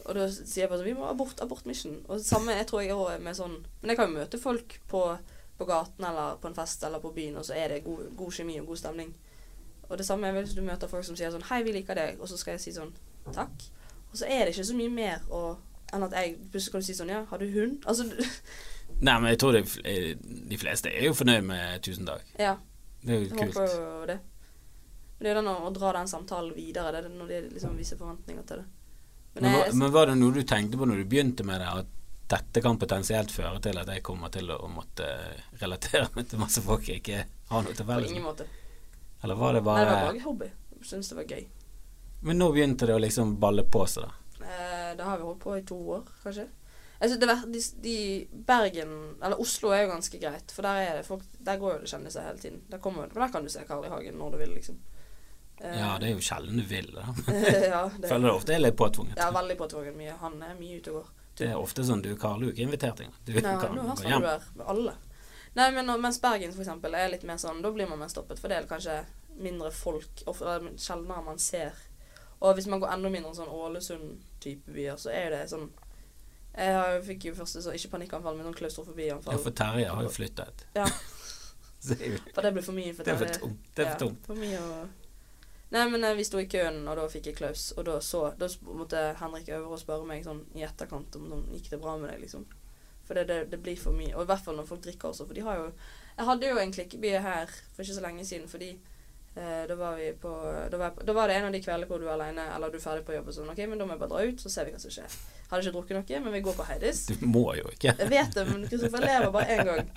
[0.08, 1.98] Og da sier jeg bare sånn Vi må abort, abort mission.
[2.08, 4.78] Og det samme jeg tror jeg òg med sånn Men jeg kan jo møte folk
[4.88, 5.02] på,
[5.58, 8.32] på gaten eller på en fest eller på byen, og så er det god, god
[8.32, 9.10] kjemi og god stemning.
[9.88, 12.20] Og det samme er hvis du møter folk som sier sånn Hei, vi liker deg.
[12.20, 12.94] Og så skal jeg si sånn
[13.34, 13.68] Takk.
[14.10, 15.42] Og så er det ikke så mye mer å,
[15.92, 17.82] enn at jeg plutselig kan du si sånn Ja, har du hund?
[17.88, 18.08] Altså
[19.04, 20.14] Nei, men jeg tror de, eh,
[20.48, 22.32] de fleste er jo fornøyd med 'tusen takk'.
[22.40, 22.54] Ja,
[23.04, 23.58] Det er jeg jo kult.
[23.58, 24.16] håper jo det.
[25.18, 27.40] Men det er jo den å, å dra den samtalen videre, det er når de
[27.52, 28.64] liksom viser forventninger til det.
[29.38, 31.68] Men Men, jeg, men var det noe du tenkte på når du begynte med det,
[31.82, 31.94] at
[32.28, 35.06] dette kan potensielt føre til at jeg kommer til å måtte
[35.62, 38.44] relatere meg til masse folk jeg ikke har noe til på ingen måte.
[39.24, 40.50] Eller var det bare Nei, det var bare hobby.
[40.78, 41.46] Jeg Syns det var gøy.
[42.28, 44.44] Men nå begynte det å liksom balle på seg, da.
[44.44, 46.46] Eh, det har vi holdt på i to år, kanskje.
[46.98, 47.96] Altså, det var, de, de
[48.46, 51.82] Bergen Eller Oslo er jo ganske greit, for der er det folk Der går jo
[51.84, 52.64] det kjendiser hele tiden.
[52.72, 53.92] Der, kommer, der kan du se Karl I.
[53.92, 54.80] Hagen når du vil, liksom.
[55.62, 57.04] Ja, det er jo sjelden du vil det.
[57.72, 59.16] ja, det, Føler det ofte er litt påtvunget.
[59.18, 60.14] Ja, veldig påtvunget mye.
[60.20, 61.08] Han er mye ute og går.
[61.38, 63.18] Det er ofte sånn du, Karl, du er ikke invitert engang.
[63.26, 64.22] Du Nei, kan nå har hjem.
[64.22, 64.94] du er med alle.
[65.58, 68.38] Nei, men mens Bergen for eksempel er litt mer sånn, da blir man mer stoppet,
[68.42, 69.00] for det er kanskje
[69.38, 71.74] mindre folk, sjeldnere man ser.
[72.42, 75.68] Og hvis man går enda mindre sånn Ålesund-type byer, så er det sånn
[76.58, 79.32] Jeg har- fikk jo først så, ikke panikkanfall, men sånn klaustrofobianfall.
[79.34, 80.64] Ja, for Terje har jo flyttet.
[80.74, 80.86] Ja.
[81.88, 82.90] Jo For det ble for mye.
[82.92, 83.38] For det er for Terje.
[83.38, 83.68] tomt.
[83.76, 84.24] Det er for Ja, tomt.
[84.26, 84.88] for mye å
[85.70, 87.70] Nei, men eh, vi sto i køen, og da fikk jeg klaus.
[87.76, 91.70] Og da så Da måtte Henrik Øvre spørre meg sånn i etterkant om sånn Gikk
[91.74, 92.46] det bra med deg, liksom?
[93.08, 94.14] For det, det, det blir for mye.
[94.16, 95.66] Og i hvert fall når folk drikker også, for de har jo
[96.16, 98.72] Jeg hadde jo en klikkebie her for ikke så lenge siden, fordi
[99.38, 100.30] da var vi på
[100.70, 102.72] da var, jeg da var det en av de kveldene hvor du er alene, eller
[102.72, 103.50] du er ferdig på jobb og sånn.
[103.52, 105.18] OK, men da må jeg bare dra ut, så ser vi hva som skjer.
[105.48, 107.04] Hadde ikke drukket noe, men vi går på Heidis.
[107.08, 107.94] Du må jo ikke.
[107.96, 109.92] Jeg vet det, men Kristoffer lever bare én gang.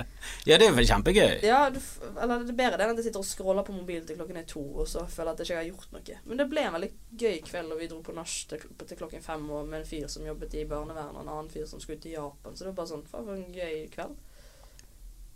[0.48, 1.34] Ja, det er jo kjempegøy.
[1.44, 1.80] Ja, du,
[2.14, 4.40] eller det er bedre det enn at jeg sitter og scroller på mobilen til klokken
[4.40, 6.20] er to, og så føler jeg at jeg ikke har gjort noe.
[6.30, 6.92] Men det ble en veldig
[7.26, 10.08] gøy kveld, og vi dro på nach til, til klokken fem og med en fyr
[10.14, 12.56] som jobbet i barnevernet, og en annen fyr som skulle til Japan.
[12.56, 14.16] Så det var bare sånn Faen, for en gøy kveld.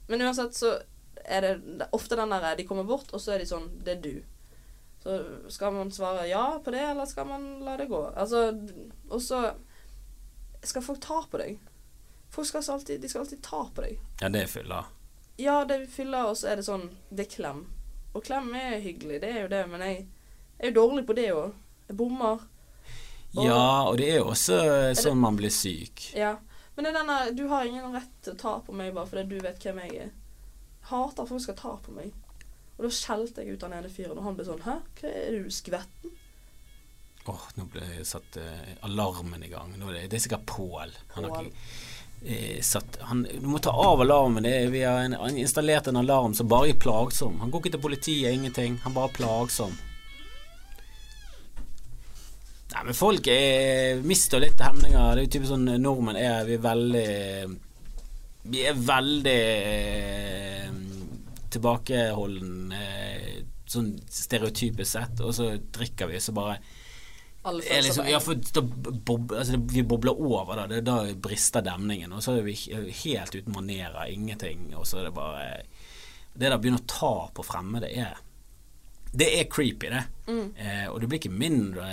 [0.07, 0.77] Men uansett så
[1.25, 3.69] er det, det er ofte den der De kommer bort, og så er de sånn
[3.83, 4.23] Det er du.
[5.03, 5.15] Så
[5.53, 8.01] skal man svare ja på det, eller skal man la det gå?
[8.17, 8.47] Altså
[9.09, 9.53] Og så
[10.65, 11.59] skal folk ta på deg.
[12.33, 13.99] Folk skal alltid, de skal alltid ta på deg.
[14.21, 14.79] Ja, det er fylla.
[15.37, 17.61] Ja, det fyller, og så er det sånn Det er klem.
[18.15, 20.05] Og klem er hyggelig, det er jo det, men jeg,
[20.59, 21.53] er jo dårlig på det òg.
[21.89, 22.41] Jeg bommer.
[23.35, 24.57] Og- Ja, og det er jo også
[24.95, 26.13] sånn man blir syk.
[26.15, 26.37] Ja.
[26.75, 29.29] Men det er denne Du har ingen rett til å ta på meg bare fordi
[29.29, 30.09] du vet hvem jeg er.
[30.91, 32.13] Hater at folk skal ta på meg.
[32.75, 35.37] Og da skjelte jeg ut han ene fyren, og han ble sånn Hæ, hva er
[35.39, 36.15] du, skvetten?
[37.25, 39.71] Åh, nå ble jeg satt eh, alarmen i gang.
[39.73, 40.91] Er det, det er sikkert Pål.
[41.15, 41.55] Han har ikke
[42.21, 44.45] eh, satt han, Du må ta av alarmen.
[44.45, 47.39] Det er, vi har en, installert en alarm som bare er plagsom.
[47.41, 48.77] Han går ikke til politiet, ingenting.
[48.83, 49.73] Han bare er plagsom.
[52.75, 55.15] Nei, men folk er, mister litt hemninger.
[55.15, 57.09] Det er jo typisk sånn nordmenn er Vi er veldig
[58.51, 60.54] Vi er veldig eh,
[61.55, 66.59] tilbakeholden eh, sånn stereotypisk sett, og så drikker vi, så bare
[67.53, 70.67] liksom, ja, for da bob, altså, Vi bobler over, da.
[70.67, 72.13] Det, da brister demningen.
[72.13, 72.55] Og så er vi
[73.03, 74.71] helt uten manerer, ingenting.
[74.75, 75.43] Og så er det bare
[76.33, 78.17] Det der begynner å ta på fremmede, er
[79.11, 80.03] Det er creepy, det.
[80.57, 81.85] Eh, og du blir ikke mindre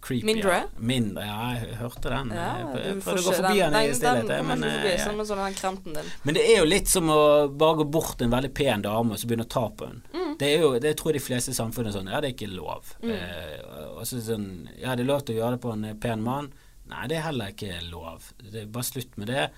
[0.00, 0.26] creepy.
[0.26, 0.56] mindre?
[0.62, 0.82] Ja.
[0.90, 2.32] Mindre, ja, jeg hørte den.
[2.36, 4.32] Ja, jeg prøvde å gå forbi den, den i stillhet.
[4.48, 8.28] Men, eh, som sånn men det er jo litt som å bare gå bort til
[8.28, 10.02] en veldig pen dame og så begynne å ta på henne.
[10.14, 10.32] Mm.
[10.40, 12.36] Det er jo, det tror jeg de fleste i samfunnet er sånn Ja, det er
[12.36, 12.94] ikke lov.
[13.04, 13.58] Eh,
[13.96, 14.48] og sånn
[14.80, 16.52] Ja, det er lov til å gjøre det på en eh, pen mann.
[16.90, 18.32] Nei, det er heller ikke lov.
[18.40, 19.50] Det er bare slutt med det.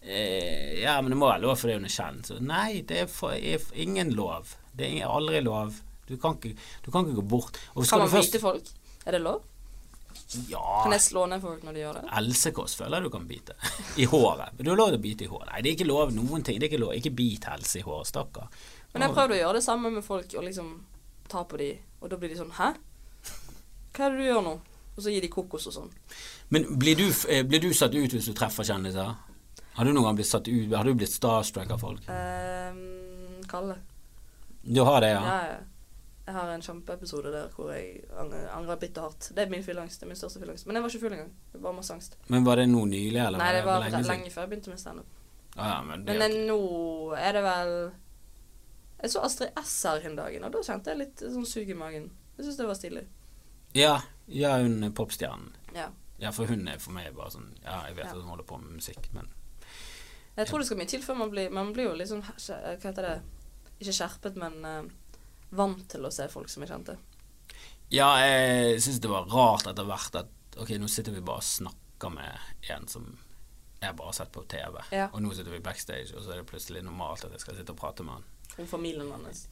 [0.00, 2.32] Eh, ja, men det må være lov, for det er noe kjent.
[2.32, 4.56] Så nei, det er, for, er ingen lov.
[4.72, 5.76] Det er ingen, aldri lov.
[6.08, 7.60] Du kan ikke, du kan ikke gå bort.
[7.76, 8.72] Kan man først folk?
[9.06, 9.44] Er det lov?
[10.48, 10.82] Ja.
[10.84, 12.02] Kan jeg slå ned folk når de gjør det?
[12.20, 13.56] Else Kåss føler jeg du kan bite.
[13.98, 14.54] I håret.
[14.58, 15.50] Du har lov til å bite i håret.
[15.52, 16.60] Nei, det er ikke lov noen ting.
[16.60, 16.92] Det er ikke lov.
[16.94, 18.50] Ikke bit Helse i håret, stakkar.
[18.92, 20.70] Men jeg prøvde å gjøre det samme med folk og liksom
[21.30, 22.72] ta på de, og da blir de sånn Hæ?
[23.94, 24.54] Hva er det du gjør nå?
[24.96, 25.90] Og så gir de kokos og sånn.
[26.50, 29.14] Men blir du, eh, blir du satt ut hvis du treffer kjendiser?
[29.76, 32.08] Har du noen gang blitt satt ut Har du blitt starstruck av folk?
[32.10, 33.76] Um, Kalle.
[34.62, 35.22] Du har det, Ja.
[35.24, 35.42] ja?
[35.54, 35.58] ja.
[36.30, 38.04] Jeg har en kjempeepisode der hvor jeg
[38.54, 39.30] angrer, bitte hardt.
[39.34, 39.98] Det er min fylleangst.
[40.00, 40.66] Det er min største fylleangst.
[40.68, 41.32] Men jeg var ikke full engang.
[41.52, 42.14] Det var masse angst.
[42.30, 43.40] Men var det nå nylig, eller?
[43.40, 45.16] Nei, det var lenge lenge, før jeg begynte med standup.
[45.56, 46.58] Ah, ja, men det, Men eh, nå
[47.18, 47.72] er det vel
[49.02, 51.74] Jeg så Astrid S her en dagen, og da kjente jeg litt sånn sug i
[51.80, 52.06] magen.
[52.36, 53.02] Jeg syns det var stilig.
[53.74, 53.96] ja,
[54.30, 55.50] ja, hun er popstjernen.
[55.74, 55.88] Ja.
[56.22, 58.10] Ja, for hun er for meg bare sånn Ja, jeg vet Ja.
[58.12, 59.26] at hun holder på med musikk, men
[60.36, 63.02] Jeg tror det skal mye til før man blir Man blir jo sånn Hva heter
[63.02, 63.14] det?
[63.80, 64.82] Ikke skjerpet, men eh,
[65.50, 66.96] vant til å se folk som jeg kjente.
[67.90, 71.46] Ja, jeg syns det var rart etter hvert at Ok, nå sitter vi bare og
[71.46, 73.04] snakker med en som
[73.80, 75.06] jeg bare har sett på TV, Ja.
[75.12, 77.70] og nå sitter vi backstage, og så er det plutselig normalt at jeg skal sitte
[77.72, 78.24] og prate med han.
[78.58, 79.46] Om familien hans.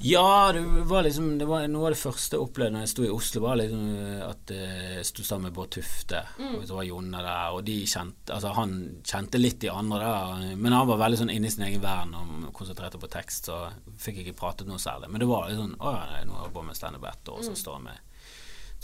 [0.00, 3.02] Ja, det var liksom Det var noe av det første jeg opplevde når jeg sto
[3.02, 3.86] i Oslo, var liksom
[4.28, 7.74] at eh, jeg sto sammen med Bård Tufte, og så var Jonne der, og de
[7.82, 11.54] kjente Altså, han kjente litt de andre der, men han var veldig sånn inne i
[11.54, 13.58] sin egen verden og konsentrerte på tekst, så
[13.98, 15.10] fikk jeg ikke pratet noe særlig.
[15.10, 17.32] Men det var litt sånn Å ja, nei, nå har jeg på med standup ett
[17.32, 18.28] år, og så står jeg med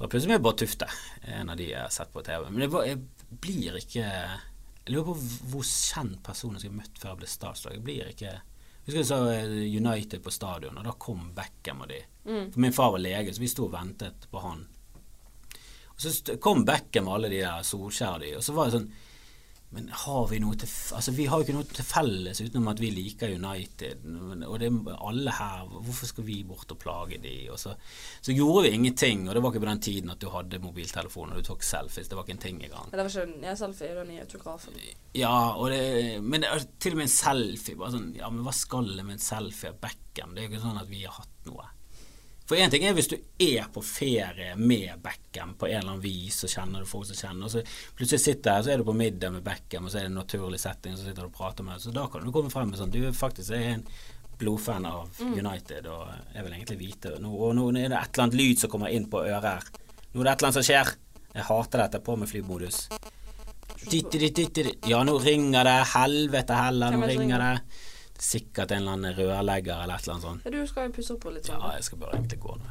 [0.00, 0.88] Så plutselig med Bård Tufte,
[1.36, 2.48] en av de jeg har sett på TV.
[2.50, 5.14] Men det var, jeg blir ikke Jeg lurer på
[5.52, 7.78] hvor kjent person jeg har møtt før jeg ble starstruck.
[7.78, 8.34] Jeg blir ikke
[8.84, 12.02] husker jeg så eh, United på stadion, og da kom Beckham og de.
[12.24, 12.46] Mm.
[12.52, 14.66] For min far var lege, så vi sto og ventet på han.
[15.94, 18.78] Og så kom Beckham og alle de der Solskjær og de, og så var det
[18.78, 18.92] sånn
[19.74, 22.80] Men har vi noe til Altså, vi har jo ikke noe til felles utenom at
[22.82, 24.04] vi liker United,
[24.46, 27.34] og det er alle her Hvorfor skal vi bort og plage de?
[27.50, 27.74] Og så,
[28.22, 31.34] så gjorde vi ingenting, og det var ikke på den tiden at du hadde mobiltelefon
[31.34, 32.10] og du tok selfies.
[32.10, 32.90] Det var ikke en ting engang.
[32.92, 34.80] Ja, det var ikke jeg selfie, det var nye autografen.
[35.18, 35.84] Ja, og det,
[36.22, 37.78] men det til og med en selfie.
[37.80, 40.34] Bare sånn, ja, men hva skal det med en selfie av Beckham?
[40.34, 41.73] Det er jo ikke sånn at vi har hatt noe.
[42.44, 46.02] For én ting er hvis du er på ferie med Beckham på en eller annen
[46.04, 47.62] vis, og kjenner du folk som kjenner, og så
[47.96, 50.20] plutselig sitter her, så er du på middag med Beckham, og så er det en
[50.20, 52.68] naturlig setting, og så sitter du og prater med Så da kan du komme frem
[52.68, 53.86] med sånn Du faktisk er en
[54.38, 58.26] blodfan av United, og jeg vil egentlig vite nå, Og nå er det et eller
[58.26, 59.72] annet lyd som kommer inn på øret her.
[60.12, 60.94] Nå er det et eller annet som skjer.
[61.34, 62.02] Jeg hater dette.
[62.04, 62.84] På med flymodus.
[64.88, 65.78] Ja, nå ringer det.
[65.94, 67.83] Helvete heller, nå er ringer det.
[68.20, 70.44] Sikkert en eller annen rørlegger eller et eller annet sånt.
[70.46, 71.72] Ja, du skal jo pusse opp på litt Ja, sånn.
[71.74, 72.68] jeg skal bare egentlig gå nå.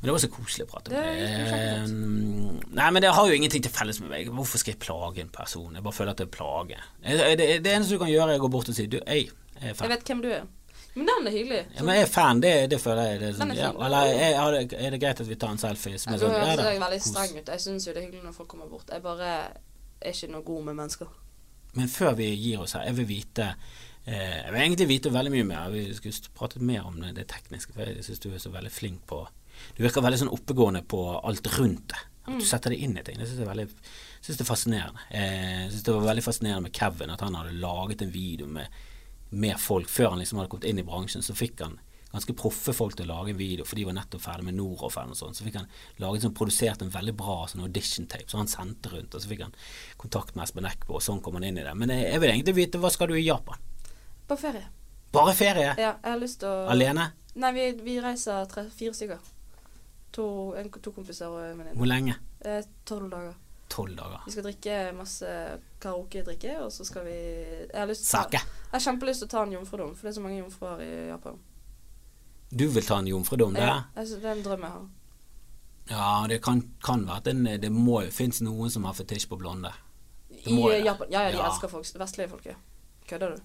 [0.00, 1.32] Men det var så koselig å prate Det med er deg.
[1.50, 2.62] kjempefint.
[2.70, 4.30] Eh, Nei, men det har jo ingenting til felles med meg.
[4.30, 5.74] Hvorfor skal jeg plage en person?
[5.74, 6.78] Jeg bare føler at det er plage.
[7.02, 9.26] Det, det eneste du kan gjøre, er å gå bort og si du, ei,
[9.60, 9.90] jeg er fan.
[9.90, 10.46] Jeg vet hvem du er.
[10.94, 11.58] Men den er hyggelig.
[11.76, 13.18] Ja, men jeg er fan, det, det føler jeg.
[13.20, 15.60] Det er, sånn, er ja, eller er, er, det, det greit at vi tar en
[15.60, 15.98] selfie?
[16.02, 17.52] Som Ja, du sånn, høres ja, jeg veldig streng ut.
[17.54, 18.88] Jeg syns jo det er hyggelig når folk kommer bort.
[18.90, 19.28] Jeg bare
[20.00, 21.12] er ikke noe god med mennesker.
[21.78, 23.52] Men før vi gir oss her, jeg vil vite
[24.06, 25.70] Jeg vil egentlig vite veldig mye mer.
[25.74, 28.70] Vi skulle pratet mer om det, det tekniske, for jeg syns du er så veldig
[28.72, 29.18] flink på
[29.76, 32.00] Du virker veldig sånn oppegående på alt rundt det.
[32.30, 33.18] At du setter det inn i ting.
[33.20, 33.66] Det syns jeg er veldig
[34.20, 35.04] synes det er fascinerende.
[35.10, 38.46] Eh, Jeg syns det var veldig fascinerende med Kevin, at han hadde laget en video
[38.46, 38.68] med,
[39.30, 41.24] med folk før han liksom hadde kommet inn i bransjen.
[41.24, 41.78] Så fikk han
[42.10, 44.96] ganske proffe folk til å lage en video, for de var nettopp ferdig med Noroff
[44.98, 45.38] eller noe sånt.
[45.38, 45.68] Så fikk han
[46.02, 49.14] laget sånn, produsert en veldig bra sånn audition tape, så han sendte rundt.
[49.14, 49.54] Og så fikk han
[50.00, 51.74] kontakt med Espen Eckbo, og sånn kom han inn i det.
[51.78, 53.62] Men jeg, jeg vil egentlig vite hva skal du i Japan?
[54.30, 54.64] På ferie.
[55.12, 55.72] Bare ferie?
[55.74, 57.08] Ja, jeg har lyst til å Alene?
[57.42, 59.18] Nei, vi, vi reiser tre, fire stykker.
[60.14, 60.24] To,
[60.58, 61.76] en, to kompiser og en venninne.
[61.78, 62.14] Hvor lenge?
[62.46, 63.34] Eh, Tolv dager.
[63.70, 64.22] Tolv dager.
[64.26, 65.32] Vi skal drikke masse
[65.82, 68.40] karaoke-drikke, og så skal vi Jeg har lyst til ta- Sake.
[68.42, 70.90] Jeg har kjempelyst til å ta en jomfrudom, for det er så mange jomfruer i
[71.10, 71.38] Japan.
[72.50, 73.66] Du vil ta en jomfrudom der?
[73.66, 74.88] Ja, altså, det er en drøm jeg har.
[75.90, 79.38] Ja, det kan, kan være at det, det må finnes noen som har fetisj på
[79.38, 79.70] blonde.
[80.30, 80.82] Det I.
[80.86, 81.10] Japan.
[81.10, 81.46] Ja, ja, de Ja.
[81.50, 82.46] elsker folk, vestlige folk.
[82.46, 82.54] ja.
[83.10, 83.42] Kødder du?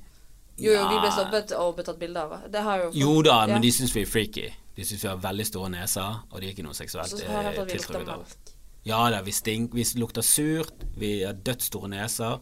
[0.57, 2.35] Jo, jo, vi ble stoppet og ble tatt bilde av.
[2.51, 3.53] Det har jo Jo da, Ja.
[3.53, 4.45] men de syns vi er freaky.
[4.75, 8.25] De syns vi har veldig store neser, og de er ikke noe seksuelt tiltrukket av.
[8.85, 12.39] Ja da, vi, stink, vi lukter surt, vi har dødsstore neser,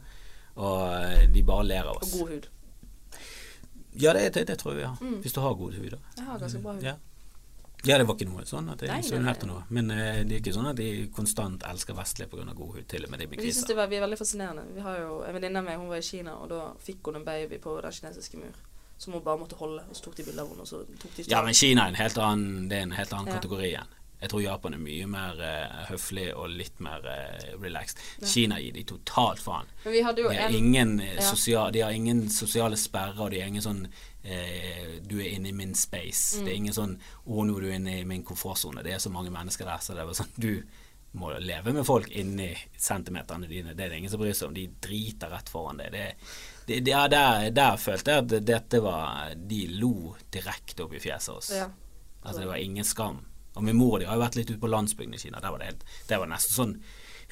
[0.55, 2.13] og eh, de bare ler av oss.
[2.13, 2.47] Og god hud.
[4.01, 4.97] Ja, det, det, det tror jeg vi har.
[5.01, 5.19] Mm.
[5.21, 5.89] Hvis du har god hud.
[5.89, 5.97] da.
[6.17, 6.81] Jeg har ganske bra hud.
[6.83, 6.93] Ja.
[7.85, 9.63] Ja, det var ikke noe sånn at jeg nei, noe.
[9.75, 12.53] Men eh, det er ikke sånn at de konstant elsker vestlige pga.
[12.55, 14.63] god hud, til og med de med Vi syns det var, vi veldig fascinerende.
[14.75, 17.19] Vi har jo En venninne av meg hun var i Kina, og da fikk hun
[17.19, 18.55] en baby på den kinesiske mur.
[18.97, 21.17] Som hun bare måtte holde, og så tok de bilde av henne, og så tok
[21.17, 23.39] de Ja, men Kina er en helt annen, det er en helt annen Ja.
[23.41, 23.91] kategori igjen.
[24.23, 27.99] Jeg tror Japan er mye mer uh, høflig og litt mer uh, relaxed.
[28.21, 28.27] Ja.
[28.31, 29.67] Kina gir de totalt faen.
[29.83, 31.21] De har en ingen, eh, Ja.
[31.33, 33.87] sosia- de har ingen sosiale sperrer, og de har ingen sånn
[34.23, 36.39] eh, Du er inne i min space.
[36.39, 36.45] Mm.
[36.45, 36.97] Det er ingen sånn
[37.27, 38.83] 'Å, nå er du inne i min komfortsone'.
[38.83, 40.63] Det er så mange mennesker der, så det er sånn Du
[41.13, 43.73] må leve med folk inni centimeterne dine.
[43.73, 44.53] Det er det ingen som bryr seg om.
[44.53, 45.91] De driter rett foran deg.
[45.91, 46.15] Det,
[46.65, 50.99] det, det, ja, der, der følte jeg at dette var De lo direkte opp i
[51.03, 51.51] fjeset oss.
[51.53, 51.69] ja.
[52.23, 53.25] Altså Det var ingen skam.
[53.55, 55.39] Og min mor og de har jo vært litt ute på landsbygden i Kina.
[55.43, 56.75] Der var det helt Det var nesten sånn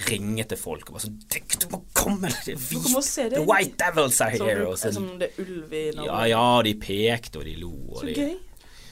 [0.08, 2.30] ringe til folk og bare sånn «Tenk, Du må komme!
[2.46, 2.88] Det er hvit!
[2.92, 3.30] det.
[3.36, 4.68] The white devils are Som, here!
[4.70, 6.24] Og så, som det er ulv i ja, Norge.
[6.32, 7.72] ja, de pekte og de lo.
[7.92, 8.38] Og Så de, gøy.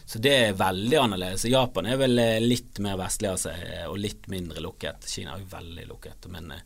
[0.10, 1.45] så det er veldig annerledes.
[1.49, 5.07] Japan er vel eh, litt mer vestlig av seg eh, og litt mindre lukket.
[5.10, 6.30] Kina er jo veldig lukket.
[6.34, 6.61] Men eh,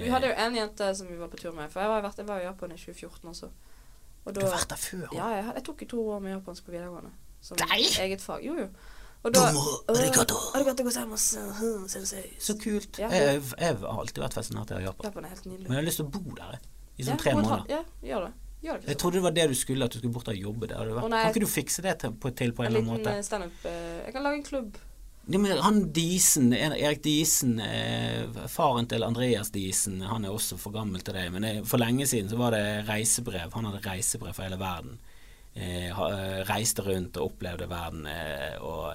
[0.00, 2.28] Vi hadde jo en jente som vi var på tur med, for jeg var, jeg
[2.28, 3.52] var i Japan i 2014 også.
[4.26, 5.06] Og du har vært der før.
[5.14, 7.12] ja, jeg, jeg tok jo to år med japansk på videregående.
[7.46, 7.82] Som Nei!
[8.02, 8.42] eget fag.
[8.42, 8.68] Jo, jo.
[9.26, 9.44] Og da
[9.90, 10.38] arigato.
[10.54, 12.24] Arigato gozaimasu, hm, sensei.
[12.38, 12.98] Så kult.
[13.02, 13.08] Ja.
[13.10, 15.08] Jeg, jeg har alltid vært fascinert av Japan.
[15.10, 15.66] Japan er helt nydelig.
[15.68, 16.58] Men jeg har lyst til å bo der
[16.96, 17.64] i sånn Ja, tre måneder.
[17.72, 17.80] Ja,
[18.12, 18.34] gjør det.
[18.64, 20.68] Gjør det Jeg trodde det var det du skulle, at du skulle bort og jobbe
[20.70, 20.92] der.
[20.94, 23.16] Å, kan ikke du fikse det til på, til på en, En eller annen måte?
[23.18, 24.78] eh, standup eh, Jeg kan lage en klubb.
[25.26, 30.70] Ja, men han Disen, Erik Disen, eh, faren til Andreas Disen, han er også for
[30.70, 31.24] gammel til det.
[31.34, 33.50] Men det, for lenge siden så var det reisebrev.
[33.58, 35.00] Han hadde reisebrev for hele verden.
[35.56, 38.04] Eh, eh, reiste rundt og opplevde verden.
[38.06, 38.92] Eh, og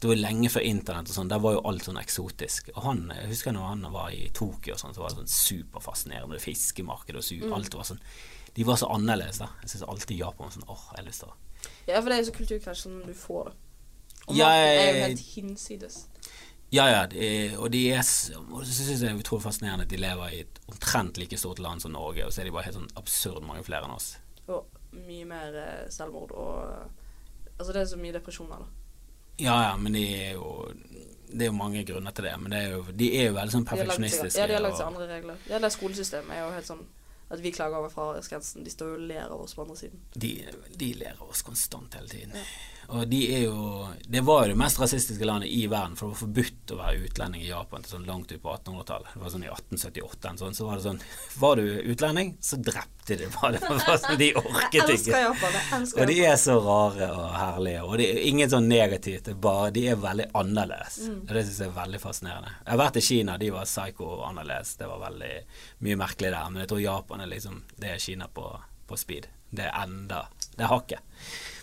[0.00, 1.30] det var lenge før internett og sånn.
[1.32, 2.70] Der var jo alt sånn eksotisk.
[2.76, 5.32] Og han, jeg husker når han var i Tokyo og sånn, så var det sånn
[5.34, 6.38] superfascinerende.
[6.42, 7.52] Fiskemarked og su Mm.
[7.56, 8.00] alt var sånn
[8.54, 9.48] De var så annerledes, da.
[9.62, 11.34] Jeg syns alltid Japan sånn åh, jeg har lyst til å
[11.88, 13.54] Ja, for det er jo så kulturkrasj som du får det.
[14.28, 16.06] Og Ja, maten er jo helt hinsides.
[16.70, 20.28] Ja, ja, de, og de er og så synes jeg utrolig fascinerende at de lever
[20.32, 22.92] i et omtrent like stort land som Norge, og så er de bare helt sånn
[22.96, 24.16] absurd mange flere enn oss.
[24.94, 27.00] Mye mer eh, selvmord og eh,
[27.54, 28.66] Altså, det er så mye depresjoner, da.
[29.38, 30.48] Ja, ja, men de er jo
[31.30, 33.54] Det er jo mange grunner til det, men det er jo, de er jo veldig
[33.54, 34.40] sånn perfeksjonistiske.
[34.40, 35.40] Ja, de har lagt seg andre regler.
[35.50, 36.84] Ja, det skolesystemet er jo helt sånn
[37.34, 38.62] at vi klager over fraværsgrensen.
[38.66, 40.02] De står jo og ler av oss på andre siden.
[40.14, 40.30] de,
[40.78, 42.34] de ler av oss konstant hele tiden.
[42.88, 46.14] Og de er jo Det var jo det mest rasistiske landet i verden, for det
[46.14, 49.14] var forbudt å være utlending i Japan til sånn langt ut på 1800-tallet.
[49.14, 51.00] Det var sånn i 1878 sånn, så var det sånn
[51.44, 53.58] Var du utlending, så drepte de bare.
[54.00, 55.18] Sånn, de orket ikke.
[56.00, 57.82] Og de er så rare og herlige.
[57.84, 60.96] Og det er ingen sånn negativt, det bare de er veldig annerledes.
[61.04, 61.18] Mm.
[61.26, 62.54] Og det syns jeg er veldig fascinerende.
[62.62, 64.76] Jeg har vært i Kina, de var psycho annerledes.
[64.80, 65.32] Det var veldig
[65.84, 66.48] mye merkelig der.
[66.48, 68.48] Men jeg tror Japan er liksom Det er Kina på,
[68.88, 69.28] på speed.
[69.54, 70.24] Det er enda
[70.54, 71.13] Det er hakket.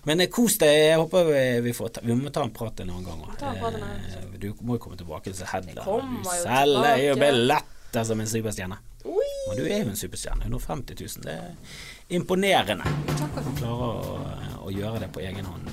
[0.10, 0.72] Men eh, kos deg.
[0.92, 1.28] Jeg håper
[1.66, 3.22] vi, får ta, Vi må ta en prat en annen gang.
[3.22, 5.46] En prat en annen Eh, Du må jo komme tilbake til kommer
[5.86, 8.80] Du selv er jo billetter som en superstjerne.
[9.06, 10.48] Og du er jo en superstjerne.
[10.50, 11.26] 150 000.
[11.26, 12.86] Det er imponerende.
[13.12, 14.20] Du klarer å,
[14.66, 15.70] å gjøre det på egen hånd.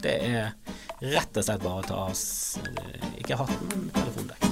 [0.00, 0.54] Det er
[1.00, 2.14] rett og slett bare å ta av
[3.20, 4.49] Ikke hatten, men telefonen.